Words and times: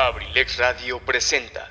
Abrilex 0.00 0.58
Radio 0.58 1.00
presenta. 1.00 1.68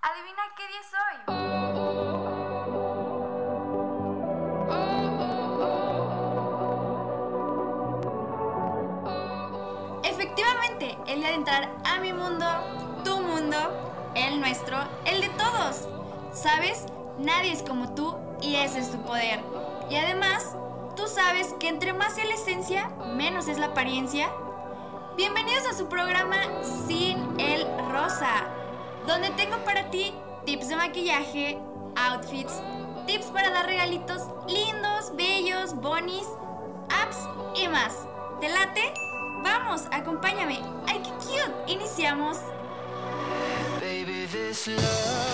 Adivina 0.00 0.42
qué 0.56 0.66
día 0.68 0.82
soy. 0.90 1.16
Efectivamente, 10.02 10.96
el 11.08 11.20
de 11.20 11.28
entrar 11.28 11.68
a 11.84 11.98
mi 11.98 12.14
mundo, 12.14 12.46
tu 13.04 13.20
mundo, 13.20 14.12
el 14.14 14.40
nuestro, 14.40 14.78
el 15.04 15.20
de 15.20 15.28
todos. 15.28 16.03
¿Sabes? 16.34 16.84
Nadie 17.18 17.52
es 17.52 17.62
como 17.62 17.94
tú 17.94 18.16
y 18.42 18.56
ese 18.56 18.80
es 18.80 18.90
tu 18.90 19.00
poder. 19.02 19.40
Y 19.88 19.94
además, 19.94 20.56
tú 20.96 21.06
sabes 21.06 21.54
que 21.60 21.68
entre 21.68 21.92
más 21.92 22.18
es 22.18 22.26
la 22.26 22.34
esencia, 22.34 22.88
menos 23.14 23.46
es 23.46 23.58
la 23.58 23.66
apariencia. 23.66 24.30
Bienvenidos 25.16 25.64
a 25.66 25.74
su 25.74 25.88
programa 25.88 26.36
Sin 26.88 27.38
el 27.38 27.64
Rosa, 27.88 28.48
donde 29.06 29.30
tengo 29.30 29.58
para 29.64 29.90
ti 29.90 30.12
tips 30.44 30.68
de 30.68 30.76
maquillaje, 30.76 31.58
outfits, 31.94 32.60
tips 33.06 33.26
para 33.26 33.50
dar 33.50 33.66
regalitos 33.66 34.22
lindos, 34.48 35.14
bellos, 35.14 35.76
bonis, 35.76 36.26
apps 36.90 37.18
y 37.54 37.68
más. 37.68 37.94
¿Te 38.40 38.48
late? 38.48 38.92
Vamos, 39.44 39.82
acompáñame. 39.92 40.60
¡Ay, 40.88 41.00
qué 41.04 41.10
cute! 41.10 41.72
Iniciamos. 41.72 42.38
Baby, 43.80 44.26
this 44.32 44.66
love, 44.66 45.33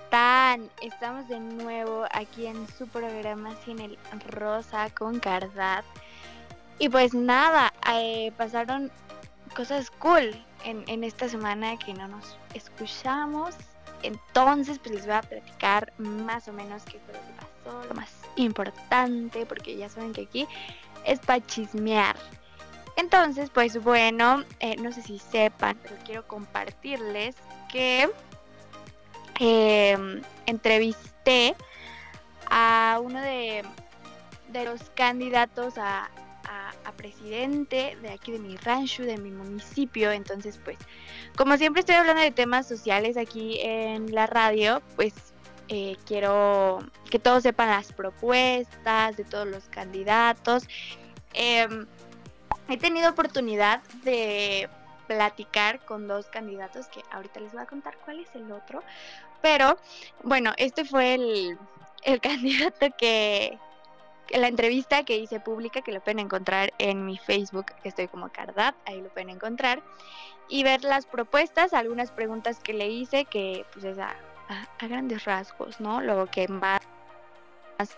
Estamos 0.11 1.29
de 1.29 1.39
nuevo 1.39 2.03
aquí 2.11 2.45
en 2.45 2.67
su 2.77 2.85
programa 2.85 3.55
Sin 3.63 3.79
el 3.79 3.97
Rosa 4.27 4.89
con 4.89 5.21
Cardat. 5.21 5.85
Y 6.79 6.89
pues 6.89 7.13
nada, 7.13 7.71
eh, 7.93 8.33
pasaron 8.37 8.91
cosas 9.55 9.89
cool 9.89 10.35
en, 10.65 10.83
en 10.87 11.05
esta 11.05 11.29
semana 11.29 11.79
que 11.79 11.93
no 11.93 12.09
nos 12.09 12.37
escuchamos. 12.53 13.55
Entonces, 14.03 14.79
pues 14.79 14.95
les 14.95 15.05
voy 15.05 15.15
a 15.15 15.21
platicar 15.21 15.93
más 15.97 16.45
o 16.49 16.51
menos 16.51 16.83
qué 16.83 16.99
fue 16.99 17.13
lo 17.13 17.19
que 17.21 17.71
pasó, 17.71 17.87
lo 17.87 17.95
más 17.95 18.11
importante, 18.35 19.45
porque 19.45 19.77
ya 19.77 19.87
saben 19.87 20.11
que 20.11 20.23
aquí 20.23 20.45
es 21.05 21.19
para 21.19 21.39
chismear. 21.45 22.17
Entonces, 22.97 23.49
pues 23.49 23.81
bueno, 23.81 24.43
eh, 24.59 24.75
no 24.75 24.91
sé 24.91 25.03
si 25.03 25.19
sepan, 25.19 25.79
pero 25.81 25.95
quiero 26.03 26.27
compartirles 26.27 27.37
que 27.71 28.11
eh, 29.43 30.21
entrevisté 30.45 31.55
a 32.47 32.99
uno 33.03 33.19
de, 33.19 33.63
de 34.49 34.65
los 34.65 34.81
candidatos 34.91 35.79
a, 35.79 36.11
a, 36.85 36.91
presidente 36.91 37.97
de 38.03 38.09
aquí 38.11 38.31
de 38.31 38.37
mi 38.37 38.55
rancho, 38.57 39.01
de 39.01 39.17
mi 39.17 39.31
municipio. 39.31 40.11
Entonces, 40.11 40.59
pues, 40.63 40.77
como 41.35 41.57
siempre 41.57 41.79
estoy 41.79 41.95
hablando 41.95 42.21
de 42.21 42.29
temas 42.29 42.67
sociales 42.67 43.17
aquí 43.17 43.59
en 43.61 44.13
la 44.13 44.27
radio, 44.27 44.83
pues 44.95 45.13
eh, 45.69 45.97
quiero 46.05 46.79
que 47.09 47.17
todos 47.17 47.41
sepan 47.41 47.69
las 47.69 47.93
propuestas 47.93 49.17
de 49.17 49.23
todos 49.23 49.47
los 49.47 49.63
candidatos. 49.69 50.67
Eh, 51.33 51.67
he 52.69 52.77
tenido 52.77 53.09
oportunidad 53.09 53.81
de 54.03 54.69
platicar 55.07 55.83
con 55.85 56.07
dos 56.07 56.27
candidatos 56.27 56.87
que 56.87 57.01
ahorita 57.11 57.39
les 57.39 57.51
voy 57.51 57.61
a 57.61 57.65
contar 57.65 57.97
cuál 58.05 58.19
es 58.19 58.33
el 58.35 58.51
otro. 58.51 58.83
Pero 59.41 59.77
bueno, 60.23 60.53
este 60.57 60.85
fue 60.85 61.15
el, 61.15 61.57
el 62.03 62.21
candidato 62.21 62.87
que, 62.97 63.57
la 64.29 64.47
entrevista 64.47 65.03
que 65.03 65.17
hice 65.17 65.39
pública, 65.39 65.81
que 65.81 65.91
lo 65.91 66.01
pueden 66.01 66.19
encontrar 66.19 66.73
en 66.77 67.05
mi 67.05 67.17
Facebook, 67.17 67.65
que 67.81 67.89
estoy 67.89 68.07
como 68.07 68.31
Cardat, 68.31 68.75
ahí 68.85 69.01
lo 69.01 69.09
pueden 69.09 69.29
encontrar. 69.29 69.81
Y 70.47 70.63
ver 70.63 70.83
las 70.83 71.05
propuestas, 71.05 71.73
algunas 71.73 72.11
preguntas 72.11 72.59
que 72.59 72.73
le 72.73 72.89
hice, 72.89 73.25
que 73.25 73.65
pues 73.73 73.85
es 73.85 73.97
a, 73.97 74.15
grandes 74.81 75.23
rasgos, 75.25 75.79
¿no? 75.79 76.01
Lo 76.01 76.25
que 76.27 76.47
más 76.47 76.81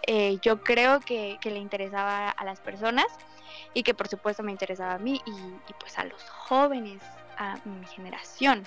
eh, 0.07 0.37
yo 0.41 0.63
creo 0.63 0.99
que, 0.99 1.37
que, 1.41 1.49
le 1.49 1.57
interesaba 1.59 2.29
a 2.29 2.45
las 2.45 2.59
personas 2.59 3.07
y 3.73 3.83
que 3.83 3.93
por 3.93 4.07
supuesto 4.07 4.43
me 4.43 4.51
interesaba 4.51 4.93
a 4.93 4.99
mí 4.99 5.19
y, 5.25 5.31
y 5.31 5.73
pues 5.79 5.97
a 5.97 6.05
los 6.05 6.23
jóvenes, 6.29 7.01
a 7.37 7.57
mi 7.65 7.85
generación. 7.87 8.63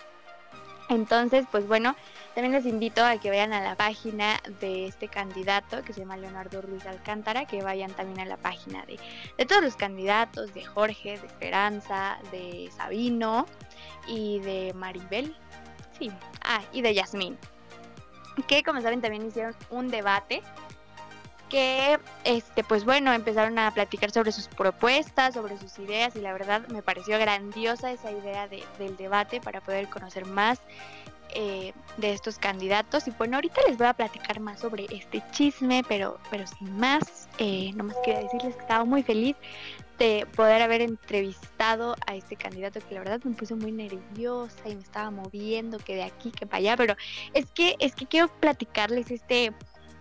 Entonces, 0.89 1.47
pues 1.51 1.67
bueno, 1.67 1.97
también 2.35 2.53
les 2.53 2.67
invito 2.67 3.05
a 3.05 3.19
que 3.19 3.31
vayan 3.31 3.53
a 3.53 3.61
la 3.61 3.75
página 3.77 4.41
de 4.61 4.87
este 4.87 5.09
candidato 5.09 5.83
que 5.83 5.93
se 5.93 6.01
llama 6.01 6.17
Leonardo 6.17 6.63
Ruiz 6.63 6.87
Alcántara, 6.87 7.45
que 7.45 7.63
vayan 7.63 7.91
también 7.93 8.21
a 8.21 8.25
la 8.25 8.37
página 8.37 8.85
de, 8.87 8.99
de 9.37 9.47
todos 9.47 9.63
los 9.63 9.75
candidatos, 9.75 10.55
de 10.55 10.65
Jorge, 10.65 11.19
de 11.19 11.27
Esperanza, 11.27 12.19
de 12.31 12.71
Sabino 12.77 13.47
y 14.07 14.39
de 14.41 14.73
Maribel. 14.75 15.35
Sí, 15.99 16.13
ah, 16.43 16.63
y 16.73 16.83
de 16.83 16.95
Yasmín. 16.95 17.37
Que 18.47 18.63
como 18.63 18.81
saben 18.81 19.01
también 19.01 19.27
hicieron 19.27 19.57
un 19.71 19.89
debate 19.89 20.43
que 21.49 21.99
este 22.25 22.65
pues 22.65 22.85
bueno 22.85 23.13
empezaron 23.13 23.59
a 23.59 23.71
platicar 23.73 24.11
sobre 24.11 24.33
sus 24.33 24.49
propuestas 24.49 25.35
sobre 25.35 25.59
sus 25.59 25.79
ideas 25.79 26.17
y 26.17 26.21
la 26.21 26.33
verdad 26.33 26.67
me 26.69 26.83
pareció 26.83 27.19
grandiosa 27.19 27.93
esa 27.93 28.11
idea 28.11 28.49
de, 28.49 28.65
del 28.79 28.97
debate 28.97 29.41
para 29.41 29.61
poder 29.61 29.89
conocer 29.89 30.27
más 30.27 30.61
eh, 31.35 31.73
de 31.99 32.13
estos 32.13 32.39
candidatos. 32.39 33.09
Y 33.09 33.11
bueno 33.11 33.37
ahorita 33.37 33.61
les 33.69 33.77
voy 33.77 33.89
a 33.89 33.95
platicar 33.95 34.41
más 34.41 34.61
sobre 34.61 34.87
este 34.91 35.23
chisme 35.33 35.83
pero 35.87 36.19
pero 36.31 36.47
sin 36.47 36.77
más 36.79 37.29
eh, 37.39 37.73
nomás 37.75 37.97
quería 38.05 38.21
decirles 38.21 38.55
que 38.55 38.63
estaba 38.63 38.85
muy 38.85 39.03
feliz 39.03 39.37
de 39.99 40.27
poder 40.37 40.63
haber 40.63 40.83
entrevistado 40.83 41.97
a 42.07 42.15
este 42.15 42.37
candidato 42.37 42.81
que 42.87 42.95
la 42.95 43.01
verdad 43.01 43.21
me 43.25 43.35
puse 43.35 43.55
muy 43.55 43.73
nerviosa 43.73 44.69
y 44.69 44.77
me 44.77 44.83
estaba 44.83 45.11
moviendo 45.11 45.79
que 45.79 45.95
de 45.95 46.05
aquí 46.05 46.31
que 46.31 46.47
para 46.47 46.59
allá 46.59 46.77
pero 46.77 46.97
es 47.35 47.47
que 47.47 47.77
es 47.81 47.95
que 47.95 48.07
quiero 48.07 48.29
platicarles 48.29 49.11
este 49.11 49.53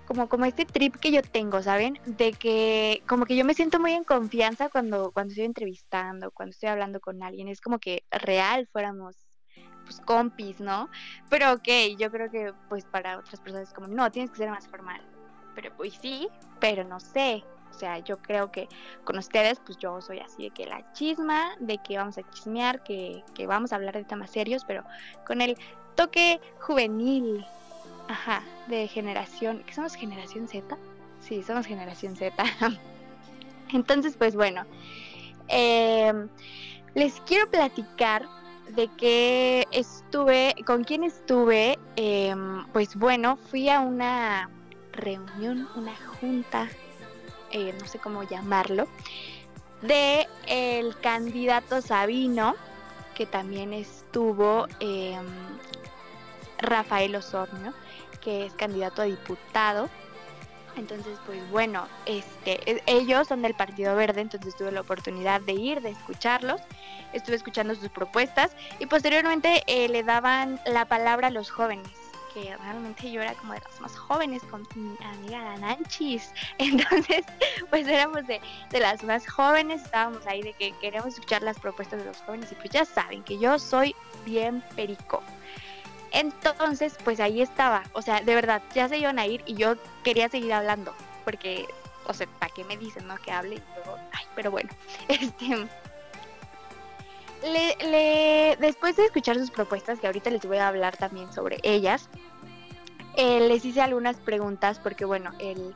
como, 0.06 0.30
como 0.30 0.46
este 0.46 0.66
trip 0.66 0.96
que 0.96 1.12
yo 1.12 1.22
tengo, 1.22 1.62
¿saben? 1.62 2.00
De 2.06 2.34
que 2.34 3.04
como 3.08 3.26
que 3.26 3.36
yo 3.36 3.46
me 3.46 3.54
siento 3.54 3.80
muy 3.80 3.94
en 3.94 4.04
confianza 4.04 4.70
cuando, 4.70 5.12
cuando 5.12 5.32
estoy 5.32 5.46
entrevistando, 5.46 6.32
cuando 6.32 6.52
estoy 6.52 6.70
hablando 6.70 7.00
con 7.00 7.24
alguien. 7.24 7.48
Es 7.48 7.62
como 7.62 7.80
que 7.80 8.04
real 8.12 8.68
fuéramos 8.72 9.28
pues 9.86 10.02
compis, 10.02 10.60
¿no? 10.60 10.90
Pero 11.30 11.54
ok, 11.54 11.68
yo 11.98 12.12
creo 12.12 12.30
que 12.30 12.54
pues 12.70 12.86
para 12.86 13.20
otras 13.20 13.40
personas 13.40 13.70
es 13.70 13.74
como, 13.74 13.88
no, 13.88 14.12
tienes 14.12 14.32
que 14.32 14.38
ser 14.38 14.50
más 14.50 14.68
formal. 14.68 15.02
Pero 15.54 15.76
pues 15.76 15.94
sí, 15.94 16.28
pero 16.60 16.84
no 16.84 17.00
sé. 17.00 17.44
O 17.70 17.78
sea, 17.78 18.00
yo 18.00 18.18
creo 18.18 18.52
que 18.52 18.68
con 19.04 19.18
ustedes, 19.18 19.60
pues 19.60 19.78
yo 19.78 20.02
soy 20.02 20.20
así 20.20 20.44
de 20.44 20.52
que 20.52 20.66
la 20.66 20.92
chisma, 20.94 21.56
de 21.60 21.78
que 21.78 21.98
vamos 21.98 22.18
a 22.18 22.30
chismear, 22.30 22.84
que, 22.84 23.24
que 23.34 23.48
vamos 23.48 23.74
a 23.74 23.76
hablar 23.76 23.96
de 23.96 24.06
temas 24.06 24.32
serios, 24.32 24.64
pero 24.66 24.84
con 25.26 25.42
el 25.42 25.58
toque 25.96 26.40
juvenil, 26.62 27.46
Ajá, 28.08 28.44
de 28.68 28.88
generación, 28.88 29.64
¿qué 29.66 29.74
somos 29.74 29.96
generación 29.96 30.48
Z? 30.48 30.78
Sí, 31.22 31.44
somos 31.44 31.66
generación 31.66 32.16
Z. 32.16 32.44
Entonces, 33.74 34.16
pues 34.18 34.36
bueno, 34.36 34.64
eh, 35.48 36.14
les 36.94 37.20
quiero 37.22 37.50
platicar 37.50 38.28
de 38.76 38.88
que 38.98 39.68
estuve, 39.72 40.56
con 40.66 40.84
quién 40.84 41.04
estuve, 41.04 41.80
eh, 41.96 42.36
pues 42.74 42.96
bueno, 42.96 43.38
fui 43.38 43.70
a 43.70 43.80
una 43.80 44.50
reunión, 44.94 45.68
una 45.76 45.96
junta, 45.96 46.68
eh, 47.52 47.74
no 47.80 47.88
sé 47.88 48.00
cómo 48.00 48.24
llamarlo, 48.24 48.88
de 49.82 50.28
el 50.48 50.98
candidato 51.00 51.82
Sabino, 51.82 52.56
que 53.16 53.26
también 53.26 53.74
estuvo 53.74 54.68
eh, 54.80 55.18
Rafael 56.60 57.16
Osornio 57.16 57.74
que 58.26 58.48
es 58.48 58.54
candidato 58.54 59.04
a 59.04 59.06
diputado. 59.06 59.88
Entonces, 60.76 61.18
pues 61.26 61.50
bueno, 61.52 61.88
este, 62.06 62.84
ellos 62.86 63.30
son 63.30 63.42
del 63.42 63.54
Partido 63.54 63.96
Verde, 63.96 64.20
entonces 64.20 64.58
tuve 64.58 64.74
la 64.74 64.82
oportunidad 64.82 65.40
de 65.40 65.54
ir, 65.54 65.82
de 65.82 65.92
escucharlos, 65.92 66.60
estuve 67.14 67.38
escuchando 67.38 67.76
sus 67.76 67.88
propuestas 67.88 68.54
y 68.80 68.88
posteriormente 68.88 69.64
eh, 69.68 69.88
le 69.88 70.04
daban 70.04 70.60
la 70.66 70.84
palabra 70.86 71.28
a 71.28 71.32
los 71.32 71.50
jóvenes 71.50 71.88
porque 72.36 72.58
realmente 72.58 73.10
yo 73.10 73.22
era 73.22 73.34
como 73.36 73.54
de 73.54 73.62
las 73.62 73.80
más 73.80 73.96
jóvenes 73.96 74.44
con 74.52 74.68
mi 74.76 74.98
amiga 75.06 75.42
la 75.42 75.58
Nanchis. 75.58 76.34
Entonces, 76.58 77.26
pues 77.70 77.88
éramos 77.88 78.28
de, 78.28 78.42
de 78.72 78.80
las 78.82 79.04
más 79.04 79.26
jóvenes, 79.26 79.84
estábamos 79.84 80.28
ahí 80.28 80.42
de 80.42 80.52
que 80.54 80.74
queremos 80.82 81.14
escuchar 81.14 81.42
las 81.44 81.58
propuestas 81.58 82.00
de 82.00 82.06
los 82.06 82.22
jóvenes 82.24 82.52
y 82.52 82.56
pues 82.56 82.72
ya 82.72 82.84
saben 82.84 83.24
que 83.24 83.38
yo 83.38 83.58
soy 83.58 83.96
bien 84.26 84.62
perico. 84.76 85.24
Entonces, 86.16 86.98
pues 87.04 87.20
ahí 87.20 87.42
estaba, 87.42 87.84
o 87.92 88.02
sea, 88.02 88.22
de 88.22 88.34
verdad, 88.36 88.64
ya 88.74 88.88
se 88.88 88.98
iban 88.98 89.20
a 89.20 89.28
ir 89.28 89.44
y 89.46 89.56
yo 89.56 89.76
quería 90.02 90.30
seguir 90.30 90.54
hablando, 90.54 90.96
porque, 91.26 91.68
o 92.06 92.14
sea, 92.14 92.26
¿para 92.40 92.54
qué 92.54 92.64
me 92.64 92.78
dicen, 92.78 93.06
no? 93.06 93.18
Que 93.18 93.32
hable 93.32 93.62
ay, 94.14 94.24
pero 94.34 94.50
bueno, 94.50 94.70
este... 95.10 95.68
Le, 97.44 97.76
le, 97.86 98.58
después 98.62 98.96
de 98.96 99.06
escuchar 99.06 99.36
sus 99.36 99.52
propuestas, 99.52 100.00
que 100.00 100.08
ahorita 100.08 100.30
les 100.30 100.46
voy 100.46 100.58
a 100.58 100.70
hablar 100.70 100.96
también 100.96 101.32
sobre 101.34 101.60
ellas, 101.64 102.10
eh, 103.18 103.42
les 103.42 103.66
hice 103.66 103.82
algunas 103.82 104.16
preguntas 104.16 104.80
porque, 104.80 105.04
bueno, 105.04 105.34
el, 105.40 105.76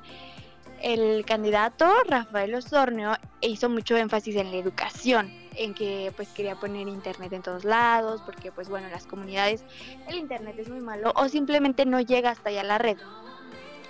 el 0.81 1.25
candidato 1.25 1.85
Rafael 2.07 2.55
Osornio 2.55 3.17
hizo 3.41 3.67
mucho 3.67 3.97
énfasis 3.97 4.37
en 4.37 4.51
la 4.51 4.57
educación, 4.57 5.31
en 5.59 5.73
que 5.73 6.11
pues 6.15 6.29
quería 6.29 6.55
poner 6.55 6.87
internet 6.87 7.33
en 7.33 7.41
todos 7.41 7.65
lados, 7.65 8.21
porque 8.25 8.51
pues 8.51 8.69
bueno, 8.69 8.87
en 8.87 8.93
las 8.93 9.05
comunidades 9.05 9.63
el 10.07 10.15
internet 10.15 10.55
es 10.57 10.69
muy 10.69 10.79
malo 10.79 11.11
o 11.15 11.27
simplemente 11.27 11.85
no 11.85 11.99
llega 11.99 12.31
hasta 12.31 12.49
allá 12.49 12.63
la 12.63 12.77
red. 12.77 12.97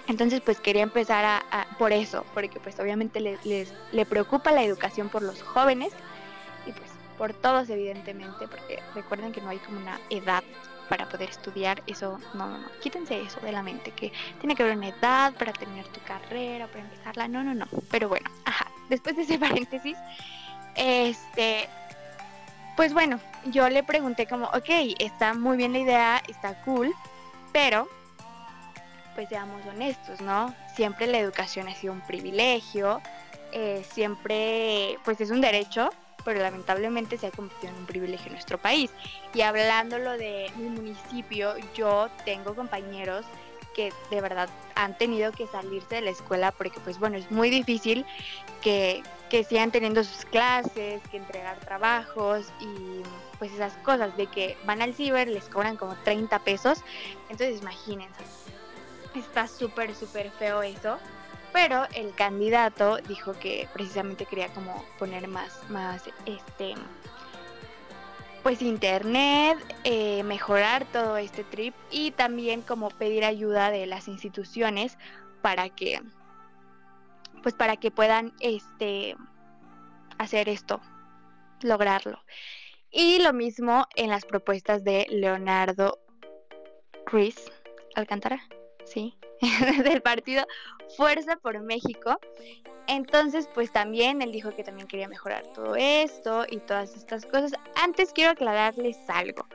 Entonces 0.08 0.42
pues 0.42 0.60
quería 0.60 0.82
empezar 0.82 1.24
a, 1.24 1.38
a 1.52 1.78
por 1.78 1.94
eso, 1.94 2.26
porque 2.34 2.60
pues 2.60 2.80
obviamente 2.80 3.20
les, 3.20 3.46
les, 3.46 3.72
le 3.92 4.06
preocupa 4.08 4.52
la 4.52 4.64
educación 4.64 5.10
por 5.10 5.22
los 5.22 5.44
jóvenes 5.44 5.94
y 6.66 6.72
pues 6.72 6.90
por 7.20 7.34
todos 7.34 7.70
evidentemente, 7.70 8.48
porque 8.48 8.82
recuerden 8.96 9.32
que 9.32 9.42
no 9.42 9.50
hay 9.50 9.60
como 9.60 9.80
una 9.80 10.00
edad 10.10 10.44
para 10.90 11.08
poder 11.08 11.30
estudiar, 11.30 11.84
eso 11.86 12.20
no, 12.34 12.48
no, 12.48 12.58
no, 12.58 12.68
quítense 12.82 13.22
eso 13.22 13.40
de 13.42 13.52
la 13.52 13.62
mente, 13.62 13.92
que 13.92 14.12
tiene 14.40 14.56
que 14.56 14.64
haber 14.64 14.76
una 14.76 14.88
edad 14.88 15.36
para 15.36 15.54
terminar 15.54 15.86
tu 15.90 16.02
carrera, 16.02 16.66
para 16.66 16.80
empezarla, 16.80 17.28
no, 17.28 17.44
no, 17.44 17.54
no, 17.54 17.68
pero 17.92 18.10
bueno, 18.10 18.28
ajá, 18.46 18.72
después 18.90 19.16
de 19.16 19.22
ese 19.22 19.38
paréntesis, 19.40 19.96
este, 20.76 21.68
pues 22.76 22.94
bueno, 22.94 23.20
yo 23.46 23.70
le 23.70 23.84
pregunté 23.84 24.26
como, 24.26 24.48
ok, 24.48 24.70
está 25.00 25.34
muy 25.34 25.58
bien 25.58 25.74
la 25.74 25.80
idea, 25.80 26.24
está 26.28 26.62
cool, 26.62 26.94
pero 27.52 27.88
pues 29.16 29.28
seamos 29.30 29.66
honestos, 29.66 30.22
¿no? 30.22 30.54
Siempre 30.76 31.08
la 31.08 31.20
educación 31.20 31.68
ha 31.68 31.76
sido 31.76 31.94
un 31.94 32.02
privilegio, 32.02 33.02
eh, 33.52 33.84
siempre 33.92 34.98
pues 35.04 35.20
es 35.20 35.30
un 35.30 35.42
derecho, 35.42 35.90
pero 36.24 36.42
lamentablemente 36.42 37.18
se 37.18 37.28
ha 37.28 37.32
convertido 37.32 37.74
en 37.74 37.80
un 37.80 37.86
privilegio 37.86 38.28
en 38.28 38.34
nuestro 38.34 38.58
país. 38.58 38.92
Y 39.34 39.42
hablándolo 39.42 40.12
de 40.12 40.52
mi 40.56 40.70
municipio, 40.70 41.56
yo 41.76 42.10
tengo 42.26 42.56
compañeros 42.56 43.26
que 43.80 43.94
de 44.10 44.20
verdad 44.20 44.50
han 44.76 44.98
tenido 44.98 45.32
que 45.32 45.48
salirse 45.48 45.96
de 45.96 46.02
la 46.02 46.10
escuela 46.10 46.52
porque 46.52 46.82
pues 46.82 47.00
bueno, 47.00 47.16
es 47.16 47.32
muy 47.32 47.50
difícil 47.50 48.06
que, 48.62 49.02
que 49.30 49.46
sigan 49.46 49.72
teniendo 49.72 50.04
sus 50.04 50.26
clases, 50.26 51.02
que 51.10 51.16
entregar 51.16 51.58
trabajos 51.62 52.52
y 52.60 53.02
pues 53.38 53.54
esas 53.54 53.72
cosas 53.78 54.18
de 54.18 54.28
que 54.28 54.58
van 54.66 54.82
al 54.82 54.94
ciber, 54.94 55.30
les 55.30 55.46
cobran 55.46 55.78
como 55.78 55.96
30 56.04 56.40
pesos. 56.40 56.80
Entonces 57.30 57.62
imagínense, 57.62 58.22
está 59.16 59.48
súper, 59.48 59.96
súper 59.96 60.30
feo 60.32 60.62
eso 60.62 61.00
pero 61.52 61.88
el 61.96 62.14
candidato 62.14 62.98
dijo 63.08 63.34
que 63.34 63.68
precisamente 63.74 64.26
quería 64.26 64.50
como 64.50 64.86
poner 65.00 65.28
más, 65.28 65.68
más 65.70 66.04
este 66.28 66.76
pues 68.50 68.64
internet, 68.64 69.60
eh, 69.84 70.24
mejorar 70.24 70.84
todo 70.86 71.18
este 71.18 71.44
trip 71.44 71.76
y 71.92 72.10
también 72.10 72.64
como 72.64 72.90
pedir 72.90 73.24
ayuda 73.24 73.70
de 73.70 73.86
las 73.86 74.08
instituciones 74.08 74.98
para 75.44 75.70
que 75.70 76.02
pues 77.44 77.54
para 77.54 77.78
que 77.78 77.92
puedan 77.92 78.34
este 78.40 79.16
hacer 80.18 80.50
esto, 80.50 80.82
lograrlo. 81.62 82.24
Y 82.90 83.20
lo 83.20 83.34
mismo 83.34 83.86
en 83.96 84.10
las 84.10 84.26
propuestas 84.26 84.84
de 84.84 85.06
Leonardo 85.12 86.00
Ruiz 87.06 87.52
Alcántara, 87.94 88.42
sí, 88.84 89.16
del 89.84 90.02
partido 90.02 90.46
Fuerza 90.98 91.36
por 91.38 91.60
México. 91.62 92.20
Entonces, 92.88 93.48
pues 93.54 93.72
también 93.72 94.22
él 94.22 94.32
dijo 94.32 94.56
que 94.56 94.64
también 94.64 94.88
quería 94.88 95.08
mejorar 95.08 95.44
todo 95.54 95.76
esto 95.76 96.46
y 96.50 96.58
todas 96.58 96.96
estas 96.96 97.26
cosas. 97.26 97.54
Antes 97.76 98.12
quiero 98.14 98.32
aclararles 98.32 98.98
algo, 99.08 99.46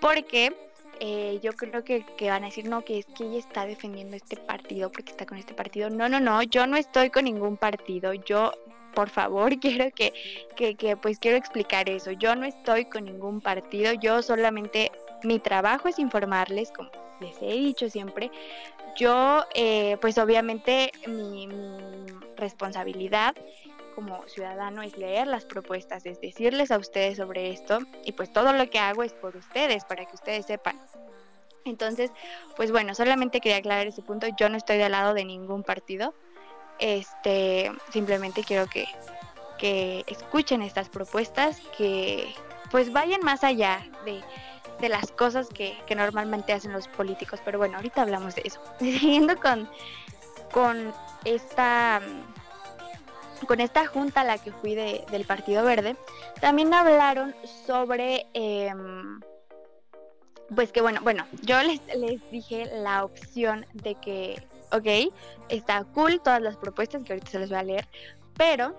porque 0.00 0.52
eh, 1.00 1.38
yo 1.42 1.52
creo 1.52 1.84
que, 1.84 2.04
van 2.22 2.42
a 2.42 2.46
decir, 2.46 2.68
no, 2.68 2.84
que 2.84 2.98
es 2.98 3.06
que 3.06 3.24
ella 3.24 3.38
está 3.38 3.66
defendiendo 3.66 4.16
este 4.16 4.36
partido 4.36 4.90
porque 4.90 5.12
está 5.12 5.26
con 5.26 5.38
este 5.38 5.54
partido. 5.54 5.90
No, 5.90 6.08
no, 6.08 6.20
no, 6.20 6.42
yo 6.42 6.66
no 6.66 6.76
estoy 6.76 7.10
con 7.10 7.24
ningún 7.24 7.56
partido. 7.56 8.12
Yo, 8.12 8.52
por 8.94 9.10
favor, 9.10 9.58
quiero 9.60 9.90
que, 9.92 10.12
que 10.56 10.96
pues 10.96 11.18
quiero 11.18 11.36
explicar 11.36 11.88
eso. 11.88 12.12
Yo 12.12 12.34
no 12.34 12.44
estoy 12.44 12.86
con 12.86 13.04
ningún 13.04 13.40
partido. 13.40 13.92
Yo 13.92 14.22
solamente, 14.22 14.92
mi 15.22 15.38
trabajo 15.38 15.88
es 15.88 15.98
informarles, 15.98 16.70
como 16.72 16.90
les 17.20 17.40
he 17.40 17.52
dicho 17.52 17.88
siempre, 17.88 18.30
yo, 18.96 19.44
eh, 19.54 19.96
pues 20.00 20.18
obviamente 20.18 20.92
mi, 21.06 21.48
responsabilidad 22.36 23.34
como 23.94 24.26
ciudadano 24.26 24.82
es 24.82 24.98
leer 24.98 25.28
las 25.28 25.44
propuestas, 25.44 26.04
es 26.04 26.20
decirles 26.20 26.72
a 26.72 26.78
ustedes 26.78 27.18
sobre 27.18 27.50
esto 27.50 27.78
y 28.04 28.12
pues 28.12 28.32
todo 28.32 28.52
lo 28.52 28.68
que 28.68 28.80
hago 28.80 29.04
es 29.04 29.12
por 29.12 29.36
ustedes, 29.36 29.84
para 29.84 30.04
que 30.04 30.14
ustedes 30.14 30.46
sepan. 30.46 30.80
Entonces, 31.64 32.10
pues 32.56 32.72
bueno, 32.72 32.94
solamente 32.94 33.40
quería 33.40 33.58
aclarar 33.58 33.86
ese 33.86 34.02
punto, 34.02 34.26
yo 34.36 34.48
no 34.48 34.56
estoy 34.56 34.78
del 34.78 34.92
lado 34.92 35.14
de 35.14 35.24
ningún 35.24 35.62
partido, 35.62 36.12
este, 36.80 37.70
simplemente 37.92 38.42
quiero 38.42 38.66
que, 38.66 38.86
que 39.58 40.04
escuchen 40.08 40.60
estas 40.60 40.88
propuestas, 40.88 41.60
que 41.78 42.34
pues 42.70 42.92
vayan 42.92 43.20
más 43.22 43.44
allá 43.44 43.86
de 44.04 44.20
de 44.84 44.90
las 44.90 45.10
cosas 45.10 45.48
que, 45.48 45.76
que, 45.86 45.94
normalmente 45.94 46.52
hacen 46.52 46.72
los 46.72 46.88
políticos. 46.88 47.40
Pero 47.44 47.58
bueno, 47.58 47.76
ahorita 47.76 48.02
hablamos 48.02 48.34
de 48.34 48.42
eso. 48.44 48.60
Siguiendo 48.78 49.36
con, 49.36 49.68
con 50.52 50.92
esta 51.24 52.00
con 53.48 53.60
esta 53.60 53.86
junta 53.86 54.22
a 54.22 54.24
la 54.24 54.38
que 54.38 54.52
fui 54.52 54.74
de, 54.74 55.04
del 55.10 55.26
Partido 55.26 55.64
Verde, 55.64 55.96
también 56.40 56.72
hablaron 56.72 57.34
sobre 57.66 58.26
eh, 58.32 58.72
pues 60.54 60.72
que 60.72 60.80
bueno, 60.80 61.00
bueno, 61.02 61.26
yo 61.42 61.62
les, 61.62 61.80
les 61.94 62.30
dije 62.30 62.70
la 62.72 63.04
opción 63.04 63.66
de 63.72 63.94
que, 63.96 64.42
ok, 64.72 65.12
está 65.48 65.84
cool 65.92 66.20
todas 66.20 66.40
las 66.40 66.56
propuestas 66.56 67.02
que 67.02 67.12
ahorita 67.12 67.30
se 67.30 67.38
les 67.38 67.50
voy 67.50 67.58
a 67.58 67.62
leer, 67.62 67.88
pero 68.36 68.74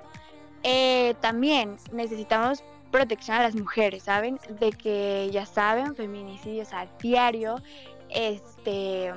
eh, 0.63 1.15
también 1.22 1.77
necesitamos 1.91 2.63
protección 2.92 3.38
a 3.38 3.44
las 3.44 3.56
mujeres, 3.56 4.04
¿saben? 4.04 4.39
De 4.60 4.72
que 4.72 5.30
ya 5.32 5.46
saben, 5.46 5.96
feminicidios 5.96 6.74
a 6.74 6.88
diario, 7.00 7.62
este 8.10 9.13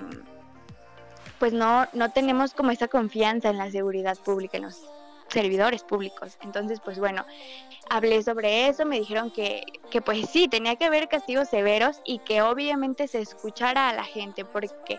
pues 1.38 1.52
no, 1.52 1.86
no 1.92 2.10
tenemos 2.10 2.52
como 2.52 2.70
esa 2.70 2.88
confianza 2.88 3.50
en 3.50 3.58
la 3.58 3.70
seguridad 3.70 4.18
pública, 4.18 4.56
en 4.56 4.64
los 4.64 4.82
servidores 5.28 5.84
públicos. 5.84 6.36
Entonces, 6.42 6.80
pues 6.80 6.98
bueno, 6.98 7.24
hablé 7.90 8.22
sobre 8.22 8.68
eso, 8.68 8.84
me 8.84 8.98
dijeron 8.98 9.30
que, 9.30 9.62
que 9.90 10.00
pues 10.00 10.28
sí, 10.30 10.48
tenía 10.48 10.76
que 10.76 10.86
haber 10.86 11.08
castigos 11.08 11.48
severos 11.48 12.00
y 12.04 12.18
que 12.20 12.42
obviamente 12.42 13.06
se 13.08 13.20
escuchara 13.20 13.88
a 13.88 13.94
la 13.94 14.04
gente, 14.04 14.44
porque 14.44 14.98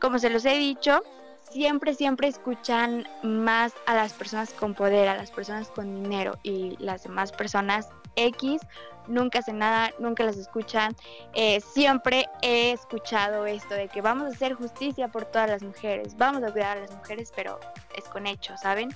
como 0.00 0.18
se 0.18 0.30
los 0.30 0.44
he 0.44 0.56
dicho, 0.56 1.02
siempre, 1.50 1.94
siempre 1.94 2.28
escuchan 2.28 3.06
más 3.22 3.72
a 3.86 3.94
las 3.94 4.12
personas 4.12 4.52
con 4.52 4.74
poder, 4.74 5.08
a 5.08 5.16
las 5.16 5.30
personas 5.30 5.68
con 5.68 6.02
dinero 6.02 6.38
y 6.42 6.76
las 6.78 7.04
demás 7.04 7.32
personas 7.32 7.88
X, 8.18 8.60
nunca 9.08 9.40
hacen 9.40 9.58
nada, 9.58 9.92
nunca 9.98 10.24
las 10.24 10.36
escuchan. 10.36 10.94
Eh, 11.34 11.60
siempre 11.60 12.26
he 12.42 12.72
escuchado 12.72 13.46
esto 13.46 13.74
de 13.74 13.88
que 13.88 14.00
vamos 14.00 14.24
a 14.24 14.28
hacer 14.28 14.54
justicia 14.54 15.08
por 15.08 15.24
todas 15.24 15.48
las 15.48 15.62
mujeres, 15.62 16.16
vamos 16.16 16.42
a 16.42 16.52
cuidar 16.52 16.78
a 16.78 16.80
las 16.82 16.94
mujeres, 16.94 17.32
pero 17.34 17.58
es 17.96 18.04
con 18.04 18.26
hechos, 18.26 18.60
¿saben? 18.60 18.90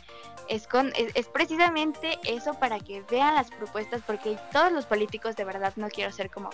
Es, 0.49 0.67
con, 0.67 0.93
es, 0.97 1.29
precisamente 1.29 2.19
eso 2.25 2.55
para 2.55 2.79
que 2.79 3.03
vean 3.11 3.35
las 3.35 3.51
propuestas, 3.51 4.03
porque 4.07 4.37
todos 4.53 4.73
los 4.73 4.87
políticos 4.87 5.37
de 5.37 5.45
verdad 5.45 5.73
no 5.77 5.89
quiero 5.89 6.13
ser 6.13 6.31
como, 6.31 6.51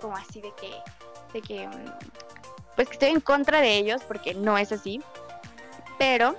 como 0.00 0.16
así 0.16 0.40
de 0.40 0.52
que, 0.52 0.70
de 1.32 1.42
que, 1.42 1.68
mm, 1.68 1.92
pues 2.76 2.88
que 2.88 2.94
estoy 2.94 3.10
en 3.10 3.20
contra 3.20 3.60
de 3.60 3.76
ellos, 3.76 4.02
porque 4.06 4.34
no 4.34 4.58
es 4.58 4.72
así, 4.72 5.00
pero... 5.98 6.34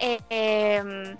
Eh, 0.00 0.20
eh, 0.30 1.16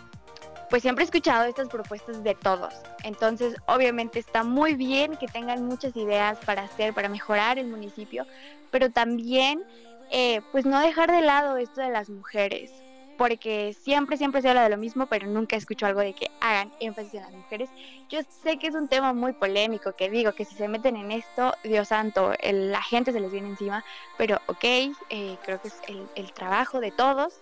pues 0.70 0.82
siempre 0.82 1.04
he 1.04 1.06
escuchado 1.06 1.44
estas 1.44 1.68
propuestas 1.68 2.22
de 2.22 2.34
todos. 2.34 2.74
Entonces, 3.04 3.56
obviamente 3.66 4.18
está 4.18 4.44
muy 4.44 4.74
bien 4.74 5.16
que 5.16 5.26
tengan 5.26 5.64
muchas 5.64 5.96
ideas 5.96 6.38
para 6.44 6.62
hacer, 6.62 6.92
para 6.94 7.08
mejorar 7.08 7.58
el 7.58 7.66
municipio, 7.68 8.26
pero 8.70 8.90
también, 8.90 9.62
eh, 10.10 10.40
pues 10.52 10.66
no 10.66 10.80
dejar 10.80 11.10
de 11.10 11.22
lado 11.22 11.56
esto 11.56 11.80
de 11.80 11.90
las 11.90 12.08
mujeres. 12.10 12.70
porque 13.16 13.74
siempre, 13.74 14.16
siempre 14.16 14.40
se 14.40 14.48
habla 14.48 14.62
de 14.62 14.68
lo 14.68 14.76
mismo, 14.76 15.06
pero 15.06 15.26
nunca 15.26 15.56
escucho 15.56 15.86
algo 15.86 15.98
de 15.98 16.12
que 16.12 16.30
hagan 16.40 16.72
énfasis 16.78 17.14
en 17.14 17.22
las 17.22 17.32
mujeres. 17.32 17.68
Yo 18.08 18.20
sé 18.44 18.58
que 18.58 18.68
es 18.68 18.76
un 18.76 18.86
tema 18.86 19.12
muy 19.12 19.32
polémico, 19.32 19.90
que 19.90 20.08
digo 20.08 20.30
que 20.34 20.44
si 20.44 20.54
se 20.54 20.68
meten 20.68 20.94
en 20.94 21.10
esto, 21.10 21.52
Dios 21.64 21.88
santo, 21.88 22.32
la 22.44 22.80
gente 22.80 23.10
se 23.10 23.18
les 23.18 23.32
viene 23.32 23.48
encima, 23.48 23.84
pero 24.16 24.40
ok, 24.46 24.62
eh, 24.62 25.36
creo 25.44 25.60
que 25.60 25.66
es 25.66 25.74
el, 26.14 26.32
trabajo 26.32 26.78
de 26.78 26.92
todos, 26.92 27.40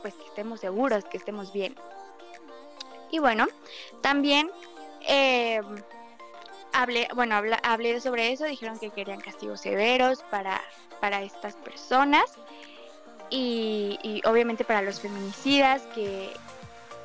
pues 0.00 0.14
que 0.14 0.26
estemos 0.26 0.60
seguros, 0.60 1.04
que 1.06 1.16
estemos 1.16 1.52
bien. 1.52 1.74
Y 3.10 3.18
bueno, 3.18 3.46
también 4.02 4.50
eh, 5.06 5.60
hablé, 6.72 7.08
bueno, 7.14 7.40
hablé 7.62 8.00
sobre 8.00 8.32
eso, 8.32 8.44
dijeron 8.44 8.78
que 8.78 8.90
querían 8.90 9.20
castigos 9.20 9.60
severos 9.60 10.22
para, 10.30 10.60
para 11.00 11.22
estas 11.22 11.54
personas 11.56 12.24
y, 13.30 14.20
obviamente 14.24 14.64
para 14.64 14.82
los 14.82 15.00
feminicidas 15.00 15.82
que, 15.94 16.30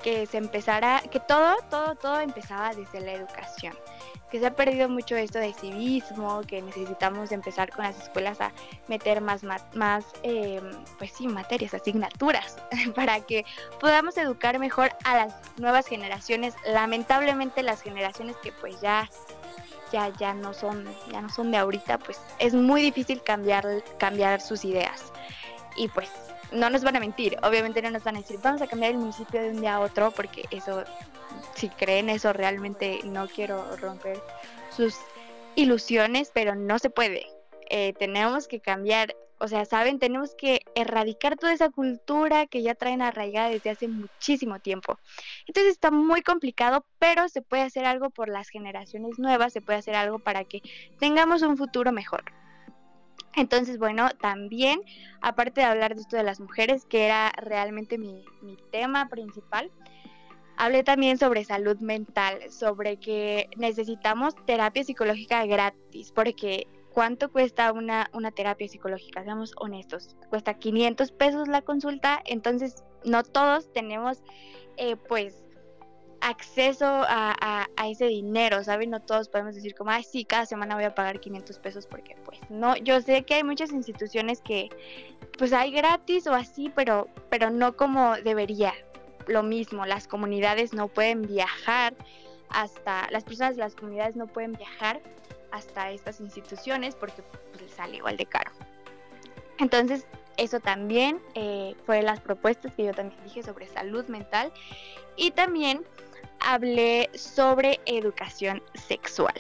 que 0.04 0.26
se 0.26 0.38
empezara, 0.38 1.02
que 1.12 1.20
todo, 1.20 1.56
todo, 1.70 1.96
todo 1.96 2.20
empezaba 2.20 2.74
desde 2.74 3.00
la 3.02 3.14
educación 3.14 3.76
que 4.30 4.40
se 4.40 4.48
ha 4.48 4.56
perdido 4.56 4.90
mucho 4.90 5.16
esto 5.16 5.40
de 5.40 5.54
civismo, 5.54 6.42
que 6.42 6.62
necesitamos 6.62 7.32
empezar 7.32 7.72
con 7.72 7.86
las 7.86 8.00
escuelas 8.02 8.42
a 8.42 8.52
meter 8.88 9.22
más, 9.22 9.42
más, 9.74 10.06
eh, 10.24 10.62
pues 10.98 11.12
sí, 11.12 11.28
materias, 11.28 11.74
asignaturas, 11.74 12.58
para 12.96 13.20
que 13.22 13.46
podamos 13.80 14.18
educar 14.18 14.60
mejor 14.60 14.92
a 15.04 15.16
las 15.16 15.34
nuevas 15.58 15.88
generaciones. 15.88 16.56
Lamentablemente 16.66 17.64
las 17.64 17.82
generaciones 17.82 18.36
que 18.38 18.52
pues 18.52 18.80
ya, 18.82 19.10
ya, 19.92 20.10
ya 20.18 20.34
no 20.34 20.54
son, 20.54 20.86
ya 21.12 21.22
no 21.22 21.30
son 21.30 21.52
de 21.52 21.58
ahorita, 21.58 21.98
pues 22.00 22.20
es 22.40 22.54
muy 22.54 22.82
difícil 22.82 23.22
cambiar, 23.24 23.66
cambiar 23.98 24.42
sus 24.42 24.66
ideas 24.66 25.12
y 25.76 25.88
pues 25.90 26.10
no 26.52 26.70
nos 26.70 26.84
van 26.84 26.96
a 26.96 27.00
mentir, 27.00 27.38
obviamente 27.44 27.82
no 27.82 27.92
nos 27.92 28.04
van 28.04 28.16
a 28.16 28.20
decir, 28.20 28.40
vamos 28.42 28.62
a 28.62 28.68
cambiar 28.68 28.92
el 28.92 28.98
municipio 28.98 29.42
de 29.42 29.50
un 29.50 29.62
día 29.62 29.76
a 29.76 29.80
otro, 29.80 30.12
porque 30.12 30.46
eso, 30.52 30.84
si 31.54 31.70
creen 31.70 32.10
eso, 32.10 32.34
realmente 32.34 33.00
no 33.04 33.28
quiero 33.28 33.76
romper 33.78 34.22
sus 34.76 34.96
ilusiones, 35.56 36.32
pero 36.34 36.56
no 36.56 36.80
se 36.80 36.90
puede. 36.90 37.28
Eh, 37.70 37.94
tenemos 37.94 38.48
que 38.48 38.60
cambiar, 38.60 39.16
o 39.40 39.48
sea, 39.48 39.66
saben, 39.66 40.00
tenemos 40.00 40.36
que 40.36 40.62
erradicar 40.76 41.38
toda 41.38 41.54
esa 41.54 41.70
cultura 41.70 42.46
que 42.46 42.62
ya 42.62 42.76
traen 42.76 43.02
arraigada 43.02 43.50
desde 43.50 43.70
hace 43.70 43.88
muchísimo 43.88 44.60
tiempo. 44.60 45.00
Entonces 45.48 45.74
está 45.74 45.92
muy 45.92 46.22
complicado, 46.22 46.86
pero 47.00 47.30
se 47.30 47.42
puede 47.42 47.64
hacer 47.64 47.86
algo 47.86 48.10
por 48.10 48.30
las 48.30 48.50
generaciones 48.50 49.20
nuevas, 49.20 49.54
se 49.54 49.62
puede 49.62 49.80
hacer 49.80 49.96
algo 49.96 50.20
para 50.20 50.44
que 50.44 50.62
tengamos 51.00 51.42
un 51.42 51.58
futuro 51.58 51.92
mejor. 51.92 52.24
Entonces, 53.36 53.78
bueno, 53.78 54.10
también, 54.22 54.82
aparte 55.22 55.62
de 55.62 55.68
hablar 55.68 55.96
de 55.96 56.02
esto 56.02 56.16
de 56.16 56.24
las 56.24 56.40
mujeres, 56.40 56.86
que 56.86 57.06
era 57.06 57.32
realmente 57.36 57.98
mi, 57.98 58.24
tema 58.72 59.10
principal, 59.10 59.72
hablé 60.58 60.84
también 60.84 61.18
sobre 61.18 61.44
salud 61.44 61.78
mental, 61.80 62.52
sobre 62.52 62.98
que 62.98 63.50
necesitamos 63.58 64.36
terapia 64.46 64.84
psicológica 64.84 65.46
gratis, 65.46 66.12
porque 66.12 66.68
¿cuánto 66.94 67.32
cuesta 67.32 67.72
una, 67.72 68.10
una 68.14 68.32
terapia 68.32 68.68
psicológica? 68.68 69.24
Seamos 69.24 69.54
honestos, 69.58 70.16
cuesta 70.30 70.56
500 70.56 71.12
pesos 71.12 71.48
la 71.48 71.62
consulta, 71.62 72.22
entonces 72.26 72.84
no 73.04 73.24
todos 73.24 73.72
tenemos, 73.74 74.24
eh, 74.78 74.96
pues, 74.96 75.46
acceso 76.22 76.86
a, 76.88 77.68
ese 77.86 78.06
dinero, 78.08 78.64
¿saben? 78.64 78.90
No 78.90 79.00
todos 79.00 79.30
podemos 79.30 79.54
decir 79.54 79.76
como, 79.76 79.92
ay, 79.92 80.04
sí, 80.04 80.26
cada 80.26 80.48
semana 80.48 80.74
voy 80.74 80.86
a 80.86 80.96
pagar 80.96 81.20
500 81.20 81.60
pesos 81.60 81.86
porque 81.86 82.16
pues 82.26 82.40
no, 82.50 82.76
yo 82.78 83.00
sé 83.00 83.24
que 83.24 83.36
hay 83.36 83.44
muchas 83.44 83.72
instituciones 83.72 84.42
que 84.42 84.70
pues 85.38 85.54
hay 85.54 85.72
gratis 85.72 86.26
o 86.26 86.34
así, 86.34 86.72
pero, 86.76 87.08
pero 87.30 87.52
no 87.52 87.78
como 87.78 88.16
debería. 88.16 88.74
Lo 89.28 89.44
mismo, 89.44 89.86
las 89.86 90.08
comunidades 90.08 90.74
no 90.74 90.88
pueden 90.88 91.24
viajar 91.24 91.96
hasta, 92.50 93.10
las 93.12 93.24
personas 93.24 93.56
de 93.56 93.62
las 93.62 93.76
comunidades 93.76 94.16
no 94.16 94.28
pueden 94.28 94.54
viajar 94.54 95.02
hasta 95.52 95.92
estas 95.92 96.20
instituciones 96.20 96.96
porque 96.96 97.22
pues, 97.22 97.62
les 97.62 97.72
sale 97.72 97.98
igual 97.98 98.18
de 98.18 98.26
caro. 98.26 98.52
Entonces, 99.58 100.06
eso 100.38 100.60
también 100.60 101.22
eh, 101.34 101.76
fue 101.86 102.02
las 102.02 102.20
propuestas 102.20 102.74
que 102.76 102.86
yo 102.86 102.94
también 102.94 103.22
dije 103.24 103.42
sobre 103.42 103.68
salud 103.68 104.06
mental 104.08 104.52
y 105.16 105.32
también 105.32 105.86
hablé 106.40 107.10
sobre 107.14 107.80
educación 107.86 108.62
sexual. 108.74 109.36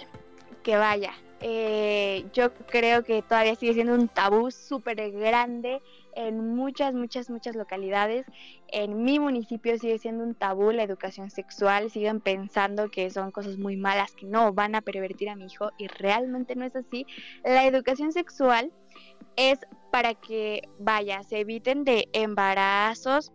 Que 0.64 0.78
vaya, 0.78 1.14
eh, 1.42 2.26
yo 2.34 2.54
creo 2.54 3.04
que 3.04 3.22
todavía 3.22 3.56
sigue 3.56 3.74
siendo 3.74 3.94
un 3.94 4.08
tabú 4.08 4.52
súper 4.52 5.12
grande 5.12 5.82
en 6.16 6.56
muchas, 6.56 6.94
muchas, 6.94 7.30
muchas 7.30 7.56
localidades. 7.56 8.26
En 8.68 9.04
mi 9.04 9.20
municipio 9.20 9.78
sigue 9.78 10.00
siendo 10.00 10.24
un 10.24 10.36
tabú 10.36 10.72
la 10.72 10.84
educación 10.84 11.30
sexual. 11.30 11.92
Siguen 11.92 12.22
pensando 12.22 12.90
que 12.90 13.10
son 13.12 13.32
cosas 13.32 13.58
muy 13.58 13.78
malas, 13.78 14.14
que 14.16 14.26
no 14.26 14.54
van 14.54 14.76
a 14.76 14.82
pervertir 14.82 15.30
a 15.30 15.36
mi 15.36 15.46
hijo 15.46 15.72
y 15.78 15.88
realmente 15.88 16.56
no 16.56 16.66
es 16.66 16.76
así. 16.76 17.06
La 17.44 17.66
educación 17.66 18.12
sexual 18.12 18.72
es 19.36 19.60
para 19.92 20.14
que, 20.14 20.64
vaya, 20.80 21.24
se 21.24 21.40
eviten 21.40 21.84
de 21.84 22.08
embarazos 22.14 23.32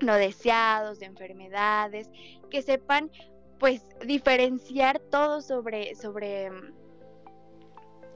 no 0.00 0.14
deseados, 0.14 0.98
de 0.98 1.06
enfermedades, 1.06 2.10
que 2.50 2.62
sepan 2.62 3.10
pues 3.58 3.84
diferenciar 4.06 4.98
todo 4.98 5.42
sobre, 5.42 5.94
sobre, 5.94 6.50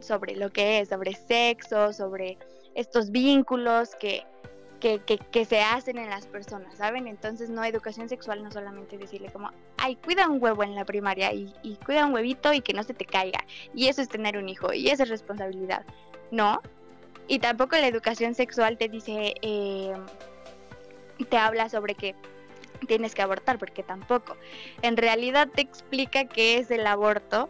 sobre 0.01 0.37
lo 0.37 0.51
que 0.51 0.81
es, 0.81 0.89
sobre 0.89 1.13
sexo, 1.15 1.93
sobre 1.93 2.39
estos 2.75 3.11
vínculos 3.11 3.95
que, 3.97 4.25
que, 4.81 5.45
se 5.45 5.63
hacen 5.63 5.99
en 5.99 6.11
las 6.11 6.27
personas, 6.27 6.77
¿saben? 6.77 7.07
Entonces 7.07 7.49
no 7.49 7.65
educación 7.65 8.09
sexual 8.09 8.43
no 8.43 8.51
solamente 8.51 8.99
decirle 8.99 9.31
como, 9.33 9.51
ay, 9.79 9.97
cuida 9.97 10.29
un 10.29 10.43
huevo 10.43 10.63
en 10.63 10.75
la 10.75 10.85
primaria 10.85 11.33
y, 11.33 11.55
y 11.63 11.77
cuida 11.77 12.05
un 12.05 12.13
huevito 12.13 12.53
y 12.53 12.61
que 12.61 12.75
no 12.75 12.83
se 12.83 12.93
te 12.93 13.07
caiga. 13.07 13.45
Y 13.75 13.89
eso 13.89 14.03
es 14.03 14.09
tener 14.09 14.37
un 14.37 14.49
hijo 14.49 14.73
y 14.73 14.89
eso 14.89 15.05
es 15.05 15.09
responsabilidad. 15.09 15.85
No. 16.31 16.61
Y 17.27 17.39
tampoco 17.39 17.77
la 17.77 17.89
educación 17.89 18.35
sexual 18.35 18.77
te 18.77 18.89
dice... 18.89 19.35
Eh, 19.41 19.95
te 21.29 21.37
habla 21.37 21.69
sobre 21.69 21.95
que 21.95 22.15
tienes 22.89 23.15
que 23.15 23.23
abortar, 23.23 23.59
porque 23.59 23.83
tampoco. 23.83 24.37
En 24.83 24.97
realidad 24.97 25.49
te 25.49 25.63
explica 25.63 26.25
qué 26.25 26.59
es 26.59 26.71
el 26.71 26.87
aborto 26.87 27.49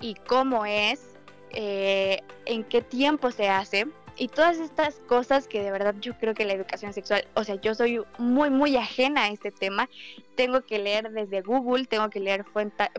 y 0.00 0.14
cómo 0.14 0.66
es, 0.66 1.14
eh, 1.50 2.20
en 2.44 2.64
qué 2.64 2.82
tiempo 2.82 3.30
se 3.30 3.48
hace 3.48 3.86
y 4.18 4.28
todas 4.28 4.58
estas 4.58 4.96
cosas 5.06 5.46
que 5.46 5.62
de 5.62 5.70
verdad 5.70 5.94
yo 6.00 6.16
creo 6.18 6.34
que 6.34 6.44
la 6.44 6.54
educación 6.54 6.92
sexual, 6.92 7.26
o 7.34 7.44
sea, 7.44 7.56
yo 7.56 7.74
soy 7.74 8.02
muy, 8.18 8.50
muy 8.50 8.76
ajena 8.76 9.24
a 9.24 9.28
este 9.28 9.50
tema, 9.50 9.88
tengo 10.36 10.62
que 10.62 10.78
leer 10.78 11.10
desde 11.10 11.42
Google, 11.42 11.84
tengo 11.86 12.08
que 12.08 12.20
leer 12.20 12.44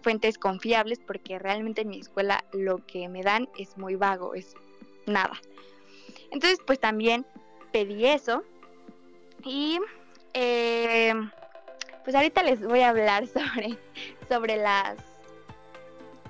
fuentes 0.02 0.38
confiables 0.38 1.00
porque 1.00 1.40
realmente 1.40 1.82
en 1.82 1.90
mi 1.90 2.00
escuela 2.00 2.44
lo 2.54 2.86
que 2.86 3.10
me 3.10 3.24
dan 3.24 3.50
es 3.58 3.78
muy 3.78 3.96
vago, 3.96 4.36
es 4.36 4.56
nada. 5.06 5.40
Entonces, 6.32 6.60
pues 6.66 6.80
también 6.80 7.26
pedí 7.72 8.06
eso 8.06 8.44
y 9.44 9.80
eh, 10.34 11.14
pues 12.04 12.16
ahorita 12.16 12.44
les 12.44 12.62
voy 12.62 12.82
a 12.82 12.90
hablar 12.90 13.28
sobre, 13.28 13.78
sobre 14.30 14.58
las 14.58 14.98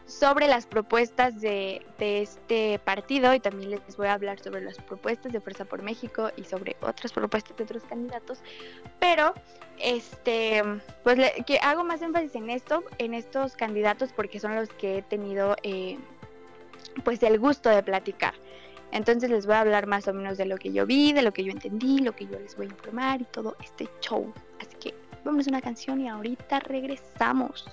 sobre 0.07 0.47
las 0.47 0.65
propuestas 0.65 1.41
de, 1.41 1.85
de, 1.99 2.21
este 2.21 2.79
partido 2.79 3.33
y 3.33 3.41
también 3.41 3.71
les 3.71 3.97
voy 3.97 4.07
a 4.07 4.13
hablar 4.13 4.39
sobre 4.39 4.61
las 4.61 4.77
propuestas 4.77 5.33
de 5.33 5.41
Fuerza 5.41 5.65
por 5.65 5.81
México 5.83 6.31
y 6.37 6.45
sobre 6.45 6.77
otras 6.81 7.11
propuestas 7.11 7.57
de 7.57 7.63
otros 7.65 7.83
candidatos. 7.83 8.39
Pero, 8.99 9.33
este, 9.79 10.63
pues 11.03 11.19
que 11.45 11.59
hago 11.59 11.83
más 11.83 12.01
énfasis 12.01 12.35
en 12.35 12.49
esto, 12.49 12.83
en 12.97 13.13
estos 13.13 13.55
candidatos 13.57 14.13
porque 14.13 14.39
son 14.39 14.55
los 14.55 14.69
que 14.69 14.99
he 14.99 15.01
tenido, 15.01 15.57
eh, 15.63 15.97
pues 17.03 17.21
el 17.21 17.37
gusto 17.37 17.69
de 17.69 17.83
platicar. 17.83 18.33
Entonces 18.93 19.29
les 19.29 19.45
voy 19.45 19.55
a 19.55 19.59
hablar 19.59 19.87
más 19.87 20.07
o 20.07 20.13
menos 20.13 20.37
de 20.37 20.45
lo 20.45 20.57
que 20.57 20.71
yo 20.71 20.85
vi, 20.85 21.11
de 21.11 21.21
lo 21.21 21.33
que 21.33 21.43
yo 21.43 21.51
entendí, 21.51 21.99
lo 21.99 22.15
que 22.15 22.25
yo 22.25 22.39
les 22.39 22.55
voy 22.55 22.67
a 22.67 22.69
informar 22.69 23.21
y 23.21 23.25
todo 23.25 23.57
este 23.61 23.89
show. 23.99 24.33
Así 24.61 24.73
que 24.77 24.95
vamos 25.25 25.47
a 25.47 25.49
una 25.49 25.61
canción 25.61 25.99
y 25.99 26.07
ahorita 26.07 26.61
regresamos. 26.61 27.67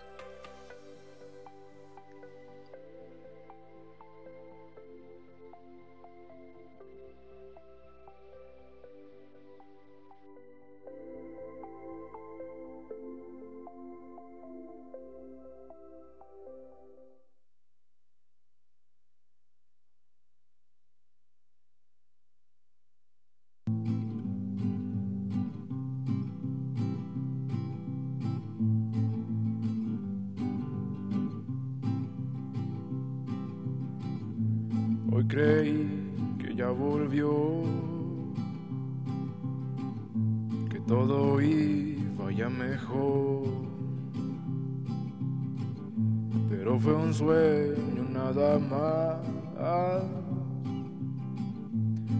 Creí 35.23 36.13
que 36.39 36.55
ya 36.57 36.71
volvió, 36.71 37.63
que 40.69 40.81
todo 40.81 41.41
iba 41.41 42.33
ya 42.33 42.49
mejor. 42.49 43.45
Pero 46.49 46.81
fue 46.81 46.95
un 46.95 47.15
sueño 47.15 48.05
nada 48.11 48.59
más. 48.59 49.19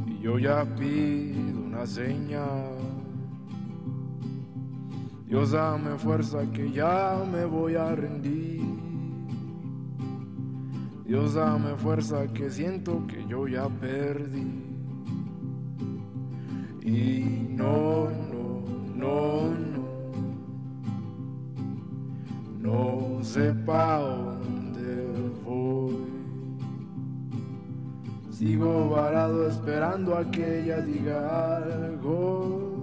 Y 0.07 0.21
yo 0.23 0.39
ya 0.39 0.65
pido 0.77 1.63
una 1.67 1.85
señal. 1.87 2.77
Dios 5.27 5.51
dame 5.51 5.99
fuerza 5.99 6.49
que 6.53 6.71
ya 6.71 7.25
me 7.33 7.45
voy 7.45 7.75
a 7.75 7.95
rendir. 7.97 8.54
Dios 11.07 11.35
dame 11.35 11.77
fuerza 11.77 12.27
que 12.29 12.49
siento 12.49 13.07
que 13.07 13.27
yo 13.27 13.47
ya 13.47 13.69
perdí. 13.69 14.75
Y 16.83 17.47
no, 17.51 18.09
no, 18.33 18.65
no, 18.97 19.51
no. 19.51 19.85
No 22.59 23.23
sé 23.23 23.53
pa' 23.53 23.99
dónde 23.99 25.07
voy. 25.45 25.97
Sigo 28.31 28.89
varado 28.89 29.47
esperando 29.47 30.17
a 30.17 30.31
que 30.31 30.63
ella 30.63 30.81
diga 30.81 31.59
algo. 31.59 32.79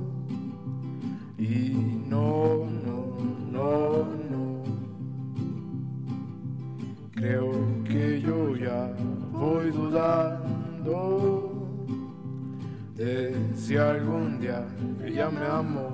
Y 1.40 2.04
no, 2.08 2.68
no, 2.86 3.18
no, 3.52 4.06
no. 4.30 4.64
Creo 7.14 7.71
que 7.92 8.22
yo 8.22 8.56
ya 8.56 8.90
voy 9.34 9.70
dudando 9.70 11.52
de 12.96 13.36
si 13.54 13.76
algún 13.76 14.40
día 14.40 14.64
ella 15.04 15.30
me 15.30 15.46
amó. 15.46 15.92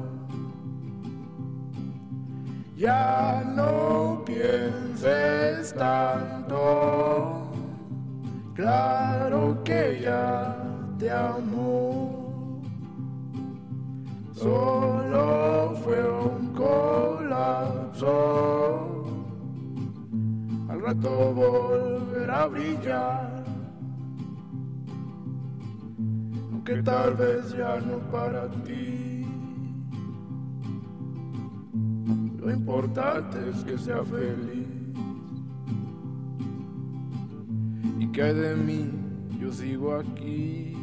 Ya 2.76 3.44
no 3.56 4.24
pienses 4.26 5.74
tanto, 5.74 7.50
claro 8.54 9.64
que 9.64 10.00
ya 10.04 10.56
te 11.00 11.10
amo. 11.10 12.62
Solo 14.34 15.74
fue 15.84 16.00
un 16.08 16.54
colapso. 16.54 18.08
Rato 20.88 21.34
volverá 21.34 22.44
a 22.44 22.48
brillar. 22.48 23.44
Aunque 26.50 26.82
tal 26.82 27.14
vez 27.14 27.52
ya 27.52 27.78
no 27.82 27.98
para 28.10 28.50
ti. 28.64 29.28
Lo 32.40 32.50
importante 32.50 33.38
es 33.50 33.66
que 33.66 33.78
sea 33.78 34.02
feliz. 34.06 34.66
Y 38.00 38.08
que 38.14 38.24
de 38.24 38.56
mí 38.56 38.90
yo 39.42 39.52
sigo 39.52 39.94
aquí. 39.94 40.74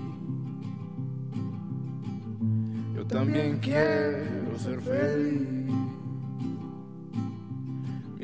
Yo 2.94 3.06
también 3.06 3.58
quiero 3.58 4.58
ser 4.58 4.82
feliz. 4.82 5.83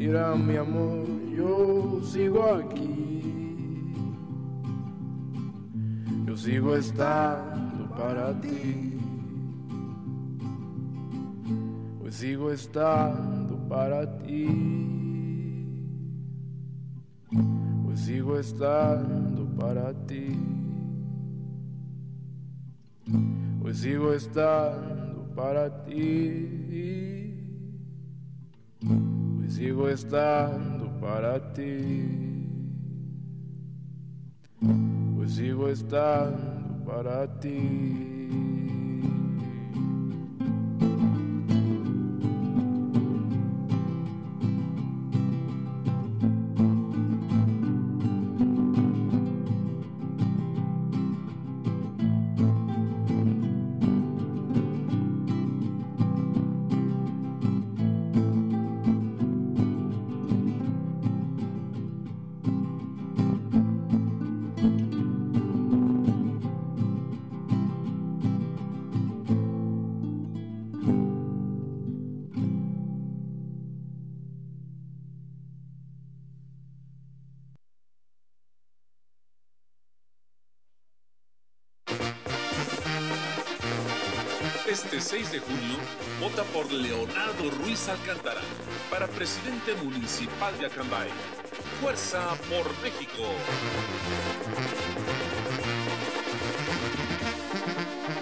Mira 0.00 0.34
mi 0.34 0.56
amor, 0.56 1.06
yo 1.36 2.00
sigo 2.02 2.42
aquí. 2.42 3.92
Yo 6.24 6.34
sigo 6.38 6.74
estando 6.74 7.86
para 7.94 8.32
ti. 8.40 8.98
Hoy 12.02 12.10
sigo 12.10 12.50
estando 12.50 13.58
para 13.68 14.18
ti. 14.22 14.46
Hoy 17.86 17.96
sigo 17.96 18.38
estando 18.38 19.44
para 19.54 19.92
ti. 20.06 20.34
Hoy 23.62 23.74
sigo 23.74 24.14
estando 24.14 25.28
para 25.36 25.84
ti. 25.84 26.99
Sigo 29.60 29.90
estando 29.90 30.88
para 31.02 31.38
ti. 31.52 32.48
Hoy 34.62 35.28
sigo 35.28 35.68
estando 35.68 36.82
para 36.86 37.28
ti. 37.40 38.09
Alcántara 87.90 88.40
para 88.88 89.08
presidente 89.08 89.74
municipal 89.74 90.56
de 90.58 90.66
Acambay. 90.66 91.08
Fuerza 91.80 92.20
por 92.48 92.66
México. 92.82 93.24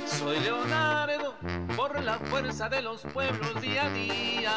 Soy 0.06 0.40
Leonardo, 0.40 1.34
por 1.76 2.02
la 2.02 2.18
fuerza 2.18 2.70
de 2.70 2.80
los 2.80 3.02
pueblos 3.02 3.60
día 3.60 3.84
a 3.84 3.90
día. 3.90 4.52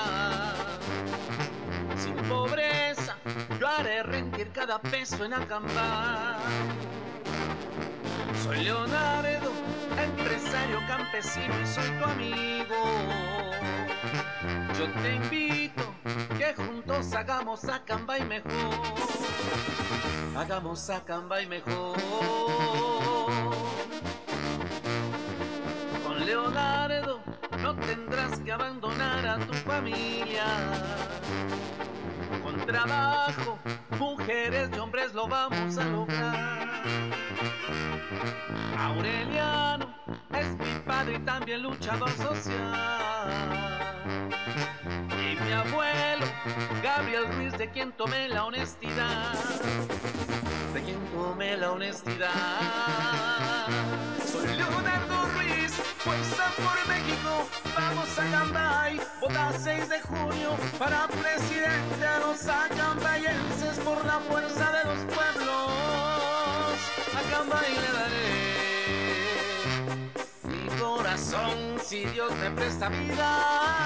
Sin 1.98 2.16
pobreza, 2.30 3.18
yo 3.60 3.68
haré 3.68 4.04
rendir 4.04 4.50
cada 4.52 4.82
peso 4.82 5.26
en 5.26 5.34
Acambay. 5.34 6.40
Soy 8.44 8.64
Leonardo, 8.64 9.52
empresario 10.02 10.80
campesino 10.88 11.54
y 11.62 11.68
soy 11.68 11.90
tu 12.00 12.06
amigo. 12.06 13.91
Yo 14.78 14.92
te 15.02 15.16
invito 15.16 15.94
que 16.38 16.54
juntos 16.56 17.14
hagamos 17.14 17.66
a 17.66 17.84
Cambay 17.84 18.26
mejor. 18.26 18.52
Hagamos 20.36 20.90
a 20.90 21.04
Cambay 21.06 21.46
mejor. 21.46 21.98
Con 26.04 26.26
Leonardo 26.26 27.22
no 27.60 27.76
tendrás 27.76 28.40
que 28.40 28.52
abandonar 28.52 29.28
a 29.28 29.38
tu 29.46 29.54
familia. 29.54 30.46
Con 32.44 32.66
trabajo, 32.66 33.60
mujeres 34.00 34.72
y 34.76 34.80
hombres 34.80 35.14
lo 35.14 35.28
vamos 35.28 35.78
a 35.78 35.84
lograr. 35.84 36.84
Aureliano 38.80 39.94
es 40.34 40.48
mi 40.58 40.80
padre 40.88 41.16
y 41.18 41.20
también 41.20 41.62
luchador 41.62 42.10
social. 42.12 43.81
Gabriel 46.84 47.28
Ruiz, 47.34 47.58
de 47.58 47.70
quien 47.70 47.92
tomé 47.94 48.28
la 48.28 48.46
honestidad. 48.46 49.34
De 50.74 50.82
quien 50.82 51.00
tomé 51.14 51.56
la 51.56 51.72
honestidad. 51.72 52.30
Soy 54.32 54.48
Leonardo 54.58 55.26
Ruiz, 55.36 55.72
fuerza 56.00 56.52
por 56.58 56.88
México. 56.88 57.48
Vamos 57.76 58.20
a 58.20 58.32
Cambay, 58.32 59.00
vota 59.22 59.54
6 59.58 59.90
de 59.90 60.02
junio 60.02 60.58
para 60.78 61.08
presidente 61.08 62.06
a 62.06 62.20
los 62.20 62.48
acambayenses 62.48 63.80
por 63.80 64.06
la 64.06 64.20
fuerza 64.20 64.72
de 64.72 64.84
los 64.86 65.00
pueblos. 65.14 65.72
A 67.16 67.22
Cambay 67.32 67.74
le 67.84 67.92
daré 68.00 68.32
mi 70.44 70.68
corazón 70.80 71.78
si 71.84 72.06
Dios 72.06 72.36
me 72.36 72.52
presta 72.52 72.90
vida 72.90 73.82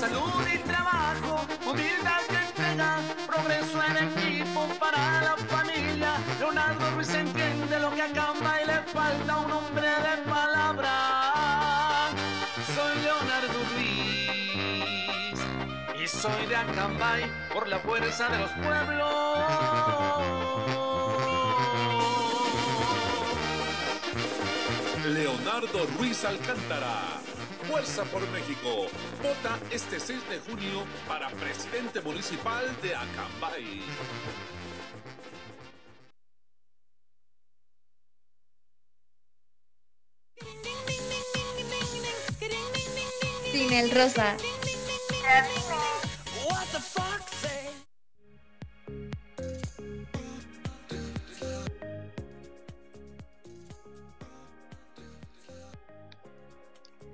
salud 0.00 0.46
y 0.50 0.58
trabajo, 0.60 1.44
humildad 1.66 2.22
que 2.30 2.36
entrega, 2.36 3.00
progreso 3.26 3.78
en 3.82 3.96
equipo 4.08 4.66
para 4.78 5.20
la 5.20 5.36
familia. 5.36 6.12
Leonardo 6.38 6.90
Ruiz 6.92 7.12
entiende 7.12 7.78
lo 7.78 7.90
que 7.94 8.02
acaba 8.02 8.62
y 8.62 8.66
le 8.66 8.78
falta 8.94 9.36
un 9.36 9.52
hombre 9.52 9.90
de 10.06 10.16
palabra. 10.26 10.92
Soy 12.74 12.94
Leonardo 13.02 13.58
Ruiz 13.74 15.38
y 16.02 16.08
soy 16.08 16.46
de 16.46 16.56
Acambay 16.56 17.30
por 17.52 17.68
la 17.68 17.78
fuerza 17.80 18.28
de 18.30 18.38
los 18.38 18.50
pueblos. 18.52 19.10
Leonardo 25.04 25.86
Ruiz 25.98 26.24
Alcántara 26.24 27.20
Fuerza 27.70 28.02
por 28.06 28.28
México. 28.30 28.88
Vota 29.22 29.56
este 29.70 30.00
6 30.00 30.28
de 30.28 30.40
junio 30.40 30.82
para 31.06 31.28
presidente 31.30 32.00
municipal 32.00 32.64
de 32.82 32.96
Acambay. 32.96 33.82
Sin 43.52 43.72
el 43.72 43.90
rosa. 43.92 44.36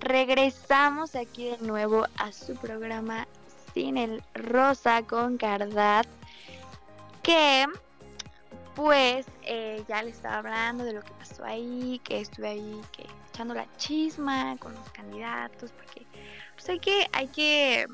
Regresamos 0.06 1.16
aquí 1.16 1.46
de 1.46 1.58
nuevo 1.58 2.06
a 2.18 2.30
su 2.30 2.54
programa 2.54 3.26
Sin 3.74 3.96
el 3.96 4.22
Rosa 4.34 5.02
con 5.02 5.36
Cardat. 5.36 6.06
Que 7.24 7.66
pues 8.76 9.26
eh, 9.42 9.82
ya 9.88 10.04
le 10.04 10.10
estaba 10.10 10.38
hablando 10.38 10.84
de 10.84 10.92
lo 10.92 11.02
que 11.02 11.10
pasó 11.14 11.44
ahí, 11.44 12.00
que 12.04 12.20
estuve 12.20 12.46
ahí 12.46 12.80
que 12.92 13.04
echando 13.30 13.52
la 13.54 13.66
chisma 13.78 14.56
con 14.58 14.74
los 14.74 14.88
candidatos, 14.90 15.72
porque 15.72 16.06
pues 16.54 16.68
hay 16.68 16.78
que, 16.78 17.08
hay 17.12 17.26
que, 17.26 17.86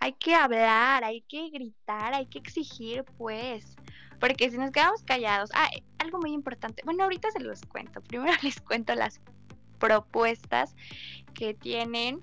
hay 0.00 0.14
que 0.14 0.34
hablar, 0.34 1.04
hay 1.04 1.20
que 1.20 1.48
gritar, 1.50 2.12
hay 2.12 2.26
que 2.26 2.40
exigir, 2.40 3.04
pues, 3.18 3.76
porque 4.18 4.50
si 4.50 4.58
nos 4.58 4.72
quedamos 4.72 5.04
callados, 5.04 5.50
ah, 5.54 5.70
algo 5.98 6.18
muy 6.18 6.32
importante, 6.32 6.82
bueno, 6.84 7.04
ahorita 7.04 7.30
se 7.30 7.38
los 7.38 7.60
cuento, 7.66 8.00
primero 8.00 8.32
les 8.42 8.60
cuento 8.60 8.96
las 8.96 9.20
propuestas 9.78 10.74
que 11.34 11.54
tienen 11.54 12.20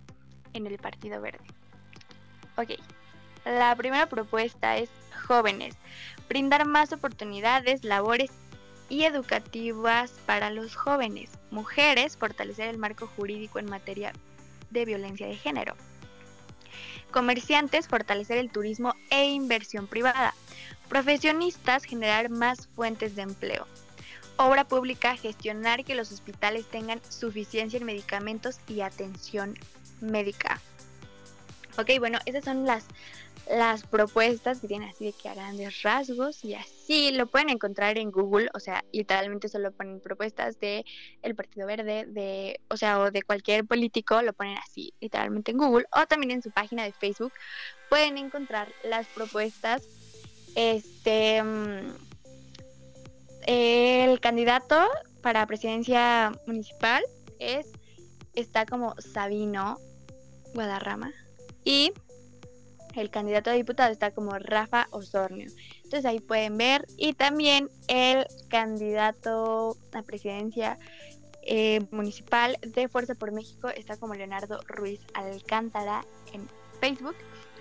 en 0.53 0.67
el 0.67 0.77
Partido 0.77 1.21
Verde. 1.21 1.45
Ok, 2.57 2.71
la 3.45 3.75
primera 3.75 4.07
propuesta 4.07 4.77
es 4.77 4.89
jóvenes, 5.27 5.75
brindar 6.29 6.65
más 6.65 6.93
oportunidades, 6.93 7.83
labores 7.83 8.31
y 8.89 9.03
educativas 9.03 10.11
para 10.25 10.49
los 10.49 10.75
jóvenes, 10.75 11.29
mujeres, 11.49 12.17
fortalecer 12.17 12.67
el 12.67 12.77
marco 12.77 13.07
jurídico 13.07 13.59
en 13.59 13.69
materia 13.69 14.11
de 14.69 14.85
violencia 14.85 15.27
de 15.27 15.35
género. 15.35 15.75
Comerciantes, 17.11 17.87
fortalecer 17.87 18.37
el 18.37 18.51
turismo 18.51 18.93
e 19.09 19.29
inversión 19.31 19.87
privada. 19.87 20.33
Profesionistas, 20.87 21.83
generar 21.83 22.29
más 22.29 22.67
fuentes 22.75 23.15
de 23.15 23.23
empleo. 23.23 23.65
Obra 24.43 24.63
pública, 24.63 25.15
gestionar 25.17 25.85
que 25.85 25.93
los 25.93 26.11
hospitales 26.11 26.65
tengan 26.65 26.99
suficiencia 27.07 27.77
en 27.77 27.85
medicamentos 27.85 28.59
y 28.67 28.81
atención 28.81 29.55
médica. 29.99 30.59
Ok, 31.77 31.91
bueno, 31.99 32.17
esas 32.25 32.43
son 32.43 32.65
las, 32.65 32.85
las 33.47 33.83
propuestas 33.83 34.61
que 34.61 34.75
así 34.77 35.05
de 35.05 35.13
que 35.13 35.29
a 35.29 35.35
grandes 35.35 35.83
rasgos 35.83 36.43
y 36.43 36.55
así 36.55 37.11
lo 37.11 37.27
pueden 37.27 37.49
encontrar 37.49 37.99
en 37.99 38.09
Google, 38.09 38.49
o 38.55 38.59
sea, 38.59 38.83
literalmente 38.91 39.47
solo 39.47 39.71
ponen 39.71 39.99
propuestas 39.99 40.59
de 40.59 40.85
el 41.21 41.35
Partido 41.35 41.67
Verde, 41.67 42.05
de, 42.07 42.59
o 42.69 42.77
sea, 42.77 42.99
o 42.99 43.11
de 43.11 43.21
cualquier 43.21 43.65
político, 43.65 44.23
lo 44.23 44.33
ponen 44.33 44.57
así, 44.57 44.91
literalmente 44.99 45.51
en 45.51 45.59
Google, 45.59 45.85
o 45.91 46.07
también 46.07 46.31
en 46.31 46.41
su 46.41 46.49
página 46.49 46.83
de 46.83 46.93
Facebook 46.93 47.33
pueden 47.89 48.17
encontrar 48.17 48.73
las 48.83 49.05
propuestas. 49.07 49.83
Este, 50.55 51.41
mm, 51.43 52.10
el 53.45 54.19
candidato 54.19 54.77
para 55.21 55.45
presidencia 55.45 56.31
municipal 56.47 57.03
es 57.39 57.67
está 58.33 58.65
como 58.65 58.95
Sabino 58.99 59.77
Guadarrama 60.53 61.11
y 61.63 61.93
el 62.95 63.09
candidato 63.09 63.49
a 63.49 63.53
diputado 63.53 63.91
está 63.91 64.11
como 64.11 64.31
Rafa 64.37 64.87
Osornio. 64.91 65.47
Entonces 65.77 66.05
ahí 66.05 66.19
pueden 66.19 66.57
ver. 66.57 66.85
Y 66.97 67.13
también 67.13 67.69
el 67.87 68.25
candidato 68.49 69.77
a 69.93 70.01
presidencia 70.03 70.77
eh, 71.43 71.81
municipal 71.91 72.57
de 72.61 72.87
Fuerza 72.87 73.15
por 73.15 73.31
México 73.31 73.69
está 73.69 73.97
como 73.97 74.13
Leonardo 74.13 74.59
Ruiz 74.67 75.01
Alcántara 75.13 76.05
en 76.33 76.47
Facebook. 76.79 77.15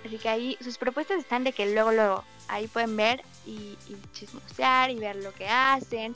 Así 0.05 0.19
que 0.19 0.29
ahí 0.29 0.59
sus 0.63 0.79
propuestas 0.79 1.19
están 1.19 1.45
de 1.45 1.53
que 1.53 1.73
luego, 1.73 1.93
luego 1.93 2.25
ahí 2.49 2.67
pueden 2.69 2.97
ver 2.97 3.23
y, 3.47 3.77
y 3.89 3.97
chismosear 4.13 4.91
y 4.91 4.97
ver 4.97 5.17
lo 5.17 5.33
que 5.33 5.49
hacen, 5.49 6.15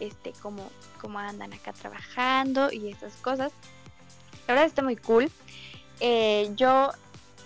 este, 0.00 0.32
cómo, 0.40 0.70
cómo 1.00 1.18
andan 1.18 1.52
acá 1.52 1.72
trabajando 1.72 2.72
y 2.72 2.90
esas 2.90 3.14
cosas. 3.16 3.52
La 4.46 4.54
verdad 4.54 4.66
está 4.66 4.82
muy 4.82 4.96
cool. 4.96 5.30
Eh, 6.00 6.50
yo 6.54 6.90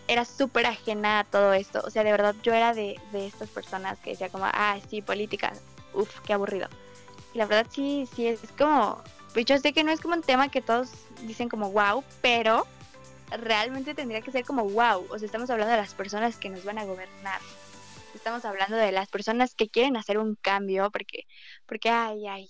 era 0.09 0.25
súper 0.25 0.66
ajena 0.66 1.21
a 1.21 1.25
todo 1.25 1.53
esto. 1.53 1.81
O 1.85 1.90
sea, 1.90 2.05
de 2.05 2.11
verdad, 2.11 2.35
yo 2.43 2.53
era 2.53 2.75
de, 2.75 3.01
de 3.12 3.27
estas 3.27 3.49
personas 3.49 3.99
que 4.01 4.11
decía 4.11 4.29
como, 4.29 4.45
ah, 4.47 4.79
sí, 4.88 5.03
política, 5.03 5.53
uff, 5.95 6.21
qué 6.21 6.33
aburrido. 6.33 6.69
Y 7.33 7.38
la 7.38 7.47
verdad 7.47 7.66
sí, 7.71 8.09
sí, 8.14 8.27
es 8.27 8.40
como, 8.59 9.03
pues 9.33 9.47
yo 9.47 9.57
sé 9.59 9.73
que 9.73 9.85
no 9.85 9.93
es 9.93 10.01
como 10.01 10.14
un 10.14 10.23
tema 10.23 10.51
que 10.51 10.61
todos 10.61 10.90
dicen 11.23 11.49
como 11.49 11.71
wow, 11.71 12.03
pero 12.21 12.66
realmente 13.38 13.95
tendría 13.95 14.21
que 14.21 14.33
ser 14.33 14.45
como 14.45 14.64
wow. 14.64 15.07
O 15.11 15.19
sea, 15.19 15.27
estamos 15.27 15.51
hablando 15.51 15.73
de 15.73 15.81
las 15.81 15.95
personas 15.95 16.37
que 16.37 16.51
nos 16.51 16.64
van 16.64 16.79
a 16.79 16.85
gobernar. 16.85 17.40
Estamos 18.14 18.45
hablando 18.45 18.77
de 18.77 18.93
las 18.93 19.09
personas 19.09 19.55
que 19.55 19.69
quieren 19.69 19.97
hacer 19.97 20.19
un 20.19 20.35
cambio, 20.35 20.90
porque, 20.90 21.27
porque, 21.66 21.90
ay, 21.90 22.27
ay. 22.27 22.49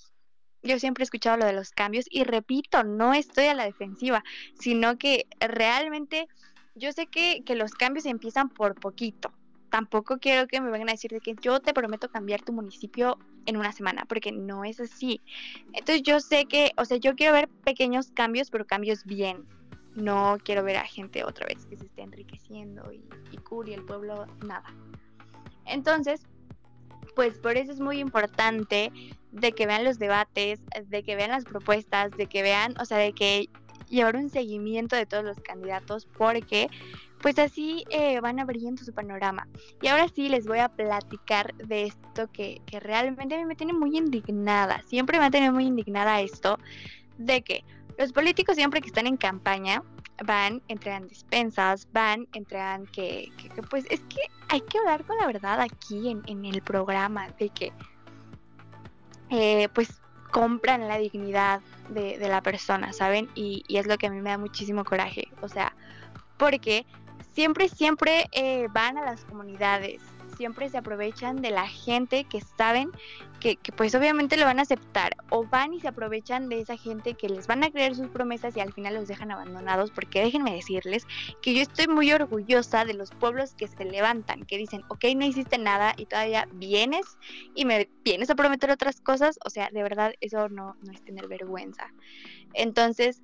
Yo 0.63 0.79
siempre 0.79 1.03
he 1.03 1.05
escuchado 1.05 1.39
lo 1.39 1.47
de 1.47 1.53
los 1.55 1.71
cambios 1.71 2.05
y 2.11 2.25
repito, 2.25 2.85
no 2.85 3.15
estoy 3.15 3.47
a 3.47 3.55
la 3.55 3.65
defensiva, 3.65 4.23
sino 4.59 4.99
que 4.99 5.27
realmente 5.39 6.29
yo 6.75 6.93
sé 6.93 7.07
que, 7.07 7.43
que 7.45 7.55
los 7.55 7.73
cambios 7.73 8.05
empiezan 8.05 8.51
por 8.51 8.75
poquito. 8.75 9.33
Tampoco 9.71 10.19
quiero 10.19 10.49
que 10.49 10.61
me 10.61 10.71
vengan 10.71 10.89
a 10.89 10.93
decir 10.93 11.13
de 11.13 11.21
que 11.21 11.35
yo 11.41 11.61
te 11.61 11.73
prometo 11.73 12.11
cambiar 12.11 12.43
tu 12.43 12.53
municipio 12.53 13.19
en 13.47 13.57
una 13.57 13.73
semana, 13.73 14.05
porque 14.07 14.33
no 14.33 14.65
es 14.65 14.81
así. 14.81 15.21
Entonces 15.73 16.03
yo 16.03 16.21
sé 16.21 16.47
que, 16.47 16.73
o 16.77 16.85
sea, 16.85 16.97
yo 16.97 17.15
quiero 17.15 17.33
ver 17.33 17.49
pequeños 17.49 18.11
cambios, 18.11 18.51
pero 18.51 18.67
cambios 18.67 19.05
bien. 19.05 19.47
No 19.95 20.39
quiero 20.45 20.63
ver 20.63 20.77
a 20.77 20.85
gente 20.85 21.25
otra 21.25 21.47
vez 21.47 21.67
que 21.67 21.77
se 21.77 21.87
esté 21.87 22.03
enriqueciendo 22.03 22.93
y, 22.93 23.05
y 23.33 23.71
y 23.71 23.73
el 23.73 23.85
pueblo 23.85 24.27
nada. 24.45 24.75
Entonces, 25.67 26.23
pues 27.15 27.39
por 27.39 27.57
eso 27.57 27.73
es 27.73 27.81
muy 27.81 27.99
importante 27.99 28.93
de 29.33 29.53
que 29.53 29.67
vean 29.67 29.85
los 29.85 29.99
debates, 29.99 30.61
de 30.87 31.03
que 31.03 31.17
vean 31.17 31.31
las 31.31 31.45
propuestas, 31.45 32.11
de 32.13 32.27
que 32.27 32.43
vean, 32.43 32.75
o 32.81 32.85
sea, 32.85 32.99
de 32.99 33.13
que 33.13 33.49
llevar 33.89 34.17
un 34.17 34.31
seguimiento 34.31 34.97
de 34.97 35.07
todos 35.07 35.25
los 35.25 35.39
candidatos 35.41 36.07
porque 36.17 36.69
pues 37.21 37.39
así 37.39 37.85
eh, 37.91 38.19
van 38.21 38.41
abriendo 38.41 38.83
su 38.83 38.95
panorama. 38.95 39.47
Y 39.83 39.89
ahora 39.89 40.09
sí 40.09 40.29
les 40.29 40.47
voy 40.47 40.59
a 40.59 40.71
platicar 40.71 41.55
de 41.57 41.85
esto 41.85 42.29
que, 42.33 42.63
que 42.65 42.81
realmente 42.81 43.35
a 43.35 43.39
mí 43.39 43.45
me 43.45 43.57
tiene 43.57 43.75
muy 43.75 43.97
indignada. 43.97 44.81
Siempre 44.87 45.19
me 45.19 45.27
ha 45.27 45.31
tenido 45.31 45.53
muy 45.53 45.67
indignada 45.67 46.21
esto 46.23 46.59
de 47.21 47.43
que 47.43 47.65
los 47.99 48.13
políticos 48.13 48.57
siempre 48.57 48.81
que 48.81 48.89
están 48.89 49.07
en 49.07 49.17
campaña 49.17 49.83
van, 50.25 50.63
entregan 50.69 51.09
despensas, 51.09 51.89
van, 51.93 52.27
entregan 52.33 52.87
que, 52.87 53.31
que, 53.37 53.49
que, 53.49 53.63
pues 53.63 53.85
es 53.91 54.01
que 54.01 54.21
hay 54.49 54.61
que 54.63 54.79
hablar 54.79 55.05
con 55.05 55.17
la 55.19 55.27
verdad 55.27 55.61
aquí 55.61 56.11
en, 56.11 56.23
en 56.27 56.45
el 56.45 56.63
programa 56.63 57.31
de 57.39 57.49
que 57.51 57.73
eh, 59.31 59.69
pues 59.75 60.01
compran 60.31 60.89
la 60.89 60.99
dignidad 60.99 61.61
de, 61.89 62.19
de 62.19 62.29
la 62.29 62.43
persona, 62.43 62.93
¿saben? 62.93 63.29
Y, 63.35 63.65
y, 63.69 63.79
es 63.79 63.87
lo 63.87 63.99
que 63.99 64.07
a 64.07 64.11
mí 64.11 64.21
me 64.21 64.31
da 64.31 64.39
muchísimo 64.39 64.85
coraje, 64.85 65.29
o 65.41 65.49
sea, 65.49 65.75
porque 66.39 66.87
siempre, 67.33 67.69
siempre 67.69 68.27
eh, 68.33 68.69
van 68.73 68.99
a 68.99 69.05
las 69.05 69.25
comunidades, 69.25 70.03
siempre 70.41 70.71
se 70.71 70.79
aprovechan 70.79 71.43
de 71.43 71.51
la 71.51 71.69
gente 71.69 72.25
que 72.25 72.41
saben 72.41 72.91
que, 73.41 73.59
pues 73.77 73.95
obviamente 73.95 74.39
lo 74.39 74.47
van 74.47 74.59
a 74.59 74.63
aceptar 74.63 75.15
o 75.29 75.45
van 75.45 75.75
y 75.75 75.81
se 75.81 75.89
aprovechan 75.89 76.49
de 76.49 76.61
esa 76.61 76.79
gente 76.79 77.13
que 77.13 77.29
les 77.29 77.47
van 77.47 77.63
a 77.63 77.71
creer 77.71 77.95
sus 77.95 78.09
promesas 78.09 78.57
y 78.57 78.61
al 78.61 78.73
final 78.73 78.95
los 78.95 79.07
dejan 79.07 79.31
abandonados 79.31 79.91
porque 79.91 80.23
déjenme 80.23 80.55
decirles 80.55 81.07
que 81.43 81.53
yo 81.53 81.61
estoy 81.61 81.89
muy 81.89 82.11
orgullosa 82.11 82.87
de 82.87 82.95
los 82.95 83.11
pueblos 83.11 83.53
que 83.53 83.69
se 83.69 83.85
levantan, 83.85 84.47
que 84.47 84.57
dicen, 84.57 84.81
ok, 84.89 85.05
no 85.15 85.27
hiciste 85.27 85.59
nada 85.59 85.93
y 85.99 86.07
todavía 86.07 86.49
vienes 86.55 87.19
y 87.55 87.67
me 87.67 87.91
vienes 88.03 88.31
a 88.31 88.35
prometer 88.35 88.71
otras 88.71 89.03
cosas, 89.03 89.39
o 89.45 89.51
sea, 89.51 89.69
de 89.71 89.83
verdad 89.83 90.15
eso 90.23 90.49
no, 90.49 90.75
no 90.81 90.91
es 90.91 91.05
tener 91.05 91.29
vergüenza. 91.29 91.93
Entonces, 92.55 93.21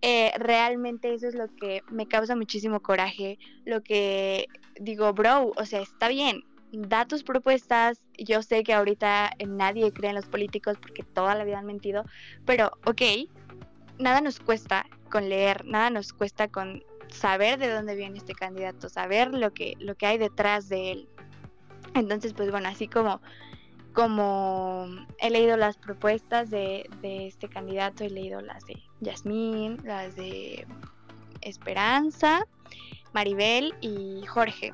eh, 0.00 0.32
realmente 0.38 1.12
eso 1.12 1.28
es 1.28 1.34
lo 1.34 1.48
que 1.56 1.82
me 1.90 2.08
causa 2.08 2.34
muchísimo 2.36 2.80
coraje, 2.80 3.38
lo 3.66 3.82
que 3.82 4.48
digo, 4.78 5.12
bro, 5.12 5.52
o 5.56 5.64
sea, 5.64 5.80
está 5.80 6.08
bien, 6.08 6.44
da 6.76 7.06
tus 7.06 7.22
propuestas. 7.22 8.00
Yo 8.18 8.42
sé 8.42 8.62
que 8.62 8.74
ahorita 8.74 9.30
nadie 9.46 9.92
cree 9.92 10.10
en 10.10 10.16
los 10.16 10.26
políticos 10.26 10.76
porque 10.80 11.02
toda 11.02 11.34
la 11.34 11.44
vida 11.44 11.58
han 11.58 11.66
mentido, 11.66 12.04
pero 12.44 12.72
ok, 12.84 13.02
nada 13.98 14.20
nos 14.20 14.40
cuesta 14.40 14.86
con 15.10 15.28
leer, 15.28 15.64
nada 15.64 15.90
nos 15.90 16.12
cuesta 16.12 16.48
con 16.48 16.82
saber 17.08 17.58
de 17.58 17.70
dónde 17.70 17.94
viene 17.94 18.18
este 18.18 18.34
candidato, 18.34 18.88
saber 18.88 19.32
lo 19.32 19.52
que, 19.52 19.74
lo 19.78 19.94
que 19.94 20.06
hay 20.06 20.18
detrás 20.18 20.68
de 20.68 20.92
él. 20.92 21.08
Entonces, 21.94 22.32
pues 22.32 22.50
bueno, 22.50 22.68
así 22.68 22.88
como, 22.88 23.20
como 23.92 24.86
he 25.18 25.30
leído 25.30 25.56
las 25.56 25.76
propuestas 25.76 26.50
de, 26.50 26.88
de 27.02 27.28
este 27.28 27.48
candidato, 27.48 28.04
he 28.04 28.10
leído 28.10 28.40
las 28.40 28.64
de 28.66 28.82
Yasmín, 29.00 29.78
las 29.84 30.16
de 30.16 30.66
Esperanza, 31.40 32.46
Maribel 33.12 33.74
y 33.80 34.26
Jorge. 34.26 34.72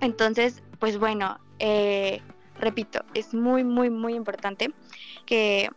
Entonces, 0.00 0.62
pues 0.80 0.98
bueno, 0.98 1.38
eh, 1.58 2.20
repito, 2.58 3.04
es 3.14 3.32
muy, 3.34 3.62
muy, 3.62 3.90
muy 3.90 4.14
importante 4.14 4.72
que, 5.26 5.68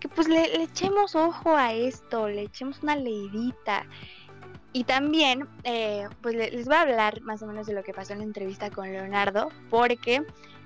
que 0.00 0.08
pues 0.08 0.28
le, 0.28 0.62
echemos 0.62 1.14
ojo 1.14 1.56
a 1.56 1.72
esto, 1.72 2.28
le 2.28 2.42
echemos 2.42 2.82
una 2.82 2.96
leidita. 2.96 3.86
Y 4.72 4.84
también, 4.84 5.48
eh, 5.64 6.06
pues 6.20 6.34
le- 6.34 6.50
les 6.50 6.66
voy 6.66 6.76
a 6.76 6.82
hablar 6.82 7.22
más 7.22 7.42
o 7.42 7.46
menos 7.46 7.66
de 7.66 7.72
lo 7.72 7.82
que 7.82 7.94
pasó 7.94 8.12
en 8.12 8.18
la 8.18 8.24
entrevista 8.24 8.70
con 8.70 8.92
Leonardo, 8.92 9.48
porque 9.70 10.22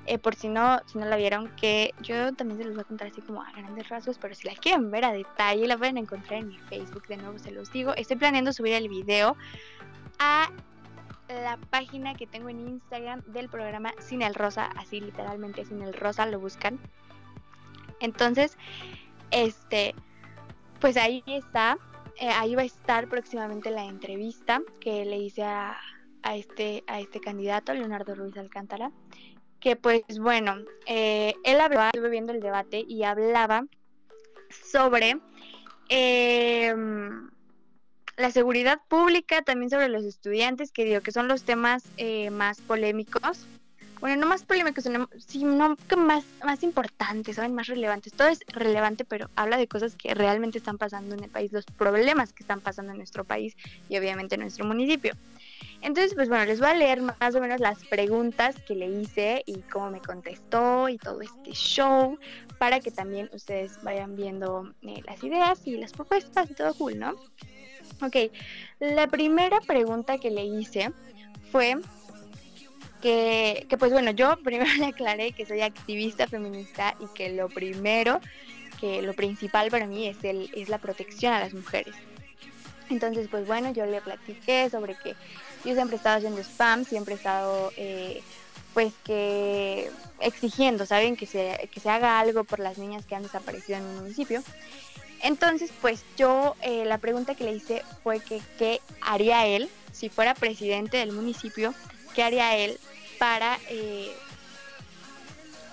eh, 0.06 0.18
por 0.18 0.34
si 0.34 0.48
no, 0.48 0.80
si 0.86 0.98
no 0.98 1.04
la 1.06 1.16
vieron, 1.16 1.48
que 1.56 1.94
yo 2.02 2.34
también 2.34 2.58
se 2.58 2.64
los 2.64 2.74
voy 2.74 2.80
a 2.82 2.84
contar 2.84 3.08
así 3.08 3.20
como 3.20 3.40
a 3.42 3.52
grandes 3.52 3.88
rasgos, 3.88 4.18
pero 4.18 4.34
si 4.34 4.48
la 4.48 4.54
quieren 4.54 4.90
ver 4.90 5.04
a 5.04 5.12
detalle, 5.12 5.66
la 5.68 5.78
pueden 5.78 5.98
encontrar 5.98 6.40
en 6.40 6.48
mi 6.48 6.58
Facebook, 6.58 7.06
de 7.06 7.18
nuevo 7.18 7.38
se 7.38 7.52
los 7.52 7.70
digo. 7.70 7.94
Estoy 7.94 8.16
planeando 8.16 8.52
subir 8.52 8.72
el 8.72 8.88
video 8.88 9.36
a 10.18 10.50
la 11.32 11.56
página 11.70 12.14
que 12.14 12.26
tengo 12.26 12.48
en 12.48 12.60
Instagram 12.60 13.22
del 13.26 13.48
programa 13.48 13.92
Sin 13.98 14.22
el 14.22 14.34
Rosa, 14.34 14.66
así 14.76 15.00
literalmente 15.00 15.64
Sin 15.64 15.82
el 15.82 15.94
Rosa 15.94 16.26
lo 16.26 16.40
buscan. 16.40 16.78
Entonces, 18.00 18.58
este, 19.30 19.94
pues 20.80 20.96
ahí 20.96 21.22
está, 21.26 21.78
eh, 22.20 22.28
ahí 22.28 22.54
va 22.54 22.62
a 22.62 22.66
estar 22.66 23.08
próximamente 23.08 23.70
la 23.70 23.84
entrevista 23.84 24.60
que 24.80 25.04
le 25.04 25.18
hice 25.18 25.44
a, 25.44 25.78
a 26.22 26.36
este, 26.36 26.84
a 26.86 27.00
este 27.00 27.20
candidato, 27.20 27.72
Leonardo 27.72 28.14
Ruiz 28.14 28.36
Alcántara, 28.36 28.90
que 29.60 29.76
pues 29.76 30.02
bueno, 30.20 30.56
eh, 30.86 31.34
él 31.44 31.60
hablaba, 31.60 31.90
estuve 31.94 32.10
viendo 32.10 32.32
el 32.32 32.40
debate 32.40 32.84
y 32.86 33.04
hablaba 33.04 33.64
sobre 34.50 35.20
em, 35.88 37.30
la 38.16 38.30
seguridad 38.30 38.80
pública, 38.88 39.42
también 39.42 39.70
sobre 39.70 39.88
los 39.88 40.04
estudiantes, 40.04 40.72
que 40.72 40.84
digo 40.84 41.00
que 41.00 41.12
son 41.12 41.28
los 41.28 41.42
temas 41.44 41.84
eh, 41.96 42.30
más 42.30 42.60
polémicos. 42.60 43.46
Bueno, 44.00 44.20
no 44.20 44.26
más 44.26 44.42
polémicos, 44.42 44.84
sino, 45.28 45.76
que 45.76 45.96
más, 45.96 46.24
más 46.44 46.64
importantes, 46.64 47.36
¿saben? 47.36 47.54
Más 47.54 47.68
relevantes. 47.68 48.12
Todo 48.12 48.28
es 48.28 48.40
relevante, 48.48 49.04
pero 49.04 49.30
habla 49.36 49.56
de 49.56 49.68
cosas 49.68 49.94
que 49.94 50.12
realmente 50.12 50.58
están 50.58 50.76
pasando 50.76 51.14
en 51.14 51.22
el 51.22 51.30
país, 51.30 51.52
los 51.52 51.64
problemas 51.64 52.32
que 52.32 52.42
están 52.42 52.60
pasando 52.60 52.90
en 52.90 52.98
nuestro 52.98 53.22
país 53.22 53.54
y 53.88 53.96
obviamente 53.96 54.34
en 54.34 54.40
nuestro 54.40 54.64
municipio. 54.64 55.14
Entonces, 55.82 56.14
pues 56.14 56.28
bueno, 56.28 56.44
les 56.44 56.58
voy 56.58 56.70
a 56.70 56.74
leer 56.74 57.00
más 57.00 57.34
o 57.34 57.40
menos 57.40 57.60
las 57.60 57.84
preguntas 57.84 58.56
que 58.66 58.74
le 58.74 58.86
hice 58.86 59.44
y 59.46 59.60
cómo 59.62 59.90
me 59.90 60.00
contestó 60.00 60.88
y 60.88 60.98
todo 60.98 61.20
este 61.20 61.52
show 61.52 62.18
para 62.58 62.80
que 62.80 62.90
también 62.90 63.30
ustedes 63.32 63.80
vayan 63.82 64.16
viendo 64.16 64.72
eh, 64.82 65.00
las 65.06 65.22
ideas 65.22 65.64
y 65.64 65.76
las 65.76 65.92
propuestas 65.92 66.50
y 66.50 66.54
todo 66.54 66.74
cool, 66.74 66.98
¿no? 66.98 67.14
Ok, 68.00 68.16
la 68.80 69.06
primera 69.06 69.60
pregunta 69.60 70.18
que 70.18 70.30
le 70.30 70.44
hice 70.44 70.92
fue 71.50 71.76
que, 73.00 73.66
que, 73.68 73.76
pues 73.76 73.92
bueno, 73.92 74.12
yo 74.12 74.36
primero 74.44 74.72
le 74.78 74.86
aclaré 74.86 75.32
que 75.32 75.44
soy 75.44 75.60
activista 75.60 76.26
feminista 76.26 76.96
y 77.00 77.06
que 77.14 77.30
lo 77.30 77.48
primero, 77.48 78.20
que 78.80 79.02
lo 79.02 79.12
principal 79.12 79.70
para 79.70 79.86
mí 79.86 80.06
es, 80.06 80.22
el, 80.24 80.50
es 80.54 80.68
la 80.68 80.78
protección 80.78 81.32
a 81.32 81.40
las 81.40 81.52
mujeres. 81.52 81.94
Entonces, 82.90 83.28
pues 83.30 83.46
bueno, 83.46 83.72
yo 83.72 83.86
le 83.86 84.00
platiqué 84.00 84.68
sobre 84.70 84.94
que 84.94 85.14
yo 85.64 85.74
siempre 85.74 85.94
he 85.94 85.96
estado 85.96 86.18
haciendo 86.18 86.40
spam, 86.40 86.84
siempre 86.84 87.14
he 87.14 87.16
estado, 87.16 87.72
eh, 87.76 88.22
pues 88.74 88.92
que 89.04 89.90
exigiendo, 90.20 90.86
¿saben? 90.86 91.16
Que 91.16 91.26
se, 91.26 91.68
que 91.72 91.80
se 91.80 91.90
haga 91.90 92.20
algo 92.20 92.44
por 92.44 92.58
las 92.58 92.78
niñas 92.78 93.06
que 93.06 93.14
han 93.14 93.22
desaparecido 93.22 93.78
en 93.78 93.84
el 93.86 93.96
municipio. 93.96 94.42
Entonces, 95.22 95.70
pues 95.80 96.04
yo 96.16 96.56
eh, 96.62 96.84
la 96.84 96.98
pregunta 96.98 97.34
que 97.34 97.44
le 97.44 97.52
hice 97.52 97.82
fue 98.02 98.20
que 98.20 98.40
qué 98.58 98.80
haría 99.00 99.46
él 99.46 99.70
si 99.92 100.08
fuera 100.08 100.34
presidente 100.34 100.96
del 100.96 101.12
municipio, 101.12 101.74
qué 102.14 102.22
haría 102.22 102.56
él 102.56 102.78
para, 103.18 103.58
eh, 103.68 104.10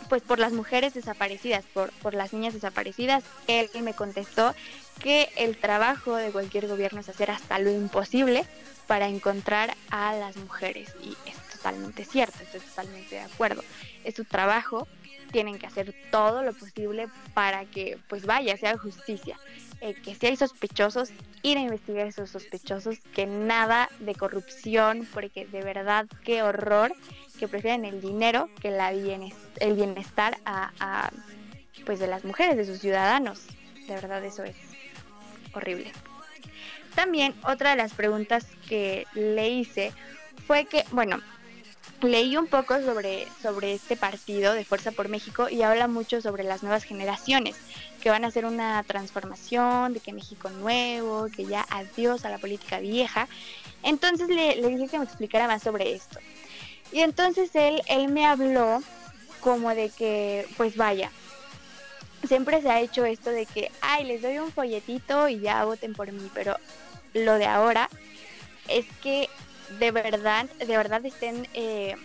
pues 0.08 0.22
por 0.22 0.40
las 0.40 0.54
mujeres 0.54 0.94
desaparecidas, 0.94 1.66
por, 1.74 1.92
por 1.94 2.14
las 2.14 2.34
niñas 2.34 2.54
desaparecidas. 2.54 3.24
Él 3.48 3.70
me 3.82 3.94
contestó 3.94 4.54
que 5.00 5.30
el 5.38 5.58
trabajo 5.58 6.16
de 6.16 6.32
cualquier 6.32 6.68
gobierno 6.68 7.00
es 7.00 7.10
hacer 7.10 7.32
hasta 7.32 7.58
lo 7.60 7.72
imposible 7.72 8.46
para 8.86 9.08
encontrar 9.08 9.76
a 9.90 10.14
las 10.14 10.36
mujeres. 10.38 10.94
Y 11.02 11.16
es 11.28 11.36
totalmente 11.52 12.06
cierto, 12.06 12.38
estoy 12.44 12.60
totalmente 12.60 13.16
de 13.16 13.22
acuerdo. 13.22 13.64
Es 14.04 14.16
su 14.16 14.26
trabajo, 14.26 14.88
tienen 15.32 15.58
que 15.58 15.68
hacer 15.68 15.94
todo 16.12 16.44
lo 16.44 16.54
posible 16.54 17.08
para 17.34 17.66
que, 17.66 17.98
pues 18.08 18.26
vaya, 18.26 18.58
sea 18.58 18.78
justicia. 18.78 19.38
Eh, 19.82 19.94
que 19.94 20.14
si 20.14 20.26
hay 20.26 20.36
sospechosos, 20.36 21.12
ir 21.42 21.58
a 21.58 21.62
investigar 21.62 22.06
a 22.06 22.10
esos 22.10 22.30
sospechosos, 22.30 23.00
que 23.14 23.26
nada 23.26 23.90
de 24.00 24.14
corrupción, 24.14 25.08
porque 25.14 25.46
de 25.46 25.62
verdad, 25.62 26.06
qué 26.26 26.44
horror, 26.44 26.94
que 27.40 27.48
prefieren 27.48 27.86
el 27.86 28.02
dinero 28.02 28.50
que 28.62 28.72
la 28.72 28.92
el 28.92 29.76
bienestar 29.76 30.38
a, 30.46 31.12
pues 31.86 32.00
de 32.00 32.08
las 32.08 32.26
mujeres, 32.26 32.58
de 32.58 32.66
sus 32.66 32.80
ciudadanos. 32.80 33.46
De 33.88 33.96
verdad, 33.96 34.24
eso 34.26 34.44
es 34.44 34.58
horrible. 35.54 35.92
También 36.96 37.34
otra 37.44 37.72
de 37.72 37.78
las 37.78 37.94
preguntas 37.94 38.46
que 38.68 39.06
le 39.14 39.50
hice 39.50 39.94
fue 40.46 40.66
que, 40.66 40.84
bueno, 40.92 41.22
leí 42.02 42.38
un 42.38 42.48
poco 42.48 42.82
sobre, 42.82 43.28
sobre 43.42 43.74
este 43.74 43.96
partido 43.96 44.54
de 44.54 44.66
Fuerza 44.66 44.92
por 44.92 45.10
México 45.10 45.50
y 45.50 45.62
habla 45.62 45.88
mucho 45.88 46.22
sobre 46.22 46.44
las 46.44 46.64
nuevas 46.64 46.84
generaciones, 46.84 47.56
que 48.02 48.10
van 48.10 48.24
a 48.24 48.28
hacer 48.28 48.46
una 48.46 48.84
transformación, 48.84 49.94
de 49.94 50.00
que 50.00 50.14
México 50.14 50.50
nuevo, 50.50 51.28
que 51.36 51.46
ya 51.46 51.66
adiós 51.70 52.26
a 52.26 52.30
la 52.30 52.38
política 52.38 52.80
vieja. 52.80 53.28
Entonces 53.84 54.30
le, 54.30 54.56
le 54.56 54.70
dije 54.70 54.88
que 54.88 55.00
me 55.00 55.06
explicara 55.06 55.48
más 55.48 55.64
sobre 55.64 55.94
esto. 55.94 56.20
Y 56.92 57.02
entonces 57.02 57.52
él, 57.54 57.82
él 57.88 58.10
me 58.10 58.26
habló 58.26 58.82
como 59.42 59.74
de 59.74 59.90
que, 59.90 60.48
pues 60.58 60.76
vaya, 60.76 61.12
siempre 62.28 62.62
se 62.62 62.70
ha 62.70 62.82
hecho 62.82 63.06
esto 63.06 63.30
de 63.30 63.46
que, 63.46 63.72
ay, 63.82 64.06
les 64.06 64.22
doy 64.22 64.40
un 64.40 64.52
folletito 64.52 65.30
y 65.30 65.40
ya 65.40 65.66
voten 65.66 65.94
por 65.94 66.12
mí, 66.12 66.30
pero 66.34 66.56
lo 67.14 67.36
de 67.36 67.46
ahora 67.46 67.90
es 68.68 68.86
que 69.02 69.30
de 69.70 69.92
verdad, 69.92 70.48
de 70.60 70.78
verdad 70.78 71.06
estén 71.06 71.48
eh, 71.54 71.96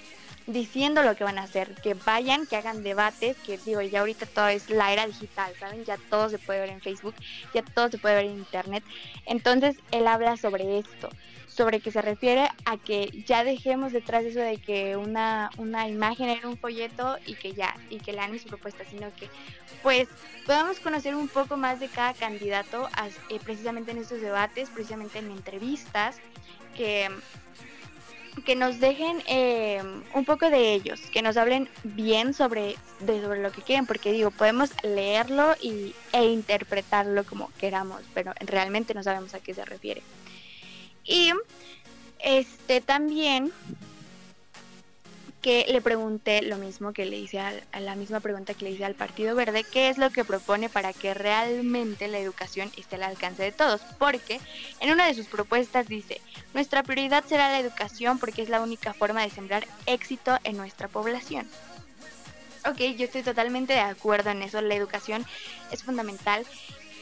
diciendo 0.46 1.02
lo 1.02 1.14
que 1.16 1.24
van 1.24 1.38
a 1.38 1.44
hacer, 1.44 1.74
que 1.82 1.94
vayan, 1.94 2.46
que 2.46 2.56
hagan 2.56 2.82
debates, 2.82 3.40
que 3.42 3.58
digo, 3.58 3.80
ya 3.82 4.00
ahorita 4.00 4.26
todo 4.26 4.48
es 4.48 4.68
la 4.70 4.92
era 4.92 5.06
digital, 5.06 5.56
¿saben? 5.58 5.84
Ya 5.84 5.98
todo 5.98 6.28
se 6.28 6.38
puede 6.38 6.60
ver 6.60 6.70
en 6.70 6.82
Facebook, 6.82 7.16
ya 7.52 7.62
todo 7.74 7.88
se 7.90 7.98
puede 7.98 8.16
ver 8.16 8.26
en 8.26 8.32
Internet. 8.32 8.84
Entonces, 9.26 9.76
él 9.90 10.06
habla 10.06 10.36
sobre 10.36 10.78
esto, 10.78 11.16
sobre 11.48 11.80
que 11.80 11.90
se 11.90 12.02
refiere 12.02 12.48
a 12.64 12.76
que 12.76 13.10
ya 13.26 13.44
dejemos 13.44 13.92
detrás 13.92 14.24
eso 14.24 14.40
de 14.40 14.58
que 14.58 14.96
una, 14.96 15.50
una 15.58 15.88
imagen 15.88 16.28
era 16.28 16.48
un 16.48 16.56
folleto 16.56 17.16
y 17.26 17.34
que 17.34 17.52
ya, 17.52 17.76
y 17.90 17.98
que 17.98 18.12
lean 18.12 18.32
mis 18.32 18.44
propuestas, 18.44 18.86
sino 18.90 19.14
que 19.14 19.28
pues 19.82 20.08
podamos 20.46 20.80
conocer 20.80 21.14
un 21.14 21.28
poco 21.28 21.56
más 21.56 21.80
de 21.80 21.88
cada 21.88 22.14
candidato 22.14 22.88
eh, 23.28 23.38
precisamente 23.44 23.92
en 23.92 23.98
estos 23.98 24.20
debates, 24.20 24.70
precisamente 24.70 25.18
en 25.18 25.30
entrevistas, 25.30 26.16
que 26.76 27.10
que 28.44 28.56
nos 28.56 28.80
dejen 28.80 29.22
eh, 29.26 29.82
un 30.12 30.24
poco 30.24 30.50
de 30.50 30.74
ellos, 30.74 31.00
que 31.12 31.22
nos 31.22 31.36
hablen 31.36 31.68
bien 31.82 32.34
sobre, 32.34 32.76
de, 33.00 33.22
sobre 33.22 33.40
lo 33.40 33.52
que 33.52 33.62
quieren, 33.62 33.86
porque 33.86 34.12
digo, 34.12 34.30
podemos 34.30 34.70
leerlo 34.82 35.54
y, 35.60 35.94
e 36.12 36.24
interpretarlo 36.24 37.24
como 37.24 37.50
queramos, 37.58 38.02
pero 38.12 38.32
realmente 38.40 38.94
no 38.94 39.02
sabemos 39.02 39.34
a 39.34 39.40
qué 39.40 39.54
se 39.54 39.64
refiere. 39.64 40.02
Y 41.04 41.32
este 42.18 42.80
también 42.80 43.52
que 45.44 45.66
le 45.68 45.82
pregunté 45.82 46.40
lo 46.40 46.56
mismo 46.56 46.94
que 46.94 47.04
le 47.04 47.18
hice 47.18 47.38
a, 47.38 47.52
la 47.78 47.96
misma 47.96 48.20
pregunta 48.20 48.54
que 48.54 48.64
le 48.64 48.70
hice 48.70 48.86
al 48.86 48.94
Partido 48.94 49.34
Verde, 49.34 49.62
qué 49.62 49.90
es 49.90 49.98
lo 49.98 50.08
que 50.08 50.24
propone 50.24 50.70
para 50.70 50.94
que 50.94 51.12
realmente 51.12 52.08
la 52.08 52.18
educación 52.18 52.72
esté 52.78 52.96
al 52.96 53.02
alcance 53.02 53.42
de 53.42 53.52
todos, 53.52 53.82
porque 53.98 54.40
en 54.80 54.90
una 54.90 55.06
de 55.06 55.12
sus 55.12 55.26
propuestas 55.26 55.86
dice, 55.86 56.22
nuestra 56.54 56.82
prioridad 56.82 57.24
será 57.26 57.50
la 57.50 57.60
educación 57.60 58.18
porque 58.18 58.40
es 58.40 58.48
la 58.48 58.62
única 58.62 58.94
forma 58.94 59.20
de 59.20 59.28
sembrar 59.28 59.66
éxito 59.84 60.38
en 60.44 60.56
nuestra 60.56 60.88
población. 60.88 61.46
Ok, 62.66 62.78
yo 62.96 63.04
estoy 63.04 63.22
totalmente 63.22 63.74
de 63.74 63.80
acuerdo 63.80 64.30
en 64.30 64.42
eso, 64.42 64.62
la 64.62 64.74
educación 64.74 65.26
es 65.70 65.82
fundamental. 65.82 66.46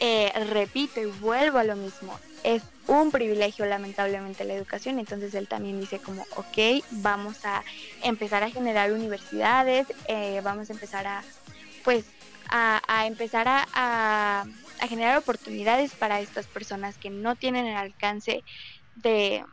Eh, 0.04 0.32
repito 0.48 1.00
y 1.00 1.04
vuelvo 1.04 1.58
a 1.58 1.64
lo 1.64 1.76
mismo, 1.76 2.18
es 2.42 2.64
un 2.88 3.12
privilegio 3.12 3.66
lamentablemente 3.66 4.42
la 4.42 4.54
educación, 4.54 4.98
entonces 4.98 5.32
él 5.34 5.46
también 5.46 5.78
dice 5.78 6.00
como, 6.00 6.22
ok, 6.34 6.84
vamos 6.90 7.44
a 7.44 7.62
empezar 8.02 8.42
a 8.42 8.50
generar 8.50 8.90
universidades, 8.90 9.86
eh, 10.08 10.40
vamos 10.42 10.70
a 10.70 10.72
empezar 10.72 11.06
a, 11.06 11.22
pues, 11.84 12.04
a, 12.48 13.06
empezar 13.06 13.46
a, 13.46 13.64
a, 13.74 14.44
a, 14.80 14.86
generar 14.88 15.18
oportunidades 15.18 15.94
para 15.94 16.20
estas 16.20 16.48
personas 16.48 16.98
que 16.98 17.08
no 17.08 17.36
tienen 17.36 17.66
el 17.66 17.76
alcance 17.76 18.42
de, 18.96 19.44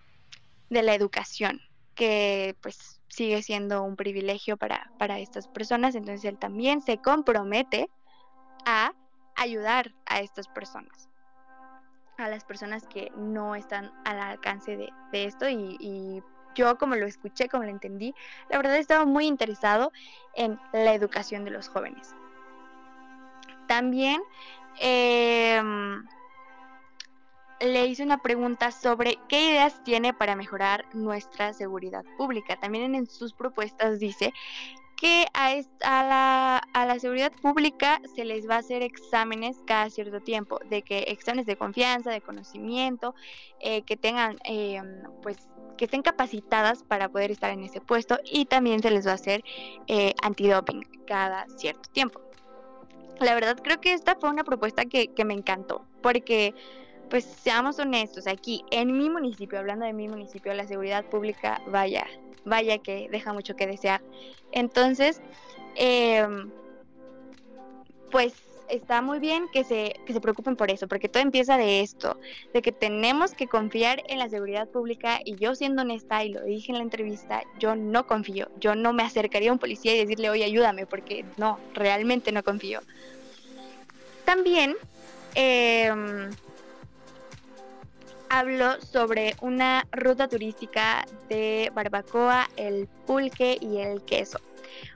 de 0.71 0.81
la 0.81 0.95
educación, 0.95 1.61
que 1.93 2.55
pues 2.61 2.99
sigue 3.07 3.43
siendo 3.43 3.83
un 3.83 3.95
privilegio 3.95 4.57
para, 4.57 4.89
para 4.97 5.19
estas 5.19 5.47
personas, 5.47 5.93
entonces 5.93 6.25
él 6.25 6.39
también 6.39 6.81
se 6.81 6.97
compromete 6.97 7.87
a 8.65 8.93
ayudar 9.39 9.93
a 10.05 10.19
estas 10.19 10.47
personas, 10.47 11.09
a 12.17 12.27
las 12.29 12.43
personas 12.43 12.85
que 12.87 13.11
no 13.15 13.55
están 13.55 13.91
al 14.05 14.19
alcance 14.19 14.75
de, 14.77 14.89
de 15.11 15.25
esto 15.25 15.49
y, 15.49 16.21
yo 16.55 16.77
como 16.77 16.95
lo 16.95 17.05
escuché, 17.05 17.47
como 17.47 17.63
lo 17.63 17.69
entendí, 17.69 18.13
la 18.49 18.57
verdad 18.57 18.75
estaba 18.75 19.05
muy 19.05 19.27
interesado 19.27 19.93
en 20.33 20.59
la 20.73 20.93
educación 20.93 21.45
de 21.45 21.51
los 21.51 21.69
jóvenes. 21.69 22.13
También 23.67 24.21
eh, 24.81 25.61
le 27.61 27.85
hice 27.85 28.03
una 28.03 28.17
pregunta 28.17 28.71
sobre 28.71 29.19
qué 29.27 29.51
ideas 29.51 29.83
tiene 29.83 30.13
para 30.13 30.35
mejorar 30.35 30.85
nuestra 30.93 31.53
seguridad 31.53 32.03
pública. 32.17 32.55
También 32.59 32.95
en 32.95 33.05
sus 33.07 33.33
propuestas 33.33 33.99
dice 33.99 34.33
que 34.99 35.27
a, 35.33 36.61
la, 36.73 36.99
seguridad 36.99 37.31
pública 37.41 38.01
se 38.15 38.25
les 38.25 38.49
va 38.49 38.55
a 38.55 38.59
hacer 38.59 38.81
exámenes 38.81 39.57
cada 39.65 39.89
cierto 39.89 40.19
tiempo, 40.19 40.59
de 40.69 40.81
que 40.81 41.05
exámenes 41.07 41.45
de 41.45 41.55
confianza, 41.55 42.11
de 42.11 42.19
conocimiento, 42.19 43.15
eh, 43.61 43.83
que 43.83 43.95
tengan, 43.95 44.37
eh, 44.43 44.81
pues, 45.21 45.37
que 45.77 45.85
estén 45.85 46.01
capacitadas 46.01 46.83
para 46.83 47.07
poder 47.07 47.31
estar 47.31 47.51
en 47.51 47.63
ese 47.63 47.79
puesto 47.79 48.19
y 48.25 48.45
también 48.45 48.81
se 48.81 48.91
les 48.91 49.07
va 49.07 49.11
a 49.11 49.15
hacer 49.15 49.41
eh, 49.87 50.13
antidoping 50.21 50.85
cada 51.07 51.45
cierto 51.55 51.89
tiempo. 51.93 52.19
La 53.21 53.33
verdad 53.33 53.57
creo 53.63 53.79
que 53.79 53.93
esta 53.93 54.15
fue 54.15 54.29
una 54.29 54.43
propuesta 54.43 54.83
que, 54.83 55.13
que 55.13 55.23
me 55.23 55.33
encantó, 55.33 55.85
porque 56.01 56.53
pues 57.09 57.23
seamos 57.23 57.79
honestos, 57.79 58.27
aquí 58.27 58.63
en 58.69 58.97
mi 58.97 59.09
municipio, 59.09 59.57
hablando 59.59 59.85
de 59.85 59.93
mi 59.93 60.09
municipio, 60.09 60.53
la 60.53 60.67
seguridad 60.67 61.05
pública, 61.05 61.61
vaya, 61.67 62.05
vaya 62.45 62.77
que 62.77 63.09
deja 63.09 63.33
mucho 63.33 63.55
que 63.55 63.67
desear. 63.67 64.01
Entonces, 64.51 65.21
eh, 65.75 66.27
pues 68.11 68.33
está 68.69 69.01
muy 69.01 69.19
bien 69.19 69.47
que 69.51 69.63
se, 69.63 69.95
que 70.05 70.13
se 70.13 70.21
preocupen 70.21 70.55
por 70.55 70.69
eso, 70.71 70.87
porque 70.87 71.09
todo 71.09 71.23
empieza 71.23 71.57
de 71.57 71.81
esto, 71.81 72.19
de 72.53 72.61
que 72.61 72.71
tenemos 72.71 73.33
que 73.33 73.47
confiar 73.47 74.03
en 74.07 74.19
la 74.19 74.29
seguridad 74.29 74.67
pública 74.67 75.19
y 75.25 75.35
yo 75.37 75.55
siendo 75.55 75.81
honesta, 75.81 76.23
y 76.23 76.29
lo 76.29 76.43
dije 76.43 76.71
en 76.71 76.77
la 76.77 76.83
entrevista, 76.83 77.41
yo 77.59 77.75
no 77.75 78.05
confío, 78.05 78.49
yo 78.59 78.75
no 78.75 78.93
me 78.93 79.03
acercaría 79.03 79.49
a 79.49 79.53
un 79.53 79.59
policía 79.59 79.95
y 79.95 79.99
decirle, 79.99 80.29
oye, 80.29 80.43
ayúdame, 80.43 80.85
porque 80.85 81.25
no, 81.37 81.59
realmente 81.73 82.31
no 82.31 82.43
confío. 82.43 82.81
También... 84.25 84.75
Eh, 85.35 85.91
hablo 88.29 88.79
sobre 88.81 89.35
una 89.41 89.87
ruta 89.91 90.27
turística 90.27 91.05
de 91.27 91.71
barbacoa, 91.73 92.49
el 92.55 92.87
pulque 93.05 93.57
y 93.59 93.77
el 93.77 94.01
queso. 94.03 94.39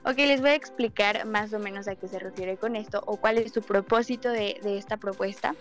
Ok, 0.04 0.16
les 0.18 0.40
voy 0.40 0.50
a 0.50 0.54
explicar 0.54 1.26
más 1.26 1.52
o 1.52 1.58
menos 1.58 1.88
a 1.88 1.96
qué 1.96 2.08
se 2.08 2.18
refiere 2.18 2.56
con 2.56 2.76
esto 2.76 3.02
o 3.06 3.16
cuál 3.16 3.38
es 3.38 3.52
su 3.52 3.62
propósito 3.62 4.30
de, 4.30 4.60
de 4.62 4.78
esta 4.78 4.96
propuesta. 4.96 5.54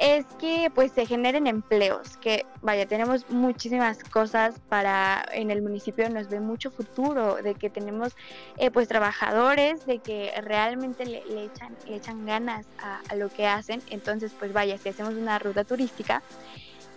Es 0.00 0.24
que 0.38 0.70
pues 0.74 0.92
se 0.92 1.04
generen 1.04 1.46
empleos, 1.46 2.16
que 2.16 2.46
vaya, 2.62 2.86
tenemos 2.86 3.28
muchísimas 3.28 4.02
cosas 4.04 4.54
para, 4.70 5.22
en 5.32 5.50
el 5.50 5.60
municipio 5.60 6.08
nos 6.08 6.30
ve 6.30 6.40
mucho 6.40 6.70
futuro, 6.70 7.36
de 7.42 7.54
que 7.54 7.68
tenemos 7.68 8.16
eh, 8.56 8.70
pues 8.70 8.88
trabajadores, 8.88 9.84
de 9.84 9.98
que 9.98 10.32
realmente 10.40 11.04
le, 11.04 11.22
le 11.26 11.44
echan, 11.44 11.76
le 11.86 11.96
echan 11.96 12.24
ganas 12.24 12.66
a, 12.78 13.00
a 13.06 13.16
lo 13.16 13.28
que 13.28 13.46
hacen, 13.46 13.82
entonces 13.90 14.32
pues 14.38 14.54
vaya, 14.54 14.78
si 14.78 14.88
hacemos 14.88 15.12
una 15.12 15.38
ruta 15.38 15.62
turística, 15.62 16.22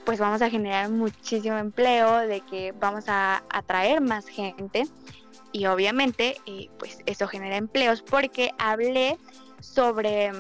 pues 0.06 0.20
vamos 0.20 0.42
a 0.42 0.50
generar 0.50 0.90
muchísimo 0.90 1.58
empleo, 1.58 2.20
de 2.20 2.42
que 2.42 2.74
vamos 2.74 3.06
a 3.08 3.44
atraer 3.50 4.02
más 4.02 4.28
gente. 4.28 4.84
Y 5.52 5.66
obviamente 5.68 6.38
eh, 6.46 6.70
pues 6.78 7.00
eso 7.06 7.28
genera 7.28 7.58
empleos 7.58 8.02
porque 8.02 8.52
hablé 8.58 9.18
sobre 9.60 10.32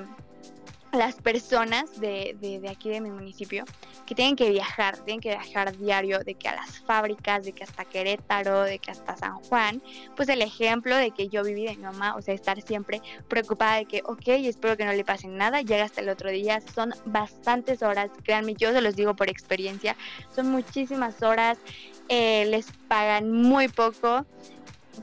las 0.95 1.15
personas 1.15 1.99
de, 1.99 2.35
de, 2.39 2.69
aquí 2.69 2.89
de 2.89 3.01
mi 3.01 3.09
municipio 3.09 3.65
que 4.05 4.15
tienen 4.15 4.35
que 4.35 4.49
viajar, 4.49 4.97
tienen 4.99 5.21
que 5.21 5.29
viajar 5.29 5.75
diario, 5.77 6.19
de 6.19 6.35
que 6.35 6.47
a 6.47 6.55
las 6.55 6.79
fábricas, 6.79 7.43
de 7.43 7.53
que 7.53 7.63
hasta 7.63 7.85
Querétaro, 7.85 8.63
de 8.63 8.79
que 8.79 8.91
hasta 8.91 9.17
San 9.17 9.35
Juan, 9.43 9.81
pues 10.15 10.29
el 10.29 10.41
ejemplo 10.41 10.95
de 10.95 11.11
que 11.11 11.27
yo 11.27 11.43
viví 11.43 11.65
de 11.65 11.75
mi 11.75 11.83
mamá, 11.83 12.15
o 12.15 12.21
sea, 12.21 12.33
estar 12.33 12.61
siempre 12.61 13.01
preocupada 13.27 13.77
de 13.77 13.85
que, 13.85 14.01
ok, 14.05 14.27
espero 14.27 14.77
que 14.77 14.85
no 14.85 14.93
le 14.93 15.03
pase 15.03 15.27
nada, 15.27 15.61
llega 15.61 15.85
hasta 15.85 16.01
el 16.01 16.09
otro 16.09 16.29
día, 16.29 16.61
son 16.61 16.93
bastantes 17.05 17.81
horas, 17.81 18.09
créanme, 18.23 18.53
yo 18.55 18.71
se 18.71 18.81
los 18.81 18.95
digo 18.95 19.15
por 19.15 19.29
experiencia, 19.29 19.95
son 20.35 20.51
muchísimas 20.51 21.21
horas, 21.23 21.57
eh, 22.09 22.45
les 22.45 22.71
pagan 22.87 23.31
muy 23.31 23.67
poco 23.67 24.25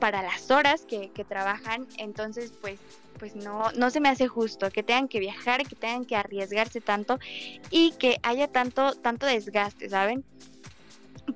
para 0.00 0.22
las 0.22 0.50
horas 0.50 0.84
que 0.86 1.24
trabajan, 1.28 1.86
entonces 1.98 2.52
pues 2.60 2.78
pues 3.22 3.36
no, 3.36 3.70
no 3.76 3.88
se 3.90 4.00
me 4.00 4.08
hace 4.08 4.26
justo 4.26 4.68
que 4.72 4.82
tengan 4.82 5.06
que 5.06 5.20
viajar, 5.20 5.64
que 5.64 5.76
tengan 5.76 6.04
que 6.04 6.16
arriesgarse 6.16 6.80
tanto 6.80 7.20
y 7.70 7.92
que 7.92 8.18
haya 8.24 8.48
tanto, 8.48 8.94
tanto 8.96 9.26
desgaste, 9.26 9.88
¿saben? 9.88 10.24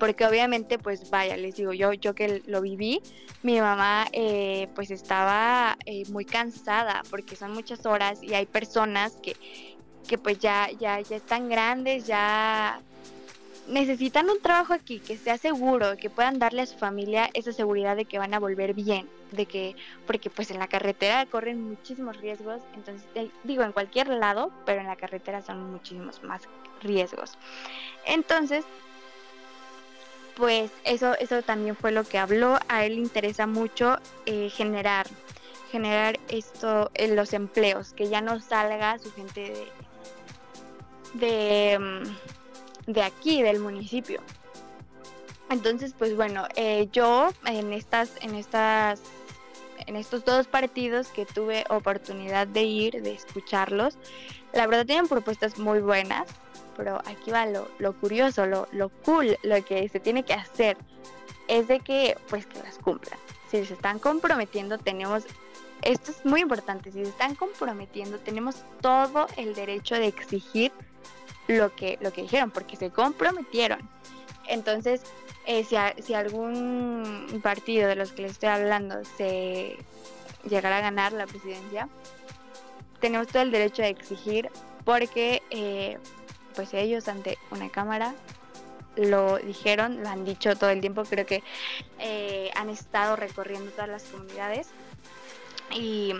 Porque 0.01 0.27
obviamente, 0.27 0.81
pues 0.81 1.09
vaya, 1.11 1.37
les 1.37 1.55
digo, 1.55 1.73
yo, 1.73 1.93
yo 1.93 2.13
que 2.13 2.43
lo 2.49 2.61
viví, 2.61 3.01
mi 3.45 3.61
mamá 3.61 4.09
eh, 4.11 4.67
pues 4.75 4.91
estaba 4.91 5.79
eh, 5.87 6.03
muy 6.09 6.25
cansada 6.25 7.05
porque 7.09 7.37
son 7.37 7.53
muchas 7.53 7.87
horas 7.87 8.21
y 8.21 8.35
hay 8.35 8.47
personas 8.47 9.13
que, 9.23 9.37
que 10.09 10.19
pues 10.19 10.41
ya, 10.41 10.69
ya, 10.81 11.01
ya 11.01 11.15
están 11.15 11.49
grandes, 11.49 12.05
ya 12.05 12.81
necesitan 13.69 14.31
un 14.31 14.41
trabajo 14.41 14.73
aquí 14.73 15.01
que 15.01 15.17
sea 15.17 15.39
seguro, 15.39 15.97
que 15.97 16.11
puedan 16.11 16.39
darle 16.39 16.63
a 16.63 16.67
su 16.67 16.79
familia 16.79 17.31
esa 17.35 17.53
seguridad 17.53 17.97
de 17.97 18.05
que 18.05 18.19
van 18.19 18.35
a 18.35 18.39
volver 18.39 18.75
bien, 18.75 19.09
de 19.33 19.47
que, 19.47 19.77
porque 20.07 20.31
pues 20.31 20.51
en 20.51 20.59
la 20.59 20.69
carretera 20.69 21.27
corren 21.27 21.61
muchísimos 21.63 22.17
riesgos, 22.19 22.61
entonces 22.75 23.07
eh, 23.15 23.31
digo 23.45 23.63
en 23.65 23.73
cualquier 23.73 24.09
lado, 24.09 24.53
pero 24.65 24.81
en 24.81 24.87
la 24.87 24.97
carretera 24.97 25.43
son 25.43 25.71
muchísimos 25.71 26.23
más 26.23 26.43
riesgos. 26.83 27.37
Entonces, 28.05 28.65
pues 30.37 30.71
eso, 30.85 31.15
eso 31.19 31.43
también 31.43 31.75
fue 31.77 31.93
lo 31.93 32.05
que 32.05 32.19
habló, 32.19 32.59
a 32.69 32.85
él 32.85 32.97
le 32.97 33.01
interesa 33.01 33.47
mucho 33.47 33.99
eh, 34.27 34.51
generar, 34.51 35.07
generar 35.73 36.21
esto 36.29 36.91
en 36.95 37.17
los 37.17 37.33
empleos, 37.33 37.95
que 37.95 38.09
ya 38.09 38.21
no 38.21 38.39
salga 38.41 38.99
su 38.99 39.13
gente 39.13 39.69
de... 41.15 41.75
de 41.75 41.79
mm, 41.79 42.36
de 42.87 43.03
aquí, 43.03 43.43
del 43.43 43.61
municipio. 43.61 44.21
Entonces, 45.51 45.95
pues 45.97 46.17
bueno, 46.17 46.47
eh, 46.57 46.89
yo 46.93 47.29
en 47.45 47.73
estas, 47.73 48.13
en 48.21 48.35
estas, 48.35 49.01
en 49.87 49.97
estos 49.97 50.25
dos 50.25 50.47
partidos 50.49 51.09
que 51.09 51.25
tuve 51.25 51.65
oportunidad 51.69 52.47
de 52.47 52.63
ir, 52.63 53.03
de 53.03 53.13
escucharlos, 53.13 53.97
la 54.53 54.67
verdad 54.67 54.87
tienen 54.87 55.07
propuestas 55.07 55.59
muy 55.59 55.81
buenas, 55.81 56.27
pero 56.77 57.01
aquí 57.07 57.31
va 57.31 57.47
lo, 57.47 57.69
lo 57.79 57.93
curioso, 57.95 58.47
lo, 58.47 58.67
lo 58.73 58.89
cool, 58.89 59.39
lo 59.43 59.65
que 59.65 59.89
se 59.89 60.01
tiene 60.01 60.25
que 60.25 60.35
hacer 60.35 60.77
es 61.47 61.69
de 61.69 61.79
que, 61.81 62.17
pues 62.29 62.47
que 62.47 62.61
las 62.63 62.79
cumplan. 62.79 63.19
Si 63.51 63.65
se 63.65 63.75
están 63.75 64.01
comprometiendo, 64.01 64.79
tenemos 64.79 65.25
esto 65.83 66.11
es 66.11 66.25
muy 66.25 66.41
importante, 66.41 66.91
si 66.91 67.05
se 67.05 67.11
están 67.11 67.35
comprometiendo, 67.35 68.19
tenemos 68.19 68.65
todo 68.81 69.27
el 69.37 69.55
derecho 69.55 69.95
de 69.95 70.07
exigir 70.07 70.73
lo 71.49 71.75
que, 71.75 71.99
lo 72.01 72.13
que 72.13 72.23
dijeron, 72.23 72.51
porque 72.51 72.77
se 72.77 72.91
comprometieron. 72.91 73.89
Entonces, 74.49 75.03
eh, 75.47 75.65
si, 75.65 75.77
si, 76.03 76.15
algún 76.15 77.41
partido 77.43 77.89
de 77.89 77.97
los 77.97 78.13
que 78.13 78.23
les 78.23 78.33
estoy 78.33 78.49
hablando 78.49 79.05
se 79.17 79.77
llegara 80.49 80.79
a 80.79 80.81
ganar 80.81 81.13
la 81.13 81.27
presidencia, 81.27 81.89
tenemos 83.01 83.29
todo 83.29 83.43
el 83.43 83.51
derecho 83.51 83.83
de 83.83 83.89
exigir 83.89 84.51
porque 84.85 85.43
eh, 85.51 85.99
pues 86.55 86.73
ellos 86.75 87.09
ante 87.09 87.39
una 87.51 87.69
cámara 87.69 88.15
lo 88.97 89.39
dijeron, 89.39 90.03
lo 90.03 90.09
han 90.09 90.25
dicho 90.25 90.57
todo 90.57 90.71
el 90.71 90.81
tiempo, 90.81 91.05
creo 91.05 91.27
que 91.27 91.43
eh, 91.99 92.51
han 92.55 92.71
estado 92.71 93.15
recorriendo 93.15 93.71
todas 93.73 93.91
las 93.91 94.05
comunidades 94.05 94.69
y, 95.71 96.15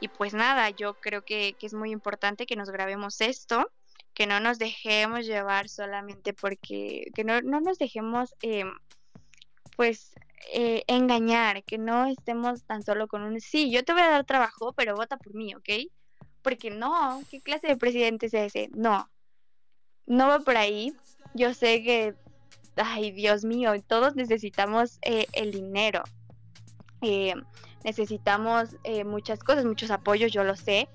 y 0.00 0.08
pues 0.08 0.34
nada, 0.34 0.70
yo 0.70 0.94
creo 0.94 1.24
que, 1.24 1.54
que, 1.58 1.66
es 1.66 1.74
muy 1.74 1.92
importante 1.92 2.46
que 2.46 2.56
nos 2.56 2.70
grabemos 2.70 3.20
esto 3.20 3.70
que 4.18 4.26
no 4.26 4.40
nos 4.40 4.58
dejemos 4.58 5.26
llevar 5.26 5.68
solamente 5.68 6.34
porque, 6.34 7.08
que 7.14 7.22
no, 7.22 7.40
no 7.40 7.60
nos 7.60 7.78
dejemos, 7.78 8.34
eh, 8.42 8.64
pues, 9.76 10.12
eh, 10.52 10.82
engañar, 10.88 11.62
que 11.62 11.78
no 11.78 12.06
estemos 12.06 12.64
tan 12.64 12.82
solo 12.82 13.06
con 13.06 13.22
un, 13.22 13.40
sí, 13.40 13.70
yo 13.70 13.84
te 13.84 13.92
voy 13.92 14.02
a 14.02 14.10
dar 14.10 14.24
trabajo, 14.24 14.72
pero 14.72 14.96
vota 14.96 15.18
por 15.18 15.36
mí, 15.36 15.54
¿ok? 15.54 15.68
Porque 16.42 16.68
no, 16.68 17.22
¿qué 17.30 17.40
clase 17.40 17.68
de 17.68 17.76
presidente 17.76 18.26
es 18.26 18.34
ese? 18.34 18.70
No, 18.74 19.08
no 20.04 20.26
va 20.26 20.40
por 20.40 20.56
ahí. 20.56 20.92
Yo 21.34 21.54
sé 21.54 21.84
que, 21.84 22.16
ay, 22.74 23.12
Dios 23.12 23.44
mío, 23.44 23.80
todos 23.86 24.16
necesitamos 24.16 24.98
eh, 25.02 25.26
el 25.32 25.52
dinero. 25.52 26.02
necesitamos 27.84 28.74
muchas 29.06 29.38
cosas, 29.44 29.64
muchos 29.64 29.92
apoyos, 29.92 30.32
yo 30.32 30.42
lo 30.42 30.56
sé, 30.56 30.88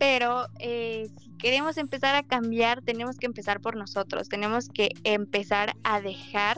pero 0.00 0.46
eh, 0.58 1.10
si 1.20 1.28
queremos 1.36 1.76
empezar 1.76 2.14
a 2.14 2.22
cambiar, 2.22 2.80
tenemos 2.80 3.18
que 3.18 3.26
empezar 3.26 3.60
por 3.60 3.76
nosotros, 3.76 4.30
tenemos 4.30 4.70
que 4.70 4.88
empezar 5.04 5.76
a 5.84 6.00
dejar 6.00 6.56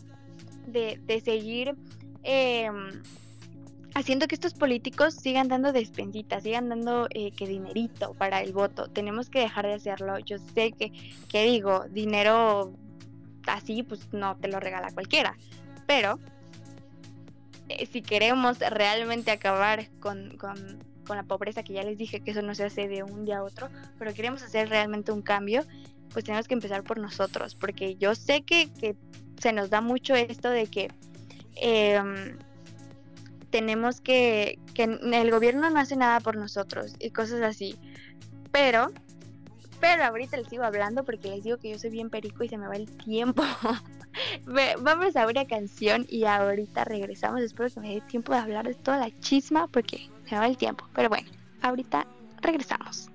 de, 0.69 1.01
de 1.05 1.21
seguir 1.21 1.75
em, 2.23 3.03
haciendo 3.97 4.29
que 4.29 4.37
estos 4.37 4.55
políticos 4.55 5.15
sigan 5.15 5.49
dando 5.49 5.73
despensitas, 5.73 6.45
sigan 6.45 6.69
dando 6.69 7.09
eh, 7.11 7.33
que 7.33 7.49
dinerito 7.49 8.15
para 8.15 8.41
el 8.43 8.53
voto. 8.53 8.87
Tenemos 8.87 9.29
que 9.29 9.41
dejar 9.41 9.67
de 9.67 9.75
hacerlo. 9.75 10.21
Yo 10.21 10.39
sé 10.39 10.71
que, 10.71 10.93
que 11.29 11.43
digo, 11.43 11.87
dinero 11.91 12.73
así, 13.49 13.83
pues 13.83 14.13
no 14.13 14.37
te 14.37 14.47
lo 14.47 14.61
regala 14.61 14.93
cualquiera. 14.93 15.37
Pero 15.89 16.21
eh, 17.69 17.87
si 17.87 18.03
queremos 18.03 18.61
realmente 18.61 19.33
acabar 19.33 19.91
con, 19.99 20.37
con, 20.37 20.79
con, 21.07 21.17
la 21.17 21.23
pobreza, 21.23 21.63
que 21.63 21.73
ya 21.73 21.83
les 21.83 21.99
dije 21.99 22.21
que 22.21 22.31
eso 22.33 22.43
no 22.43 22.55
se 22.55 22.65
hace 22.65 22.89
de 22.89 23.03
un 23.03 23.25
día 23.25 23.39
a 23.39 23.45
otro, 23.45 23.69
pero 23.99 24.15
queremos 24.15 24.43
hacer 24.43 24.69
realmente 24.69 25.13
un 25.13 25.23
cambio, 25.23 25.65
pues 26.13 26.25
tenemos 26.25 26.49
que 26.49 26.55
empezar 26.55 26.83
por 26.83 26.99
nosotros. 26.99 27.55
Porque 27.55 27.97
yo 27.97 28.15
sé 28.15 28.43
que, 28.43 28.73
que 28.73 28.97
se 29.41 29.53
nos 29.53 29.71
da 29.71 29.81
mucho 29.81 30.15
esto 30.15 30.51
de 30.51 30.67
que... 30.67 30.91
Eh, 31.57 32.01
tenemos 33.53 34.01
que, 34.01 34.59
que 34.75 34.85
el 34.85 35.31
gobierno 35.31 35.71
no 35.71 35.79
hace 35.79 35.95
nada 35.95 36.19
por 36.19 36.37
nosotros 36.37 36.97
y 36.99 37.11
cosas 37.11 37.43
así. 37.43 37.79
Pero, 38.51 38.91
pero 39.79 40.05
ahorita 40.05 40.39
les 40.39 40.49
sigo 40.49 40.65
hablando 40.65 41.05
porque 41.05 41.29
les 41.29 41.45
digo 41.45 41.59
que 41.59 41.71
yo 41.71 41.79
soy 41.79 41.91
bien 41.91 42.11
perico 42.11 42.43
y 42.43 42.49
se 42.49 42.59
me 42.59 42.67
va 42.67 42.75
el 42.75 42.91
tiempo. 42.97 43.45
Vamos 44.83 45.17
a 45.17 45.27
una 45.27 45.45
canción 45.45 46.07
y 46.09 46.25
ahorita 46.25 46.85
regresamos. 46.85 47.43
Espero 47.43 47.71
que 47.71 47.81
me 47.81 47.95
dé 47.95 48.01
tiempo 48.01 48.33
de 48.33 48.39
hablar 48.39 48.67
de 48.67 48.75
toda 48.75 48.99
la 48.99 49.11
chisma 49.21 49.69
porque 49.69 50.09
se 50.27 50.35
me 50.35 50.41
va 50.41 50.47
el 50.47 50.57
tiempo. 50.57 50.85
Pero 50.95 51.09
bueno, 51.09 51.29
ahorita 51.63 52.07
regresamos. 52.41 53.12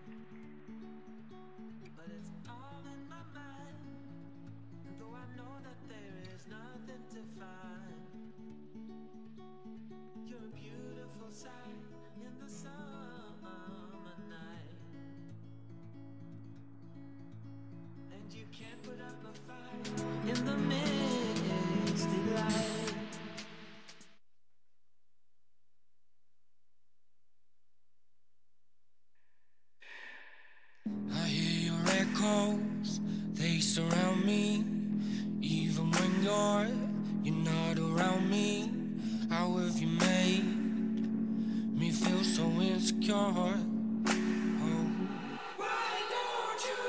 Insecure? 42.87 43.15
Oh. 43.15 44.91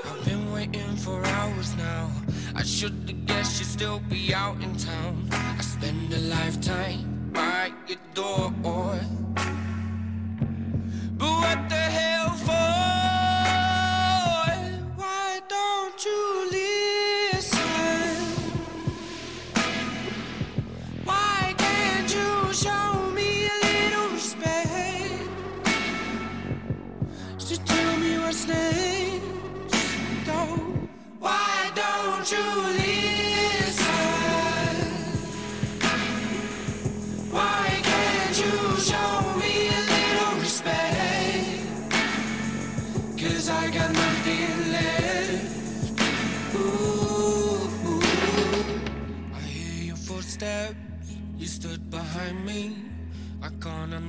I've 0.04 0.24
been 0.24 0.52
waiting 0.52 0.96
for 0.96 1.24
hours 1.24 1.74
now. 1.76 2.10
I 2.54 2.62
should've 2.62 3.26
guessed 3.26 3.58
you'd 3.58 3.68
still 3.68 4.00
be 4.08 4.32
out 4.32 4.62
in 4.62 4.76
town. 4.76 5.28
I 5.32 5.60
spend 5.60 6.12
a 6.12 6.18
lifetime 6.18 7.30
by 7.32 7.72
your 7.88 7.98
door. 8.14 8.52
Oh. 8.64 8.77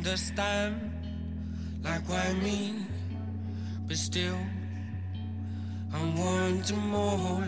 Understand, 0.10 0.92
like 1.84 2.02
why 2.10 2.34
me? 2.42 2.74
But 3.88 3.96
still, 3.96 4.40
I 5.94 6.00
want 6.18 6.76
more. 6.76 7.48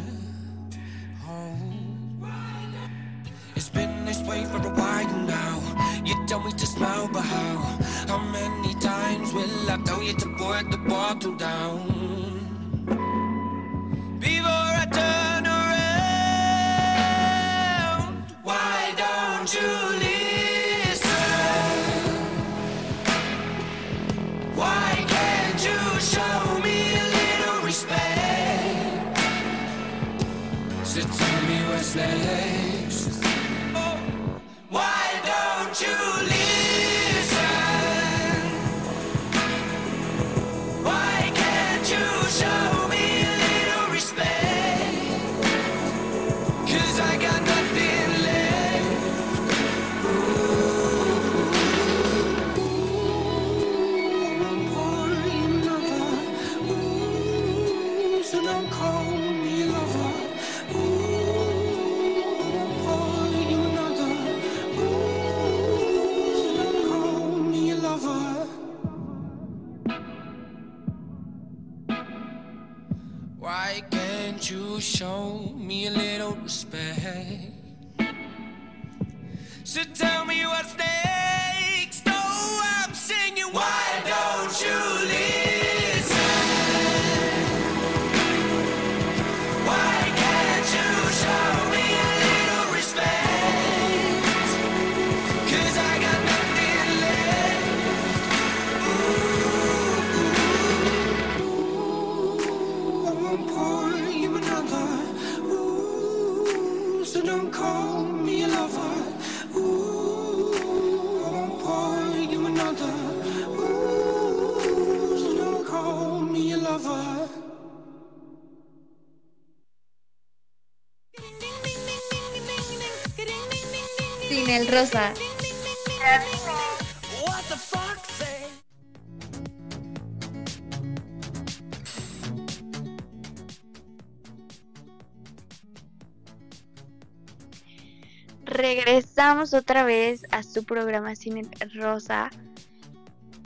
Otra 139.53 139.83
vez 139.83 140.23
a 140.31 140.43
su 140.43 140.63
programa 140.63 141.15
Cine 141.15 141.43
Rosa. 141.75 142.29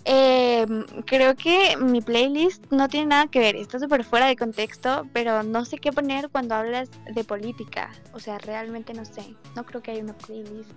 Em, 0.07 0.85
creo 1.05 1.35
que 1.35 1.75
mi 1.77 1.99
playlist 1.99 2.63
no 2.71 2.87
tiene 2.87 3.07
nada 3.07 3.27
que 3.27 3.39
ver, 3.39 3.55
está 3.55 3.79
súper 3.79 4.03
fuera 4.03 4.27
de 4.27 4.35
contexto, 4.35 5.07
pero 5.13 5.41
no 5.41 5.65
sé 5.65 5.77
qué 5.77 5.91
poner 5.91 6.29
cuando 6.29 6.53
hablas 6.53 6.89
de 7.11 7.23
política. 7.23 7.91
O 8.13 8.19
sea, 8.19 8.37
realmente 8.37 8.93
no 8.93 9.03
sé. 9.03 9.35
No 9.55 9.65
creo 9.65 9.81
que 9.81 9.91
haya 9.91 10.03
una 10.03 10.15
playlist 10.17 10.69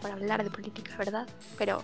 para 0.00 0.14
hablar 0.14 0.44
de 0.44 0.50
política, 0.50 0.96
¿verdad? 0.96 1.26
Pero 1.58 1.82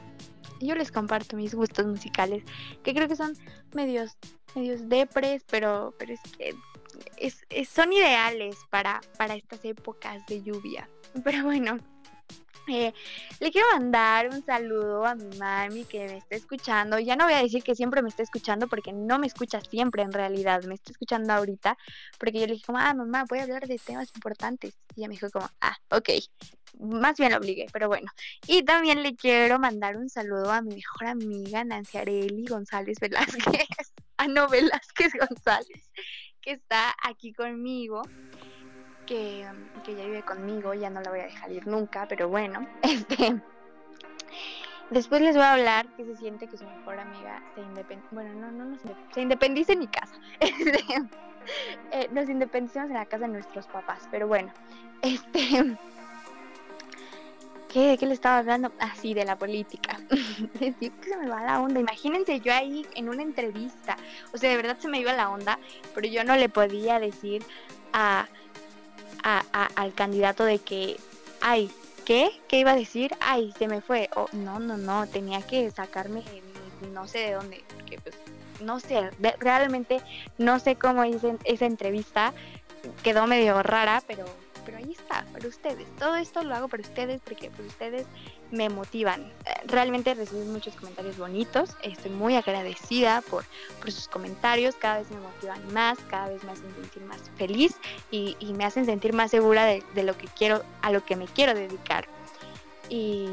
yo 0.61 0.77
les 0.77 0.93
comparto 0.93 1.37
mis 1.37 1.55
gustos 1.55 1.87
musicales, 1.87 2.45
que 2.85 2.95
creo 2.95 3.09
que 3.09 3.17
son 3.17 3.37
medios, 3.75 4.17
medios 4.55 4.89
depres, 4.89 5.43
pero, 5.51 5.95
pero 5.99 6.15
es 6.15 6.21
que 6.39 7.65
son 7.65 7.93
ideales 7.93 8.57
para, 8.71 9.01
para 9.19 9.35
estas 9.35 9.65
épocas 9.65 10.25
de 10.27 10.43
lluvia. 10.43 10.89
Pero 11.25 11.45
bueno, 11.45 11.79
eh, 12.69 12.93
le 13.41 13.51
quiero 13.51 13.67
mandar 13.73 14.29
un 14.29 14.45
saludo 14.45 15.05
a 15.05 15.15
mi 15.15 15.37
mami 15.37 15.85
que 15.85 16.07
me 16.07 16.17
está 16.19 16.37
escuchando. 16.37 16.99
Ya 16.99 17.17
no 17.17 17.25
voy 17.25 17.35
a 17.35 17.43
decir 17.43 17.63
que 17.63 17.75
siempre 17.75 18.03
me 18.03 18.09
está 18.09 18.23
escuchando 18.23 18.69
porque 18.69 18.93
no 18.93 19.19
me 19.19 19.27
escucha 19.27 19.61
siempre 19.61 20.03
en 20.03 20.13
realidad. 20.13 20.63
Me 20.65 20.75
está 20.75 20.93
escuchando 20.93 21.33
ahorita 21.33 21.77
porque 22.19 22.41
yo 22.41 22.47
le 22.47 22.55
dije 22.55 22.67
como, 22.67 22.79
ah, 22.79 22.95
mamá, 22.95 23.25
voy 23.29 23.41
a 23.41 23.43
hablar 23.45 23.67
de 23.67 23.79
temas 23.79 24.11
importantes. 24.15 24.75
Y 24.95 25.01
ella 25.01 25.09
me 25.09 25.15
dijo 25.15 25.31
como, 25.31 25.49
ah, 25.61 25.77
ok. 25.91 26.11
Más 26.79 27.17
bien 27.19 27.33
lo 27.33 27.39
obligué, 27.39 27.67
pero 27.73 27.89
bueno. 27.89 28.11
Y 28.47 28.63
también 28.63 29.03
le 29.03 29.15
quiero 29.15 29.59
mandar 29.59 29.97
un 29.97 30.09
saludo 30.09 30.51
a 30.51 30.63
mi 30.63 30.75
mejor 30.75 31.09
amiga 31.09 31.65
Nancy 31.65 31.99
Areli 31.99 32.47
González 32.47 32.99
Velázquez. 33.01 33.33
a 34.17 34.29
no 34.29 34.49
Velázquez 34.49 35.13
González, 35.19 35.91
que 36.41 36.53
está 36.53 36.95
aquí 37.03 37.33
conmigo 37.33 38.03
que, 39.13 39.95
ya 39.95 40.05
vive 40.05 40.23
conmigo, 40.23 40.73
ya 40.75 40.89
no 40.89 41.01
la 41.01 41.11
voy 41.11 41.21
a 41.21 41.25
dejar 41.25 41.53
ir 41.53 41.67
nunca, 41.67 42.07
pero 42.09 42.29
bueno, 42.29 42.67
este... 42.83 43.41
Después 44.91 45.23
les 45.23 45.35
voy 45.35 45.45
a 45.45 45.55
hablar 45.55 45.87
que 45.97 46.05
se 46.05 46.17
siente 46.17 46.47
que 46.47 46.59
su 46.59 46.65
mejor 46.65 46.99
amiga 46.99 47.43
se 47.55 47.63
independice. 47.63 48.09
Bueno, 48.11 48.35
no, 48.35 48.51
no, 48.51 48.65
no 48.67 48.79
se, 49.15 49.21
independice 49.23 49.73
en 49.73 49.79
mi 49.81 49.87
casa. 49.87 50.15
Este, 50.41 50.81
eh, 51.91 52.09
nos 52.13 52.29
independizamos 52.29 52.91
en 52.91 52.97
la 52.97 53.07
casa 53.07 53.27
de 53.27 53.33
nuestros 53.33 53.67
papás. 53.69 54.07
Pero 54.11 54.29
bueno, 54.29 54.53
este. 55.01 55.77
¿Qué? 57.73 57.81
¿De 57.89 57.99
qué 57.99 58.05
le 58.05 58.13
estaba 58.13 58.39
hablando? 58.39 58.71
Así, 58.81 59.13
ah, 59.13 59.15
de 59.15 59.25
la 59.25 59.37
política. 59.37 59.99
que 60.59 60.75
se 60.79 61.17
me 61.17 61.29
va 61.29 61.43
la 61.43 61.63
onda. 61.63 61.81
Imagínense 61.81 62.41
yo 62.41 62.53
ahí 62.53 62.87
en 62.95 63.09
una 63.09 63.23
entrevista. 63.23 63.97
O 64.35 64.37
sea, 64.37 64.51
de 64.51 64.57
verdad 64.57 64.77
se 64.79 64.89
me 64.89 65.01
iba 65.01 65.15
la 65.15 65.31
onda, 65.31 65.59
pero 65.95 66.07
yo 66.07 66.23
no 66.23 66.37
le 66.37 66.51
podía 66.51 67.01
decir 67.01 67.43
a 67.95 68.29
al 69.23 69.95
candidato 69.95 70.45
de 70.45 70.59
que, 70.59 70.97
ay, 71.41 71.71
¿qué? 72.05 72.31
¿Qué 72.49 72.61
iba 72.61 72.73
a 72.73 72.77
decir? 72.77 73.13
Ay, 73.21 73.53
se 73.59 73.69
me 73.69 73.81
fue. 73.81 74.11
O 74.17 74.29
no, 74.33 74.59
no, 74.59 74.77
no, 74.77 75.07
tenía 75.07 75.43
que 75.43 75.71
sacarme 75.71 76.23
no 76.93 77.07
sé 77.07 77.19
de 77.19 77.33
dónde, 77.33 77.65
porque 77.75 77.99
pues 78.01 78.17
no 78.61 78.81
sé, 78.81 79.11
realmente 79.39 80.01
no 80.39 80.59
sé 80.59 80.77
cómo 80.77 81.05
hice 81.05 81.37
esa 81.45 81.67
entrevista, 81.67 82.33
quedó 83.03 83.27
medio 83.27 83.63
rara, 83.63 84.03
pero 84.07 84.25
pero 84.65 84.79
ahí 84.79 84.93
está, 84.93 85.25
para 85.33 85.49
ustedes. 85.49 85.87
Todo 85.99 86.15
esto 86.15 86.45
lo 86.45 86.55
hago 86.55 86.69
para 86.69 86.83
ustedes 86.83 87.21
porque 87.25 87.51
pues, 87.51 87.67
ustedes 87.67 88.07
me 88.53 88.69
motivan. 88.69 89.33
Realmente 89.67 90.15
recibí 90.15 90.45
muchos 90.45 90.75
comentarios 90.77 91.17
bonitos, 91.17 91.71
estoy 91.83 92.11
muy 92.11 92.37
agradecida 92.37 93.23
por, 93.23 93.45
por 93.81 93.91
sus 93.91 94.07
comentarios, 94.09 94.77
cada 94.77 94.99
vez 94.99 95.11
me 95.11 95.19
motivan 95.19 95.73
más, 95.73 95.99
cada 96.09 96.29
vez 96.29 96.45
me 96.45 96.53
hacen 96.53 96.73
sentir 96.75 97.03
más 97.05 97.31
feliz 97.37 97.77
y, 98.11 98.37
me 98.53 98.65
hacen 98.65 98.85
sentir 98.85 99.15
más 99.15 99.31
segura 99.31 99.65
de, 99.65 100.03
lo 100.03 100.17
que 100.17 100.29
quiero, 100.29 100.63
a 100.83 100.93
lo 100.93 101.05
que 101.05 101.17
me 101.17 101.27
quiero 101.27 101.55
dedicar. 101.55 102.07
Y 102.89 103.29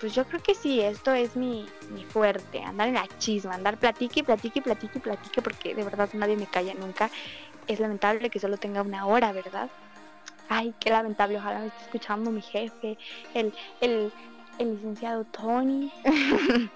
pues 0.00 0.14
yo 0.14 0.24
creo 0.24 0.42
que 0.42 0.54
sí, 0.54 0.80
esto 0.80 1.12
es 1.12 1.36
mi, 1.36 1.66
mi 1.90 2.04
fuerte, 2.04 2.62
andar 2.62 2.88
en 2.88 2.94
la 2.94 3.06
chisma, 3.18 3.54
andar 3.54 3.76
platique, 3.76 4.24
platique, 4.24 4.62
platique, 4.62 4.98
platique, 4.98 5.42
porque 5.42 5.74
de 5.74 5.84
verdad 5.84 6.08
nadie 6.14 6.36
me 6.36 6.46
calla 6.46 6.72
nunca. 6.72 7.10
Es 7.66 7.80
lamentable 7.80 8.30
que 8.30 8.40
solo 8.40 8.56
tenga 8.56 8.80
una 8.80 9.06
hora, 9.06 9.32
¿verdad? 9.32 9.68
Ay, 10.48 10.74
qué 10.78 10.90
lamentable, 10.90 11.38
ojalá 11.38 11.60
me 11.60 11.66
esté 11.66 11.84
escuchando 11.84 12.30
mi 12.30 12.42
jefe, 12.42 12.98
el, 13.34 13.52
el, 13.80 14.12
el 14.58 14.74
licenciado 14.74 15.24
Tony. 15.24 15.92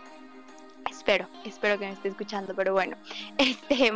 espero, 0.91 1.27
espero 1.45 1.79
que 1.79 1.87
me 1.87 1.93
esté 1.93 2.09
escuchando, 2.09 2.55
pero 2.55 2.73
bueno, 2.73 2.97
este 3.39 3.93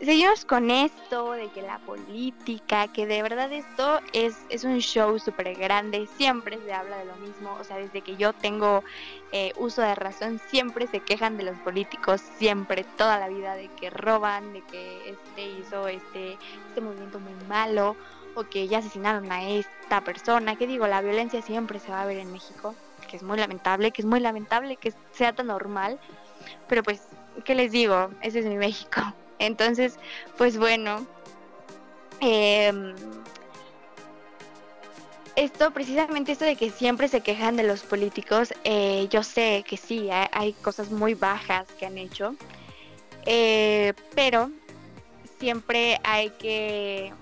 seguimos 0.00 0.44
con 0.44 0.70
esto 0.70 1.32
de 1.32 1.48
que 1.48 1.62
la 1.62 1.78
política, 1.78 2.88
que 2.88 3.06
de 3.06 3.22
verdad 3.22 3.52
esto 3.52 4.00
es, 4.12 4.36
es 4.50 4.64
un 4.64 4.78
show 4.80 5.18
súper 5.18 5.54
grande, 5.54 6.08
siempre 6.16 6.58
se 6.64 6.72
habla 6.72 6.98
de 6.98 7.04
lo 7.06 7.16
mismo, 7.16 7.56
o 7.60 7.64
sea, 7.64 7.76
desde 7.76 8.00
que 8.00 8.16
yo 8.16 8.32
tengo 8.32 8.82
eh, 9.32 9.52
uso 9.56 9.82
de 9.82 9.94
razón, 9.94 10.40
siempre 10.48 10.86
se 10.86 11.00
quejan 11.00 11.36
de 11.36 11.44
los 11.44 11.56
políticos, 11.58 12.20
siempre, 12.38 12.84
toda 12.96 13.18
la 13.18 13.28
vida, 13.28 13.54
de 13.54 13.68
que 13.68 13.90
roban, 13.90 14.52
de 14.52 14.62
que 14.62 15.10
este 15.10 15.46
hizo 15.58 15.88
este, 15.88 16.36
este 16.68 16.80
movimiento 16.80 17.18
muy 17.20 17.34
malo, 17.48 17.96
o 18.34 18.44
que 18.44 18.68
ya 18.68 18.78
asesinaron 18.78 19.30
a 19.32 19.48
esta 19.48 20.02
persona, 20.02 20.56
que 20.56 20.66
digo, 20.66 20.86
la 20.86 21.00
violencia 21.00 21.42
siempre 21.42 21.78
se 21.78 21.90
va 21.90 22.02
a 22.02 22.06
ver 22.06 22.18
en 22.18 22.32
México, 22.32 22.74
que 23.08 23.16
es 23.16 23.22
muy 23.22 23.38
lamentable, 23.38 23.90
que 23.90 24.02
es 24.02 24.06
muy 24.06 24.20
lamentable 24.20 24.76
que 24.76 24.92
sea 25.12 25.32
tan 25.32 25.46
normal, 25.46 25.98
pero 26.68 26.82
pues, 26.82 27.02
¿qué 27.44 27.54
les 27.54 27.72
digo? 27.72 28.10
Ese 28.20 28.40
es 28.40 28.46
mi 28.46 28.56
México. 28.56 29.00
Entonces, 29.38 29.98
pues 30.36 30.58
bueno, 30.58 31.06
em, 32.20 32.94
esto, 35.36 35.72
precisamente 35.72 36.32
esto 36.32 36.44
de 36.44 36.56
que 36.56 36.70
siempre 36.70 37.08
se 37.08 37.20
quejan 37.20 37.56
de 37.56 37.64
los 37.64 37.82
políticos, 37.82 38.54
eh, 38.64 39.08
yo 39.10 39.22
sé 39.22 39.64
que 39.66 39.76
sí, 39.76 40.08
hay, 40.10 40.52
cosas 40.54 40.90
muy 40.90 41.14
bajas 41.14 41.66
que 41.78 41.86
han 41.86 41.98
hecho, 41.98 42.36
eh, 43.26 43.94
pero 44.14 44.50
siempre 45.40 45.98
hay 46.04 46.30
que 46.30 47.12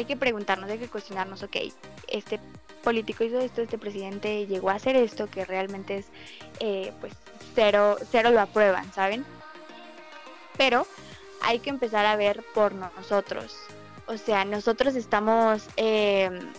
hay 0.00 0.06
que 0.06 0.16
preguntarnos, 0.16 0.70
hay 0.70 0.78
que 0.78 0.88
cuestionarnos, 0.88 1.42
ok, 1.42 1.56
este 2.08 2.40
político 2.82 3.22
hizo 3.22 3.38
esto, 3.38 3.60
este 3.60 3.78
presidente 3.78 4.46
llegó 4.46 4.70
a 4.70 4.74
hacer 4.74 4.96
esto, 4.96 5.28
que 5.28 5.44
realmente 5.44 5.98
es, 5.98 6.06
eh, 6.58 6.92
pues, 7.00 7.12
cero, 7.54 7.96
cero 8.10 8.30
lo 8.30 8.40
aprueban, 8.40 8.90
¿saben? 8.92 9.24
Pero 10.56 10.86
hay 11.42 11.58
que 11.58 11.70
empezar 11.70 12.06
a 12.06 12.16
ver 12.16 12.42
por 12.54 12.72
nosotros. 12.74 13.54
O 14.06 14.16
sea, 14.16 14.44
nosotros 14.44 14.96
estamos, 14.96 15.68
em, 15.76 16.50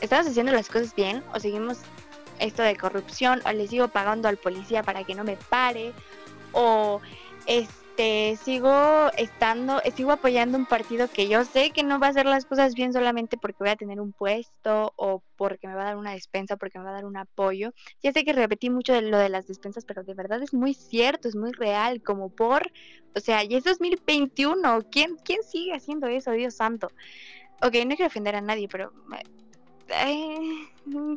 estamos 0.00 0.28
haciendo 0.28 0.52
las 0.52 0.68
cosas 0.68 0.94
bien 0.94 1.24
o 1.34 1.40
seguimos 1.40 1.78
esto 2.38 2.62
de 2.62 2.76
corrupción 2.76 3.42
o 3.44 3.52
le 3.52 3.66
sigo 3.66 3.88
pagando 3.88 4.28
al 4.28 4.36
policía 4.36 4.82
para 4.82 5.04
que 5.04 5.14
no 5.14 5.24
me 5.24 5.36
pare 5.36 5.92
o 6.52 7.00
este 7.46 7.85
este, 7.98 8.36
sigo 8.44 9.10
estando, 9.16 9.80
sigo 9.96 10.12
apoyando 10.12 10.58
un 10.58 10.66
partido 10.66 11.08
que 11.08 11.28
yo 11.28 11.46
sé 11.46 11.70
que 11.70 11.82
no 11.82 11.98
va 11.98 12.08
a 12.08 12.10
hacer 12.10 12.26
las 12.26 12.44
cosas 12.44 12.74
bien 12.74 12.92
solamente 12.92 13.38
porque 13.38 13.56
voy 13.60 13.70
a 13.70 13.76
tener 13.76 14.02
un 14.02 14.12
puesto 14.12 14.92
o 14.96 15.22
porque 15.36 15.66
me 15.66 15.74
va 15.74 15.80
a 15.80 15.84
dar 15.86 15.96
una 15.96 16.12
despensa, 16.12 16.58
porque 16.58 16.78
me 16.78 16.84
va 16.84 16.90
a 16.90 16.94
dar 16.94 17.06
un 17.06 17.16
apoyo. 17.16 17.72
Ya 18.02 18.12
sé 18.12 18.22
que 18.22 18.34
repetí 18.34 18.68
mucho 18.68 18.92
de 18.92 19.00
lo 19.00 19.16
de 19.16 19.30
las 19.30 19.46
despensas, 19.46 19.86
pero 19.86 20.04
de 20.04 20.12
verdad 20.12 20.42
es 20.42 20.52
muy 20.52 20.74
cierto, 20.74 21.26
es 21.26 21.36
muy 21.36 21.52
real, 21.52 22.02
como 22.02 22.28
por, 22.28 22.70
o 23.14 23.20
sea, 23.20 23.42
ya 23.44 23.56
es 23.56 23.64
2021, 23.64 24.82
¿quién, 24.90 25.16
quién 25.24 25.42
sigue 25.42 25.72
haciendo 25.72 26.06
eso, 26.06 26.32
Dios 26.32 26.54
santo? 26.54 26.88
Ok, 27.62 27.76
no 27.86 27.96
quiero 27.96 28.08
ofender 28.08 28.36
a 28.36 28.42
nadie, 28.42 28.68
pero 28.68 28.92
eh, 29.88 30.68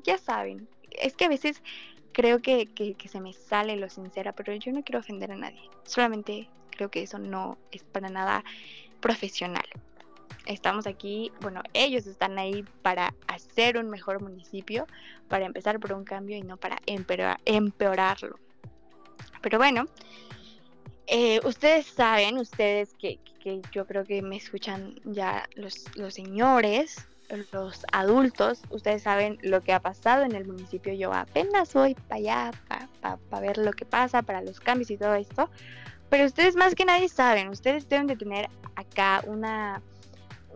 ya 0.05 0.17
saben, 0.17 0.69
es 0.91 1.13
que 1.17 1.25
a 1.25 1.29
veces 1.29 1.61
creo 2.13 2.41
que, 2.41 2.67
que, 2.67 2.93
que, 2.93 3.09
se 3.09 3.19
me 3.19 3.33
sale 3.33 3.75
lo 3.75 3.89
sincera, 3.89 4.31
pero 4.31 4.53
yo 4.55 4.71
no 4.71 4.81
quiero 4.81 4.99
ofender 4.99 5.33
a 5.33 5.35
nadie. 5.35 5.61
Solamente 5.83 6.47
creo 6.79 6.89
que 6.89 7.03
eso 7.03 7.19
no 7.19 7.57
es 7.71 7.83
para 7.83 8.07
nada 8.07 8.45
profesional. 9.01 9.65
Estamos 10.45 10.87
aquí, 10.87 11.29
bueno, 11.41 11.61
ellos 11.73 12.07
están 12.07 12.39
ahí 12.39 12.63
para 12.81 13.13
hacer 13.27 13.77
un 13.77 13.89
mejor 13.89 14.21
municipio, 14.21 14.87
para 15.27 15.45
empezar 15.45 15.77
por 15.81 15.91
un 15.91 16.05
cambio 16.05 16.37
y 16.37 16.41
no 16.41 16.55
para 16.55 16.77
empeorarlo. 16.85 18.39
Pero 19.41 19.57
bueno, 19.57 19.87
eh, 21.07 21.41
ustedes 21.43 21.85
saben, 21.87 22.37
ustedes 22.37 22.93
que, 22.93 23.19
que, 23.43 23.61
yo 23.73 23.85
creo 23.85 24.05
que 24.05 24.21
me 24.21 24.37
escuchan 24.37 24.95
ya 25.03 25.49
los, 25.55 25.83
los 25.97 26.13
señores, 26.13 27.05
los 27.51 27.85
adultos, 27.91 28.61
ustedes 28.69 29.03
saben 29.03 29.37
lo 29.41 29.61
que 29.61 29.73
ha 29.73 29.81
pasado 29.81 30.23
en 30.23 30.33
el 30.33 30.47
municipio. 30.47 30.93
Yo 30.93 31.11
apenas 31.11 31.73
voy 31.73 31.93
para 31.93 32.15
allá, 32.15 32.51
para 33.29 33.41
ver 33.41 33.57
lo 33.57 33.73
que 33.73 33.85
pasa, 33.85 34.21
para 34.21 34.41
los 34.41 34.61
cambios 34.61 34.89
y 34.91 34.97
todo 34.97 35.15
esto. 35.15 35.49
Pero 36.09 36.25
ustedes 36.25 36.55
más 36.55 36.75
que 36.75 36.85
nadie 36.85 37.09
saben, 37.09 37.49
ustedes 37.49 37.87
deben 37.87 38.07
de 38.07 38.15
tener 38.15 38.49
acá 38.75 39.23
una, 39.27 39.81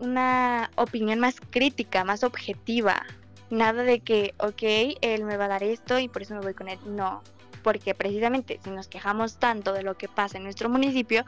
una 0.00 0.70
opinión 0.76 1.20
más 1.20 1.36
crítica, 1.50 2.04
más 2.04 2.24
objetiva. 2.24 3.04
Nada 3.50 3.82
de 3.82 4.00
que, 4.00 4.34
ok, 4.38 4.96
él 5.00 5.24
me 5.24 5.36
va 5.36 5.44
a 5.44 5.48
dar 5.48 5.62
esto 5.62 5.98
y 5.98 6.08
por 6.08 6.22
eso 6.22 6.34
me 6.34 6.40
voy 6.40 6.54
con 6.54 6.68
él. 6.68 6.78
No, 6.86 7.22
porque 7.62 7.94
precisamente 7.94 8.60
si 8.62 8.70
nos 8.70 8.88
quejamos 8.88 9.38
tanto 9.38 9.72
de 9.72 9.82
lo 9.82 9.96
que 9.96 10.08
pasa 10.08 10.38
en 10.38 10.44
nuestro 10.44 10.68
municipio, 10.68 11.24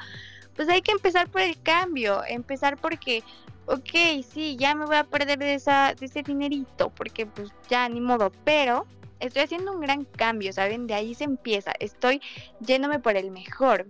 pues 0.57 0.69
hay 0.69 0.83
que 0.83 0.93
empezar 0.93 1.29
por 1.29 1.43
el 1.43 1.61
cambio, 1.63 2.23
empezar 2.29 2.77
porque, 2.79 3.23
ok, 3.67 4.25
sí, 4.29 4.57
ya 4.57 4.75
me 4.75 4.87
voy 4.87 4.97
a 4.97 5.05
perder 5.05 5.39
de, 5.39 5.55
esa, 5.55 5.95
de 5.95 6.07
ese 6.07 6.23
dinerito, 6.23 6.91
porque 6.91 7.27
pues 7.27 7.51
ya 7.69 7.89
ni 7.89 8.01
modo, 8.01 8.33
pero 8.45 8.87
estoy 9.21 9.43
haciendo 9.43 9.73
un 9.73 9.81
gran 9.81 10.05
cambio, 10.05 10.53
¿saben? 10.53 10.87
De 10.87 10.95
ahí 10.95 11.15
se 11.15 11.25
empieza, 11.25 11.73
estoy 11.79 12.21
yéndome 12.61 12.99
por 12.99 13.17
el 13.17 13.31
mejor. 13.31 13.87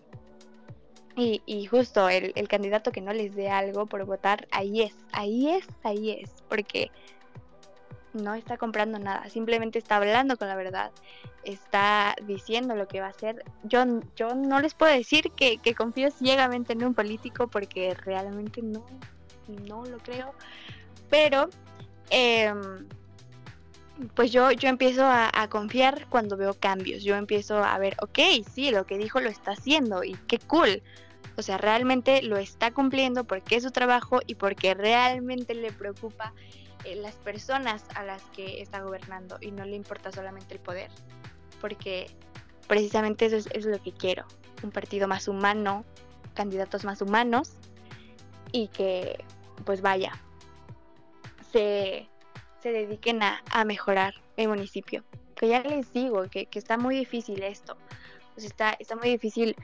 Y, 1.17 1.43
y 1.47 1.65
justo 1.65 2.11
el, 2.11 2.33
el 2.37 2.47
candidato 2.47 2.93
que 2.93 3.01
no 3.01 3.13
les 3.13 3.35
dé 3.35 3.49
algo 3.49 3.87
por 3.87 4.05
votar, 4.05 4.47
ahí 4.51 4.83
es, 4.83 4.95
ahí 5.13 5.49
es, 5.49 5.67
ahí 5.83 6.11
es, 6.11 6.31
porque 6.49 6.91
no 8.17 8.35
está 8.35 8.57
comprando 8.57 8.99
nada, 8.99 9.29
simplemente 9.29 9.79
está 9.79 9.97
hablando 9.97 10.37
con 10.37 10.49
la 10.49 10.57
verdad, 10.57 10.91
está 11.45 12.15
diciendo 12.25 12.75
lo 12.75 12.89
que 12.89 13.01
va 13.01 13.07
a 13.07 13.11
hacer. 13.11 13.45
Yo, 13.63 13.85
yo 14.17 14.35
no 14.35 14.61
les 14.61 14.75
puedo 14.75 14.93
decir 14.93 15.31
que, 15.33 15.59
confío 15.75 16.11
ciegamente 16.11 16.73
en 16.73 16.85
un 16.85 16.95
político 16.95 17.49
porque 17.49 17.95
realmente 17.95 18.63
no, 18.63 18.85
no 19.67 19.85
lo 19.85 19.99
creo, 19.99 20.35
pero 21.09 21.49
em, 22.11 22.87
pues 24.15 24.33
yo, 24.33 24.51
yo 24.51 24.69
empiezo 24.69 25.05
a, 25.05 25.31
a, 25.33 25.49
confiar 25.49 26.07
cuando 26.09 26.37
veo 26.37 26.55
cambios, 26.55 27.03
yo 27.03 27.17
empiezo 27.17 27.63
a 27.63 27.79
ver, 27.79 27.97
ok, 28.03 28.19
sí, 28.53 28.71
lo 28.71 28.87
que 28.87 28.99
dijo 28.99 29.21
lo 29.21 29.29
está 29.29 29.53
haciendo 29.53 30.05
y 30.05 30.15
qué 30.27 30.39
cool. 30.39 30.83
O 31.39 31.43
sea, 31.43 31.59
realmente 31.59 32.23
lo 32.23 32.39
está 32.39 32.71
cumpliendo 32.73 33.25
porque 33.25 33.57
es 33.57 33.63
su 33.63 33.71
trabajo 33.71 34.21
y 34.27 34.37
porque 34.37 34.75
realmente 34.75 35.55
le 35.55 35.71
preocupa 35.71 36.33
eh, 36.85 36.97
las 36.97 37.15
personas 37.17 37.85
a 37.95 38.05
las 38.05 38.23
que 38.27 38.63
está 38.63 38.81
gobernando 38.81 39.39
y 39.41 39.51
no 39.51 39.65
le 39.65 39.77
importa 39.77 40.13
solamente 40.13 40.55
el 40.55 40.61
poder. 40.61 40.91
Porque 41.61 42.07
precisamente 42.69 43.27
eso 43.27 43.49
es, 43.53 43.67
lo 43.67 43.83
que 43.83 43.93
quiero. 43.93 44.25
Un 44.63 44.71
partido 44.71 45.09
más 45.09 45.29
humano, 45.29 45.85
candidatos 46.35 46.85
más 46.85 47.03
humanos 47.03 47.53
y 48.53 48.69
que 48.69 49.23
pues 49.65 49.83
vaya, 49.83 50.13
se, 51.53 52.09
se 52.63 52.73
dediquen 52.73 53.23
a, 53.23 53.65
mejorar 53.67 54.15
el 54.37 54.49
municipio. 54.49 55.05
Que 55.35 55.49
ya 55.49 55.61
les 55.61 55.93
digo 55.93 56.23
que, 56.31 56.47
que 56.47 56.59
está 56.59 56.79
muy 56.79 56.97
difícil 56.97 57.43
esto. 57.43 57.77
Pues 58.35 58.47
está, 58.47 58.71
está 58.79 58.97
muy 58.97 59.11
difícil 59.11 59.57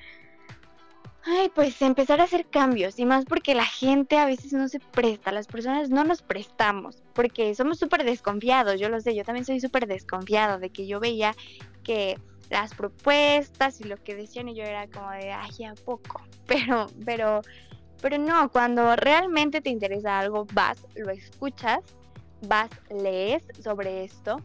Ay, 1.24 1.50
pues 1.54 1.80
empezar 1.82 2.20
a 2.20 2.24
hacer 2.24 2.46
cambios 2.48 2.98
y 2.98 3.04
más 3.04 3.24
porque 3.26 3.54
la 3.54 3.64
gente 3.64 4.18
a 4.18 4.26
veces 4.26 4.52
no 4.52 4.68
se 4.68 4.80
presta, 4.80 5.30
las 5.30 5.46
personas 5.46 5.88
no 5.88 6.02
nos 6.02 6.20
prestamos 6.20 7.04
porque 7.14 7.54
somos 7.54 7.78
súper 7.78 8.02
desconfiados, 8.02 8.80
yo 8.80 8.88
lo 8.88 9.00
sé, 9.00 9.14
yo 9.14 9.22
también 9.22 9.44
soy 9.44 9.60
súper 9.60 9.86
desconfiado 9.86 10.58
de 10.58 10.70
que 10.70 10.88
yo 10.88 10.98
veía 10.98 11.36
que 11.84 12.18
las 12.50 12.74
propuestas 12.74 13.80
y 13.80 13.84
lo 13.84 13.98
que 13.98 14.16
decían 14.16 14.48
y 14.48 14.56
yo 14.56 14.64
era 14.64 14.88
como 14.88 15.10
de, 15.12 15.32
ay, 15.32 15.64
¿a 15.64 15.74
poco? 15.74 16.22
Pero, 16.46 16.86
pero, 17.06 17.40
pero 18.02 18.18
no, 18.18 18.50
cuando 18.50 18.94
realmente 18.96 19.60
te 19.60 19.70
interesa 19.70 20.18
algo, 20.18 20.44
vas, 20.52 20.84
lo 20.96 21.10
escuchas, 21.10 21.80
vas, 22.46 22.68
lees 22.90 23.44
sobre 23.62 24.04
esto 24.04 24.36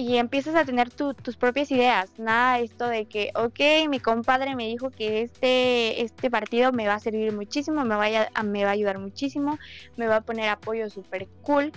y 0.00 0.16
empiezas 0.16 0.54
a 0.54 0.64
tener 0.64 0.90
tus 0.90 1.36
propias 1.36 1.70
ideas. 1.70 2.10
Nada 2.18 2.58
esto 2.58 2.86
de 2.86 3.04
que, 3.04 3.30
ok, 3.34 3.88
mi 3.88 4.00
compadre 4.00 4.56
me 4.56 4.66
dijo 4.66 4.90
que 4.90 5.20
este, 5.20 6.02
este 6.02 6.30
partido 6.30 6.72
me 6.72 6.86
va 6.86 6.94
a 6.94 7.00
servir 7.00 7.32
muchísimo, 7.32 7.84
me, 7.84 7.96
vaya, 7.96 8.30
me 8.42 8.64
va 8.64 8.70
a 8.70 8.72
ayudar 8.72 8.98
muchísimo, 8.98 9.58
me 9.96 10.06
va 10.06 10.16
a 10.16 10.20
poner 10.22 10.48
apoyo 10.48 10.88
súper 10.88 11.28
cool. 11.42 11.70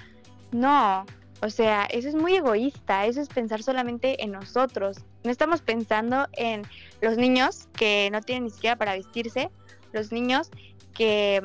No, 0.52 1.06
o 1.42 1.50
sea, 1.50 1.84
eso 1.86 2.08
es 2.08 2.16
muy 2.16 2.36
egoísta, 2.36 3.06
eso 3.06 3.20
es 3.20 3.28
pensar 3.28 3.62
solamente 3.62 4.24
en 4.24 4.32
nosotros. 4.32 5.00
No 5.26 5.32
estamos 5.32 5.62
pensando 5.62 6.28
en 6.34 6.62
los 7.02 7.18
niños 7.18 7.68
que 7.74 8.10
no 8.14 8.22
tienen 8.22 8.46
ni 8.46 8.52
siquiera 8.52 8.78
para 8.78 8.94
vestirse, 8.94 9.50
los 9.92 10.14
niños 10.14 10.50
que 10.94 11.42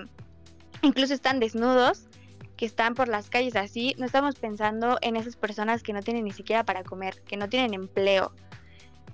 incluso 0.83 1.13
están 1.13 1.41
desnudos, 1.41 2.08
que 2.59 2.67
están 2.67 2.95
por 2.95 3.09
las 3.09 3.31
calles 3.31 3.55
así, 3.55 3.95
no 3.99 4.05
estamos 4.05 4.35
pensando 4.35 4.99
en 5.01 5.15
esas 5.15 5.37
personas 5.37 5.85
que 5.85 5.93
no 5.93 6.03
tienen 6.03 6.25
ni 6.25 6.33
siquiera 6.33 6.65
para 6.65 6.83
comer, 6.83 7.23
que 7.23 7.37
no 7.37 7.49
tienen 7.49 7.73
empleo. 7.73 8.33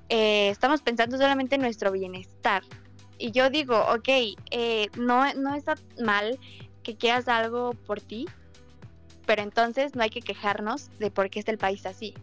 Eh, 0.08 0.48
estamos 0.48 0.80
pensando 0.80 1.18
solamente 1.18 1.56
en 1.56 1.60
nuestro 1.60 1.92
bienestar. 1.92 2.62
Y 3.18 3.32
yo 3.32 3.50
digo, 3.50 3.78
ok, 3.78 4.08
eh, 4.50 4.88
no, 4.96 5.32
no 5.34 5.54
está 5.54 5.74
mal 6.02 6.38
que 6.82 6.96
quieras 6.96 7.28
algo 7.28 7.74
por 7.86 8.00
ti, 8.00 8.26
pero 9.26 9.42
entonces 9.42 9.94
no 9.94 10.02
hay 10.02 10.10
que 10.10 10.22
quejarnos 10.22 10.88
de 10.98 11.10
por 11.10 11.28
qué 11.28 11.38
está 11.38 11.52
el 11.52 11.58
país 11.58 11.84
así. 11.84 12.14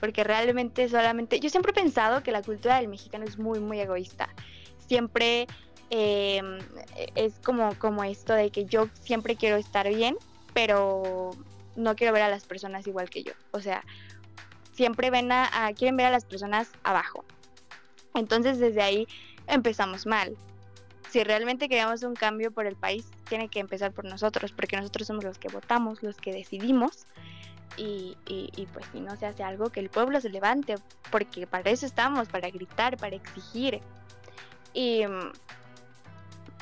Porque 0.00 0.24
realmente 0.24 0.88
solamente, 0.88 1.38
yo 1.38 1.48
siempre 1.48 1.70
he 1.70 1.74
pensado 1.74 2.24
que 2.24 2.32
la 2.32 2.42
cultura 2.42 2.78
del 2.78 2.88
mexicano 2.88 3.24
es 3.24 3.38
muy, 3.38 3.60
muy 3.60 3.78
egoísta. 3.78 4.28
Siempre 4.88 5.46
eh, 5.90 6.42
es 7.14 7.38
como, 7.44 7.72
como 7.78 8.02
esto 8.02 8.34
de 8.34 8.50
que 8.50 8.64
yo 8.64 8.88
siempre 9.00 9.36
quiero 9.36 9.56
estar 9.56 9.88
bien 9.88 10.16
pero 10.56 11.32
no 11.76 11.96
quiero 11.96 12.14
ver 12.14 12.22
a 12.22 12.30
las 12.30 12.46
personas 12.46 12.86
igual 12.86 13.10
que 13.10 13.22
yo. 13.22 13.34
O 13.50 13.60
sea, 13.60 13.84
siempre 14.72 15.10
ven 15.10 15.30
a, 15.30 15.50
quieren 15.76 15.98
ver 15.98 16.06
a 16.06 16.10
las 16.10 16.24
personas 16.24 16.70
abajo. 16.82 17.26
Entonces 18.14 18.58
desde 18.58 18.80
ahí 18.80 19.06
empezamos 19.48 20.06
mal. 20.06 20.34
Si 21.10 21.22
realmente 21.22 21.68
queremos 21.68 22.02
un 22.04 22.14
cambio 22.14 22.52
por 22.52 22.66
el 22.66 22.74
país, 22.74 23.04
tiene 23.28 23.50
que 23.50 23.60
empezar 23.60 23.92
por 23.92 24.06
nosotros, 24.06 24.50
porque 24.52 24.78
nosotros 24.78 25.06
somos 25.06 25.24
los 25.24 25.36
que 25.36 25.48
votamos, 25.48 26.02
los 26.02 26.16
que 26.16 26.32
decidimos. 26.32 27.06
Y, 27.76 28.16
pues 28.72 28.86
si 28.92 29.00
no 29.00 29.14
se 29.16 29.26
hace 29.26 29.42
algo, 29.42 29.68
que 29.68 29.80
el 29.80 29.90
pueblo 29.90 30.22
se 30.22 30.30
levante, 30.30 30.76
porque 31.10 31.46
para 31.46 31.68
eso 31.68 31.84
estamos, 31.84 32.28
para 32.28 32.48
gritar, 32.48 32.96
para 32.96 33.14
exigir. 33.14 33.82
Y 34.72 35.06
mm, 35.06 35.32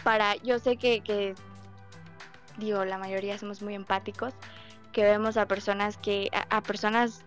para, 0.03 0.35
yo 0.43 0.59
sé 0.59 0.79
que 0.79 1.37
digo, 2.59 2.85
la 2.85 2.99
mayoría 2.99 3.39
somos 3.39 3.63
muy 3.63 3.75
empáticos, 3.75 4.35
que 4.93 5.03
vemos 5.03 5.37
a 5.37 5.47
personas 5.47 5.97
que, 5.99 6.31
a, 6.51 6.63
personas 6.63 7.25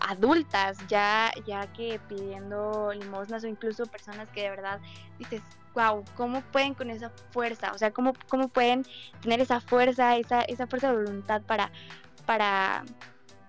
adultas 0.00 0.78
ya, 0.88 1.32
ya 1.46 1.72
que 1.72 1.98
pidiendo 2.08 2.92
limosnas 2.92 3.42
o 3.44 3.48
incluso 3.48 3.86
personas 3.86 4.28
que 4.30 4.42
de 4.42 4.50
verdad 4.50 4.80
dices, 5.18 5.42
wow, 5.74 6.04
¿cómo 6.14 6.42
pueden 6.52 6.74
con 6.74 6.90
esa 6.90 7.10
fuerza? 7.30 7.72
O 7.72 7.78
sea, 7.78 7.90
¿cómo, 7.90 8.12
cómo 8.28 8.48
pueden 8.48 8.84
tener 9.20 9.40
esa 9.40 9.60
fuerza, 9.60 10.16
esa, 10.16 10.42
esa 10.42 10.66
fuerza 10.66 10.90
de 10.90 10.96
voluntad 10.96 11.42
para, 11.42 11.70
para 12.24 12.84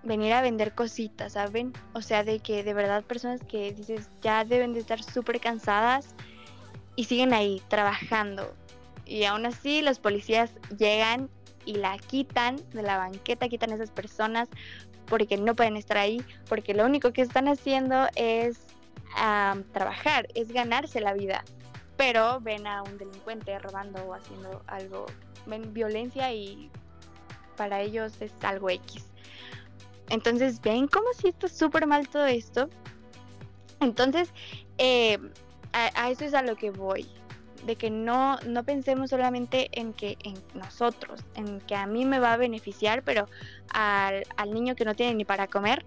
venir 0.04 0.34
a 0.34 0.42
vender 0.42 0.74
cositas, 0.74 1.34
¿saben? 1.34 1.74
O 1.94 2.02
sea, 2.02 2.24
de 2.24 2.40
que 2.40 2.64
de 2.64 2.74
verdad 2.74 3.04
personas 3.04 3.42
que 3.44 3.74
dices 3.74 4.10
ya 4.22 4.46
deben 4.46 4.74
de 4.74 4.80
estar 4.80 5.04
súper 5.04 5.40
cansadas 5.40 6.16
y 6.96 7.04
siguen 7.06 7.34
ahí 7.34 7.62
trabajando 7.68 8.56
y 9.08 9.24
aún 9.24 9.46
así 9.46 9.82
los 9.82 10.00
policías 10.00 10.52
llegan 10.78 11.30
y 11.66 11.76
la 11.76 11.98
quitan 11.98 12.58
de 12.72 12.82
la 12.82 12.98
banqueta, 12.98 13.50
quitan 13.50 13.72
a 13.72 13.76
esas 13.76 13.92
personas 13.92 14.50
porque 15.06 15.38
no 15.38 15.56
pueden 15.56 15.78
estar 15.78 15.98
ahí, 15.98 16.22
porque 16.50 16.74
lo 16.74 16.86
único 16.86 17.14
que 17.14 17.22
están 17.22 17.48
haciendo 17.48 18.08
es 18.16 18.60
trabajar, 19.72 20.28
es 20.36 20.52
ganarse 20.52 21.00
la 21.00 21.14
vida. 21.14 21.44
Pero 21.96 22.40
ven 22.42 22.68
a 22.68 22.84
un 22.84 22.98
delincuente 22.98 23.58
robando 23.60 24.04
o 24.04 24.14
haciendo 24.14 24.62
algo, 24.68 25.06
ven 25.48 25.74
violencia 25.74 26.32
y 26.32 26.70
para 27.56 27.82
ellos 27.82 28.14
es 28.22 28.32
algo 28.42 28.70
X. 28.70 29.06
Entonces 30.10 30.62
ven 30.62 30.88
como 30.88 31.12
si 31.14 31.30
está 31.30 31.48
súper 31.48 31.88
mal 31.88 32.08
todo 32.08 32.28
esto. 32.28 32.70
Entonces, 33.80 34.30
eh, 34.78 35.18
a, 35.74 36.10
eso 36.10 36.26
es 36.26 36.34
a 36.34 36.44
lo 36.44 36.56
que 36.56 36.70
voy 36.70 37.08
de 37.66 37.76
que 37.76 37.90
no, 37.90 38.38
no 38.46 38.64
pensemos 38.64 39.10
solamente 39.10 39.70
en 39.72 39.94
que 39.94 40.18
en 40.24 40.36
nosotros, 40.54 41.24
en 41.36 41.60
que 41.62 41.76
a 41.76 41.86
mí 41.86 42.06
me 42.06 42.20
va 42.20 42.34
a 42.34 42.38
beneficiar, 42.38 43.04
pero 43.04 43.28
al, 43.72 44.24
al 44.38 44.54
niño 44.54 44.76
que 44.76 44.86
no 44.86 44.96
tiene 44.96 45.16
ni 45.16 45.26
para 45.26 45.48
comer, 45.48 45.86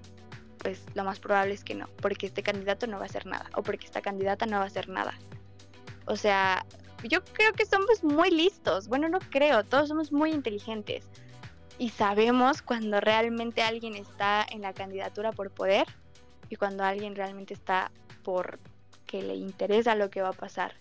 pues 0.58 0.82
lo 0.94 1.04
más 1.04 1.18
probable 1.18 1.54
es 1.54 1.64
que 1.64 1.74
no, 1.74 1.88
porque 2.00 2.26
este 2.26 2.42
candidato 2.42 2.86
no 2.86 2.98
va 2.98 3.04
a 3.04 3.06
hacer 3.06 3.26
nada, 3.26 3.48
o 3.54 3.62
porque 3.62 3.86
esta 3.86 4.02
candidata 4.02 4.46
no 4.46 4.58
va 4.58 4.64
a 4.64 4.66
hacer 4.66 4.88
nada. 4.88 5.18
O 6.06 6.16
sea, 6.16 6.66
yo 7.04 7.24
creo 7.24 7.52
que 7.52 7.64
somos 7.64 8.04
muy 8.04 8.30
listos, 8.30 8.88
bueno, 8.88 9.08
no 9.08 9.20
creo, 9.20 9.64
todos 9.64 9.88
somos 9.88 10.12
muy 10.12 10.32
inteligentes 10.32 11.06
y 11.78 11.88
sabemos 11.88 12.60
cuando 12.60 13.00
realmente 13.00 13.62
alguien 13.62 13.94
está 13.94 14.44
en 14.50 14.62
la 14.62 14.74
candidatura 14.74 15.32
por 15.32 15.50
poder 15.50 15.86
y 16.50 16.56
cuando 16.56 16.84
alguien 16.84 17.16
realmente 17.16 17.54
está 17.54 17.90
por 18.22 18.58
que 19.06 19.22
le 19.22 19.34
interesa 19.34 19.94
lo 19.94 20.10
que 20.10 20.20
va 20.20 20.28
a 20.28 20.32
pasar 20.32 20.74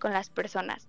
con 0.00 0.12
las 0.12 0.30
personas. 0.30 0.88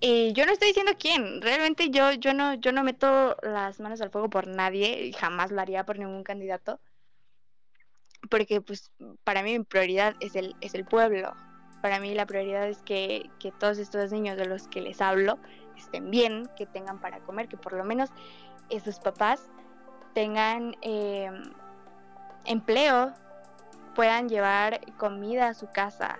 Y 0.00 0.32
yo 0.32 0.46
no 0.46 0.52
estoy 0.52 0.68
diciendo 0.68 0.92
quién, 0.98 1.40
realmente 1.42 1.90
yo, 1.90 2.10
yo, 2.12 2.34
no, 2.34 2.54
yo 2.54 2.72
no 2.72 2.82
meto 2.82 3.36
las 3.42 3.78
manos 3.78 4.00
al 4.00 4.10
fuego 4.10 4.28
por 4.28 4.48
nadie 4.48 5.04
y 5.04 5.12
jamás 5.12 5.52
lo 5.52 5.60
haría 5.60 5.84
por 5.84 5.98
ningún 5.98 6.24
candidato. 6.24 6.80
Porque 8.28 8.60
pues 8.60 8.90
para 9.22 9.42
mí 9.42 9.56
mi 9.56 9.64
prioridad 9.64 10.16
es 10.18 10.34
el, 10.34 10.56
es 10.60 10.74
el 10.74 10.84
pueblo. 10.84 11.34
Para 11.82 12.00
mí 12.00 12.14
la 12.14 12.26
prioridad 12.26 12.68
es 12.68 12.82
que, 12.82 13.30
que 13.38 13.52
todos 13.52 13.78
estos 13.78 14.10
niños 14.10 14.36
de 14.36 14.46
los 14.46 14.66
que 14.66 14.80
les 14.80 15.00
hablo 15.00 15.38
estén 15.76 16.10
bien, 16.10 16.48
que 16.56 16.66
tengan 16.66 17.00
para 17.00 17.20
comer, 17.20 17.46
que 17.48 17.56
por 17.56 17.74
lo 17.74 17.84
menos 17.84 18.10
esos 18.70 18.98
papás 18.98 19.50
tengan 20.14 20.76
em, 20.82 21.42
empleo, 22.44 23.12
puedan 23.94 24.28
llevar 24.28 24.80
comida 24.96 25.48
a 25.48 25.54
su 25.54 25.68
casa, 25.70 26.18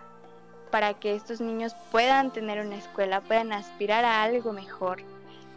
para 0.73 0.95
que 0.95 1.15
estos 1.15 1.41
niños 1.41 1.77
puedan 1.93 2.33
tener 2.33 2.65
una 2.65 2.77
escuela, 2.77 3.21
puedan 3.21 3.53
aspirar 3.53 4.05
a 4.05 4.23
algo 4.23 4.53
mejor, 4.53 5.03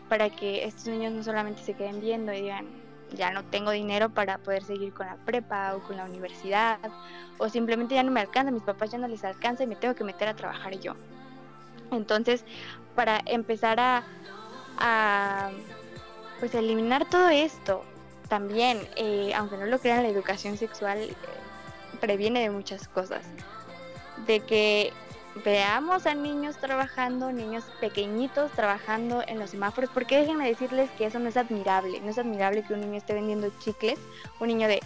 para 0.10 0.30
que 0.30 0.66
estos 0.66 0.88
niños 0.88 1.14
no 1.14 1.24
solamente 1.24 1.64
se 1.64 1.74
queden 1.74 2.02
viendo 2.02 2.34
y 2.34 2.42
digan, 2.42 2.68
ya 3.14 3.32
no 3.32 3.46
tengo 3.46 3.72
dinero 3.72 4.10
para 4.10 4.38
poder 4.40 4.64
seguir 4.64 4.94
con 4.94 5.08
la 5.08 5.16
prepa 5.16 5.74
o 5.74 5.80
con 5.80 5.96
la 5.96 6.04
universidad, 6.04 6.80
o 7.38 7.48
simplemente 7.48 7.96
ya 7.96 8.04
no 8.04 8.12
me 8.12 8.20
alcanza, 8.20 8.52
mis 8.52 8.62
papás 8.62 8.92
ya 8.92 8.98
no 8.98 9.08
les 9.08 9.24
alcanza 9.24 9.64
y 9.64 9.68
me 9.68 9.78
tengo 9.78 9.96
que 9.96 10.04
meter 10.04 10.28
a 10.28 10.36
trabajar 10.36 10.78
yo. 10.80 10.96
Entonces, 11.92 12.44
para 12.94 13.22
empezar 13.26 13.80
a, 13.80 14.04
a 14.78 15.50
pues 16.42 16.54
eliminar 16.56 17.10
todo 17.10 17.30
esto, 17.30 17.86
también, 18.28 18.86
eh, 18.98 19.32
aunque 19.34 19.56
no 19.56 19.66
lo 19.66 19.80
crean, 19.80 20.04
la 20.04 20.10
educación 20.10 20.58
sexual 20.58 20.98
eh, 21.00 21.16
previene 22.02 22.42
de 22.42 22.50
muchas 22.50 22.90
cosas. 22.90 23.26
De 24.28 24.42
que 24.42 24.92
veamos 25.44 26.06
a 26.06 26.14
niños 26.14 26.58
trabajando, 26.58 27.32
niños 27.32 27.66
pequeñitos 27.82 28.52
trabajando 28.52 29.24
en 29.28 29.40
los 29.40 29.50
semáforos, 29.50 29.90
porque 29.94 30.18
déjenme 30.18 30.48
decirles 30.48 30.90
que 30.98 31.06
eso 31.06 31.20
no 31.20 31.28
es 31.28 31.38
admirable, 31.38 32.00
no 32.02 32.10
es 32.10 32.18
admirable 32.18 32.64
que 32.64 32.74
un 32.74 32.82
niño 32.82 32.98
esté 32.98 33.14
vendiendo 33.14 33.52
chicles, 33.60 34.00
un 34.40 34.48
niño 34.48 34.68
de 34.68 34.82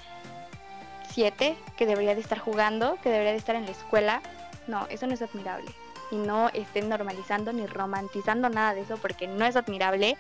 7 1.12 1.56
que 1.78 1.86
debería 1.86 2.16
de 2.16 2.22
estar 2.22 2.40
jugando, 2.40 2.98
que 3.04 3.10
debería 3.10 3.32
de 3.32 3.38
estar 3.38 3.56
en 3.56 3.66
la 3.66 3.72
escuela, 3.72 4.22
no, 4.68 4.88
eso 4.88 5.06
no 5.06 5.14
es 5.14 5.22
admirable. 5.22 5.72
Y 6.12 6.16
no 6.16 6.50
estén 6.50 6.90
normalizando 6.90 7.54
ni 7.54 7.68
romantizando 7.68 8.50
nada 8.50 8.74
de 8.74 8.82
eso 8.82 8.98
porque 8.98 9.28
no 9.28 9.46
es 9.46 9.56
admirable 9.56 10.18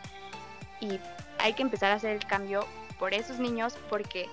y 0.80 1.00
hay 1.40 1.54
que 1.54 1.64
empezar 1.64 1.92
a 1.92 1.96
hacer 1.96 2.12
el 2.12 2.26
cambio 2.26 2.66
por 3.00 3.14
esos 3.14 3.40
niños 3.40 3.76
porque 3.90 4.30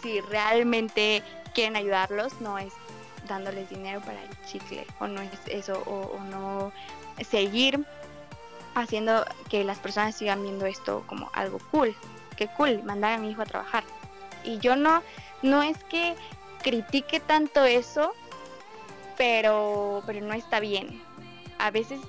si 0.00 0.20
realmente 0.20 1.22
quieren 1.54 1.76
ayudarlos 1.76 2.40
no 2.40 2.58
es 2.58 2.72
dándoles 3.28 3.68
dinero 3.68 4.00
para 4.00 4.22
el 4.22 4.28
chicle 4.46 4.86
o 5.00 5.06
no 5.06 5.20
es 5.20 5.30
eso 5.46 5.82
o, 5.86 6.18
no 6.30 6.72
seguir 7.28 7.84
haciendo 8.74 9.24
que 9.50 9.64
las 9.64 9.78
personas 9.78 10.16
sigan 10.16 10.42
viendo 10.42 10.66
esto 10.66 11.04
como 11.06 11.30
algo 11.34 11.58
cool 11.70 11.94
que 12.36 12.48
cool 12.48 12.82
mandar 12.84 13.12
a 13.12 13.18
mi 13.18 13.30
hijo 13.30 13.42
a 13.42 13.46
trabajar 13.46 13.84
y 14.44 14.58
yo 14.58 14.76
no 14.76 15.02
no 15.42 15.62
es 15.62 15.82
que 15.84 16.14
critique 16.62 17.20
tanto 17.20 17.64
eso 17.64 18.12
pero 19.16 20.02
pero 20.06 20.24
no 20.24 20.34
está 20.34 20.58
bien 20.58 21.02
a 21.58 21.70
veces 21.70 22.00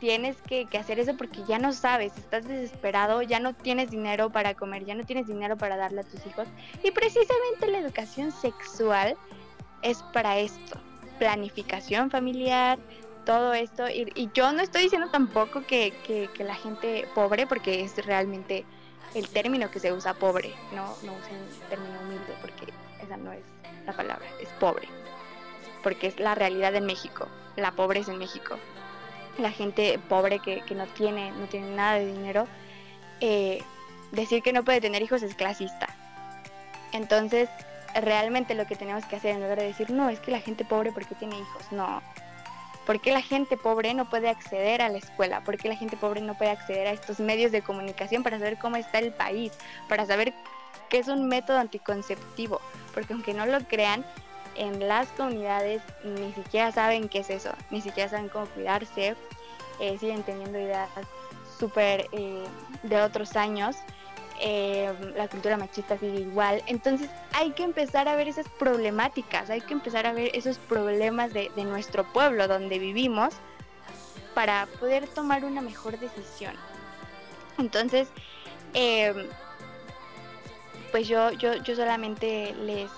tienes 0.00 0.40
que, 0.42 0.66
que, 0.66 0.78
hacer 0.78 0.98
eso 0.98 1.14
porque 1.16 1.44
ya 1.46 1.58
no 1.58 1.72
sabes, 1.72 2.16
estás 2.16 2.48
desesperado, 2.48 3.22
ya 3.22 3.38
no 3.38 3.54
tienes 3.54 3.90
dinero 3.90 4.30
para 4.30 4.54
comer, 4.54 4.84
ya 4.86 4.94
no 4.94 5.04
tienes 5.04 5.26
dinero 5.26 5.56
para 5.56 5.76
darle 5.76 6.00
a 6.00 6.04
tus 6.04 6.26
hijos. 6.26 6.48
Y 6.82 6.90
precisamente 6.90 7.68
la 7.68 7.78
educación 7.78 8.32
sexual 8.32 9.16
es 9.82 10.02
para 10.12 10.38
esto, 10.38 10.78
planificación 11.18 12.10
familiar, 12.10 12.78
todo 13.24 13.54
esto. 13.54 13.88
Y, 13.88 14.30
yo 14.34 14.52
no 14.52 14.62
estoy 14.62 14.82
diciendo 14.82 15.08
tampoco 15.10 15.66
que, 15.66 15.94
que, 16.04 16.44
la 16.44 16.54
gente 16.54 17.06
pobre, 17.14 17.46
porque 17.46 17.82
es 17.82 18.04
realmente 18.04 18.64
el 19.14 19.28
término 19.28 19.70
que 19.70 19.80
se 19.80 19.92
usa 19.92 20.14
pobre, 20.14 20.54
no, 20.72 20.84
no 21.02 21.14
usen 21.14 21.36
el 21.36 21.68
término 21.68 22.00
humilde, 22.00 22.34
porque 22.40 22.72
esa 23.02 23.16
no 23.16 23.32
es 23.32 23.42
la 23.86 23.92
palabra, 23.92 24.26
es 24.40 24.48
pobre, 24.60 24.88
porque 25.82 26.08
es 26.08 26.18
la 26.20 26.34
realidad 26.34 26.74
en 26.74 26.86
México, 26.86 27.26
la 27.56 27.72
pobreza 27.72 28.12
en 28.12 28.18
México. 28.18 28.56
La 29.38 29.50
gente 29.50 29.98
pobre 30.08 30.40
que, 30.40 30.62
que 30.62 30.74
no, 30.74 30.86
tiene, 30.86 31.30
no 31.30 31.46
tiene 31.46 31.74
nada 31.74 31.94
de 31.94 32.06
dinero, 32.06 32.46
eh, 33.20 33.62
decir 34.12 34.42
que 34.42 34.52
no 34.52 34.64
puede 34.64 34.80
tener 34.80 35.02
hijos 35.02 35.22
es 35.22 35.34
clasista. 35.34 35.88
Entonces, 36.92 37.48
realmente 37.94 38.54
lo 38.54 38.66
que 38.66 38.76
tenemos 38.76 39.04
que 39.04 39.16
hacer 39.16 39.34
en 39.34 39.42
lugar 39.42 39.58
de 39.58 39.66
decir, 39.66 39.90
no, 39.90 40.08
es 40.08 40.20
que 40.20 40.30
la 40.30 40.40
gente 40.40 40.64
pobre 40.64 40.92
porque 40.92 41.14
tiene 41.14 41.38
hijos, 41.38 41.64
no. 41.70 42.02
porque 42.86 43.12
la 43.12 43.22
gente 43.22 43.56
pobre 43.56 43.94
no 43.94 44.08
puede 44.08 44.28
acceder 44.28 44.82
a 44.82 44.88
la 44.88 44.98
escuela? 44.98 45.42
porque 45.44 45.68
la 45.68 45.76
gente 45.76 45.96
pobre 45.96 46.20
no 46.20 46.34
puede 46.36 46.50
acceder 46.50 46.86
a 46.86 46.92
estos 46.92 47.20
medios 47.20 47.52
de 47.52 47.62
comunicación 47.62 48.22
para 48.22 48.38
saber 48.38 48.58
cómo 48.58 48.76
está 48.76 48.98
el 48.98 49.12
país? 49.12 49.52
Para 49.88 50.06
saber 50.06 50.32
qué 50.88 50.98
es 50.98 51.08
un 51.08 51.28
método 51.28 51.58
anticonceptivo. 51.58 52.60
Porque 52.92 53.12
aunque 53.12 53.32
no 53.32 53.46
lo 53.46 53.60
crean, 53.60 54.04
en 54.56 54.86
las 54.88 55.08
comunidades 55.10 55.80
ni 56.04 56.32
siquiera 56.32 56.72
saben 56.72 57.08
qué 57.08 57.20
es 57.20 57.30
eso, 57.30 57.52
ni 57.70 57.80
siquiera 57.80 58.10
saben 58.10 58.28
cómo 58.28 58.46
cuidarse, 58.46 59.16
eh, 59.78 59.98
siguen 59.98 60.22
teniendo 60.22 60.58
ideas 60.58 60.90
súper 61.58 62.08
eh, 62.12 62.44
de 62.82 63.00
otros 63.00 63.36
años 63.36 63.76
eh, 64.42 64.92
la 65.16 65.28
cultura 65.28 65.56
machista 65.56 65.98
sigue 65.98 66.20
igual. 66.20 66.62
Entonces 66.66 67.10
hay 67.34 67.50
que 67.52 67.62
empezar 67.62 68.08
a 68.08 68.16
ver 68.16 68.28
esas 68.28 68.48
problemáticas, 68.48 69.50
hay 69.50 69.60
que 69.60 69.74
empezar 69.74 70.06
a 70.06 70.12
ver 70.12 70.30
esos 70.34 70.58
problemas 70.58 71.32
de, 71.32 71.50
nuestro 71.56 72.04
pueblo 72.04 72.48
donde 72.48 72.78
vivimos 72.78 73.34
para 74.34 74.66
poder 74.78 75.06
tomar 75.08 75.44
una 75.44 75.60
mejor 75.60 75.98
decisión. 75.98 76.54
Entonces, 77.58 78.08
em, 78.72 79.26
pues 80.90 81.06
yo, 81.06 81.30
yo, 81.32 81.56
yo 81.56 81.76
solamente 81.76 82.54
les, 82.54 82.90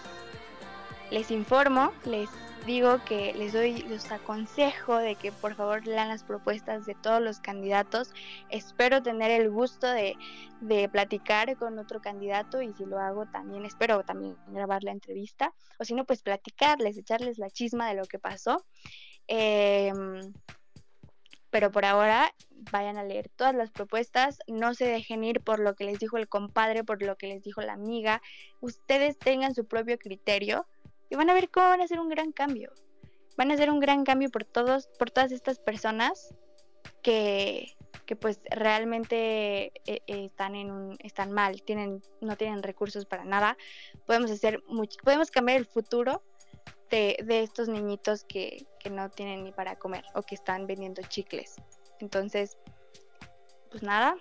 les 1.10 1.30
informo, 1.32 1.92
les 2.04 2.28
digo 2.66 3.04
que 3.04 3.32
les 3.34 3.52
doy, 3.52 3.82
los 3.82 4.10
aconsejo 4.10 4.96
de 4.96 5.16
que 5.16 5.32
por 5.32 5.54
favor 5.54 5.86
lean 5.86 6.08
las 6.08 6.22
propuestas 6.22 6.86
de 6.86 6.94
todos 6.94 7.20
los 7.20 7.40
candidatos. 7.40 8.12
Espero 8.50 9.02
tener 9.02 9.30
el 9.30 9.50
gusto 9.50 9.86
de, 9.88 10.16
de 10.60 10.88
platicar 10.88 11.56
con 11.56 11.78
otro 11.78 12.00
candidato 12.00 12.62
y 12.62 12.72
si 12.74 12.84
lo 12.84 12.98
hago 12.98 13.26
también 13.26 13.64
espero 13.64 14.02
también 14.04 14.36
grabar 14.48 14.84
la 14.84 14.92
entrevista 14.92 15.52
o 15.78 15.84
si 15.84 15.94
no 15.94 16.04
pues 16.04 16.22
platicarles, 16.22 16.96
echarles 16.96 17.38
la 17.38 17.50
chisma 17.50 17.88
de 17.88 17.94
lo 17.94 18.04
que 18.04 18.18
pasó. 18.18 18.64
Em, 19.26 20.32
pero 21.50 21.70
por 21.70 21.84
ahora 21.84 22.32
vayan 22.70 22.96
a 22.96 23.04
leer 23.04 23.28
todas 23.28 23.54
las 23.54 23.70
propuestas, 23.70 24.38
no 24.46 24.72
se 24.74 24.86
dejen 24.86 25.22
ir 25.24 25.40
por 25.40 25.58
lo 25.58 25.74
que 25.74 25.84
les 25.84 25.98
dijo 25.98 26.16
el 26.16 26.28
compadre, 26.28 26.84
por 26.84 27.02
lo 27.02 27.16
que 27.16 27.26
les 27.26 27.42
dijo 27.42 27.60
la 27.60 27.74
amiga, 27.74 28.22
ustedes 28.60 29.18
tengan 29.18 29.54
su 29.54 29.66
propio 29.66 29.98
criterio 29.98 30.66
y 31.12 31.14
van 31.14 31.28
a 31.28 31.34
ver 31.34 31.50
cómo 31.50 31.68
van 31.68 31.82
a 31.82 31.84
hacer 31.84 32.00
un 32.00 32.08
gran 32.08 32.32
cambio. 32.32 32.72
Van 33.36 33.50
a 33.50 33.54
hacer 33.54 33.70
un 33.70 33.80
gran 33.80 34.02
cambio 34.02 34.30
por 34.30 34.44
todos, 34.44 34.88
por 34.98 35.10
todas 35.10 35.30
estas 35.30 35.58
personas 35.58 36.34
que, 37.02 37.76
que 38.06 38.16
pues 38.16 38.40
realmente 38.50 39.66
eh, 39.84 40.00
eh, 40.06 40.24
están 40.24 40.54
en 40.54 40.70
un, 40.70 40.96
están 41.00 41.30
mal, 41.30 41.62
tienen, 41.64 42.02
no 42.22 42.38
tienen 42.38 42.62
recursos 42.62 43.04
para 43.04 43.26
nada. 43.26 43.58
Podemos 44.06 44.30
hacer 44.30 44.62
podemos 45.04 45.30
cambiar 45.30 45.58
el 45.58 45.66
futuro 45.66 46.22
de, 46.88 47.18
de 47.22 47.42
estos 47.42 47.68
niñitos 47.68 48.24
que, 48.24 48.66
que 48.80 48.88
no 48.88 49.10
tienen 49.10 49.44
ni 49.44 49.52
para 49.52 49.76
comer 49.76 50.06
o 50.14 50.22
que 50.22 50.34
están 50.34 50.66
vendiendo 50.66 51.02
chicles. 51.02 51.56
Entonces, 52.00 52.56
pues 53.70 53.82
nada, 53.82 54.16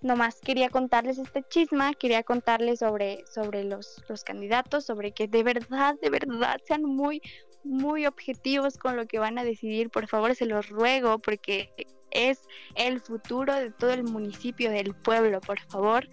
nomás 0.00 0.40
quería 0.40 0.68
contarles 0.68 1.18
este 1.18 1.42
chisma, 1.48 1.94
quería 1.94 2.22
contarles 2.22 2.80
sobre, 2.80 3.24
sobre 3.26 3.64
los, 3.64 4.02
los 4.08 4.24
candidatos, 4.24 4.84
sobre 4.84 5.12
que 5.12 5.28
de 5.28 5.42
verdad, 5.42 5.96
de 6.00 6.10
verdad 6.10 6.60
sean 6.66 6.84
muy, 6.84 7.20
muy 7.64 8.06
objetivos 8.06 8.78
con 8.78 8.96
lo 8.96 9.06
que 9.06 9.18
van 9.18 9.38
a 9.38 9.44
decidir. 9.44 9.90
Por 9.90 10.06
favor, 10.06 10.34
se 10.34 10.46
los 10.46 10.68
ruego 10.68 11.18
porque 11.18 11.72
es 12.10 12.40
el 12.74 13.00
futuro 13.00 13.54
de 13.54 13.70
todo 13.70 13.92
el 13.92 14.04
municipio, 14.04 14.70
del 14.70 14.94
pueblo. 14.94 15.40
Por 15.40 15.60
favor, 15.60 16.08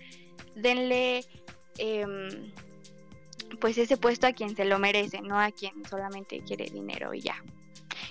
denle 0.55 1.23
em, 1.77 2.51
pues 3.59 3.77
ese 3.77 3.97
puesto 3.97 4.27
a 4.27 4.33
quien 4.33 4.55
se 4.55 4.65
lo 4.65 4.79
merece, 4.79 5.21
no 5.21 5.39
a 5.39 5.51
quien 5.51 5.85
solamente 5.85 6.41
quiere 6.45 6.65
dinero 6.65 7.13
y 7.13 7.21
ya. 7.21 7.43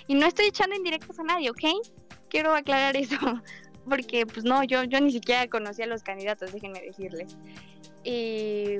Y 0.07 0.15
no 0.15 0.25
estoy 0.25 0.45
echando 0.47 0.75
indirectos 0.75 1.19
a 1.19 1.23
nadie, 1.23 1.49
¿ok? 1.49 1.63
Quiero 2.29 2.53
aclarar 2.53 2.95
eso 2.97 3.17
porque 3.87 4.25
pues 4.25 4.43
no, 4.43 4.63
yo, 4.63 4.83
yo 4.83 4.99
ni 4.99 5.11
siquiera 5.11 5.47
conocía 5.47 5.85
a 5.85 5.87
los 5.87 6.03
candidatos, 6.03 6.51
déjenme 6.51 6.81
decirles. 6.81 7.37
Y 8.03 8.77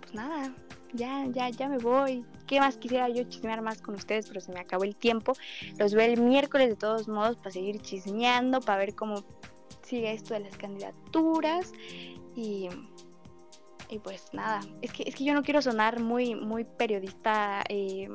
pues 0.00 0.14
nada, 0.14 0.54
ya, 0.92 1.26
ya, 1.30 1.48
ya 1.50 1.68
me 1.68 1.78
voy. 1.78 2.24
¿Qué 2.46 2.60
más 2.60 2.76
quisiera 2.76 3.08
yo 3.08 3.24
chismear 3.24 3.62
más 3.62 3.80
con 3.80 3.94
ustedes? 3.94 4.28
Pero 4.28 4.40
se 4.40 4.52
me 4.52 4.60
acabó 4.60 4.84
el 4.84 4.96
tiempo. 4.96 5.34
Los 5.78 5.94
veo 5.94 6.12
el 6.12 6.20
miércoles 6.20 6.68
de 6.68 6.76
todos 6.76 7.08
modos 7.08 7.36
para 7.36 7.50
seguir 7.50 7.80
chismeando, 7.80 8.60
para 8.60 8.78
ver 8.78 8.94
cómo 8.94 9.24
sigue 9.82 10.12
esto 10.12 10.34
de 10.34 10.40
las 10.40 10.56
candidaturas. 10.56 11.72
Y, 12.34 12.68
y 13.88 13.98
pues 13.98 14.28
nada, 14.32 14.60
es 14.80 14.92
que, 14.92 15.04
es 15.06 15.14
que 15.14 15.24
yo 15.24 15.34
no 15.34 15.42
quiero 15.42 15.62
sonar 15.62 16.00
muy, 16.00 16.34
muy 16.34 16.64
periodista 16.64 17.64
eh, 17.68 18.08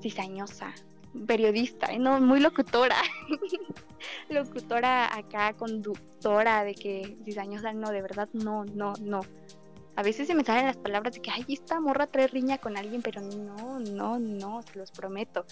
cizañosa 0.00 0.74
periodista, 1.26 1.86
¿eh? 1.92 1.98
no, 1.98 2.20
muy 2.20 2.40
locutora. 2.40 2.96
locutora 4.28 5.16
acá, 5.16 5.54
conductora 5.54 6.64
de 6.64 6.74
que 6.74 7.16
cizañosa, 7.24 7.72
no, 7.72 7.90
de 7.90 8.02
verdad, 8.02 8.28
no, 8.32 8.64
no, 8.64 8.94
no. 9.00 9.20
A 9.96 10.02
veces 10.02 10.26
se 10.26 10.34
me 10.34 10.44
salen 10.44 10.66
las 10.66 10.76
palabras 10.76 11.14
de 11.14 11.22
que, 11.22 11.30
ay, 11.30 11.44
esta 11.48 11.80
morra 11.80 12.06
trae 12.06 12.26
riña 12.26 12.58
con 12.58 12.76
alguien, 12.76 13.00
pero 13.00 13.22
no, 13.22 13.78
no, 13.80 14.18
no, 14.18 14.62
se 14.62 14.78
los 14.78 14.90
prometo. 14.90 15.46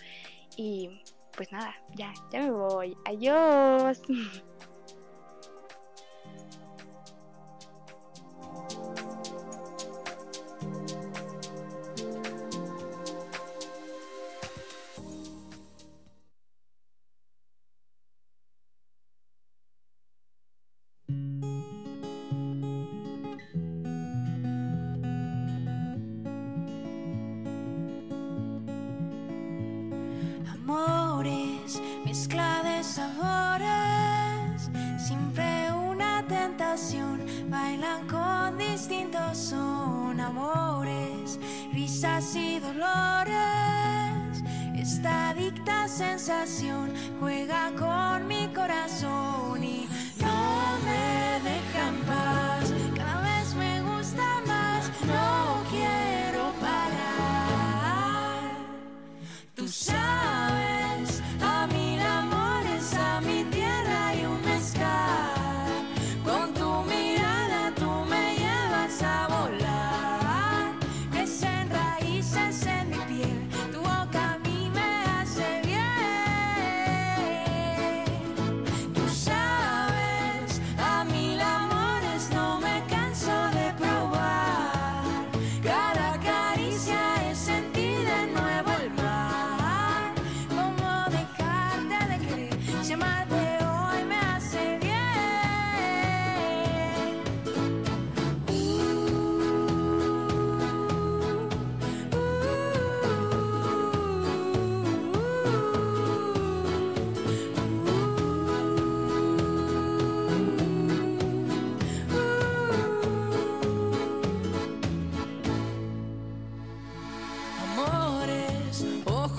Y 0.57 1.01
pues 1.35 1.51
nada, 1.51 1.75
ya, 1.95 2.12
ya 2.31 2.43
me 2.43 2.51
voy. 2.51 2.97
Adiós. 3.07 4.03
juega 47.21 47.73
con 47.79 48.27
mi 48.27 48.34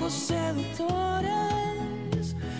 ojos 0.05 0.13
seductores 0.13 1.33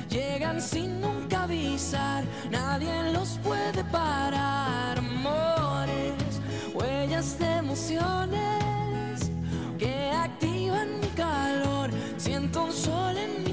llegan 0.10 0.60
sin 0.60 1.00
nunca 1.00 1.44
avisar, 1.44 2.24
nadie 2.50 3.12
los 3.12 3.40
puede 3.44 3.84
parar. 3.84 4.98
Amores, 4.98 6.42
huellas 6.74 7.38
de 7.38 7.58
emociones 7.58 9.30
que 9.78 10.12
activan 10.12 11.00
mi 11.00 11.08
calor, 11.10 11.92
siento 12.18 12.64
un 12.64 12.74
sol 12.74 13.16
en 13.16 13.44
mi 13.44 13.45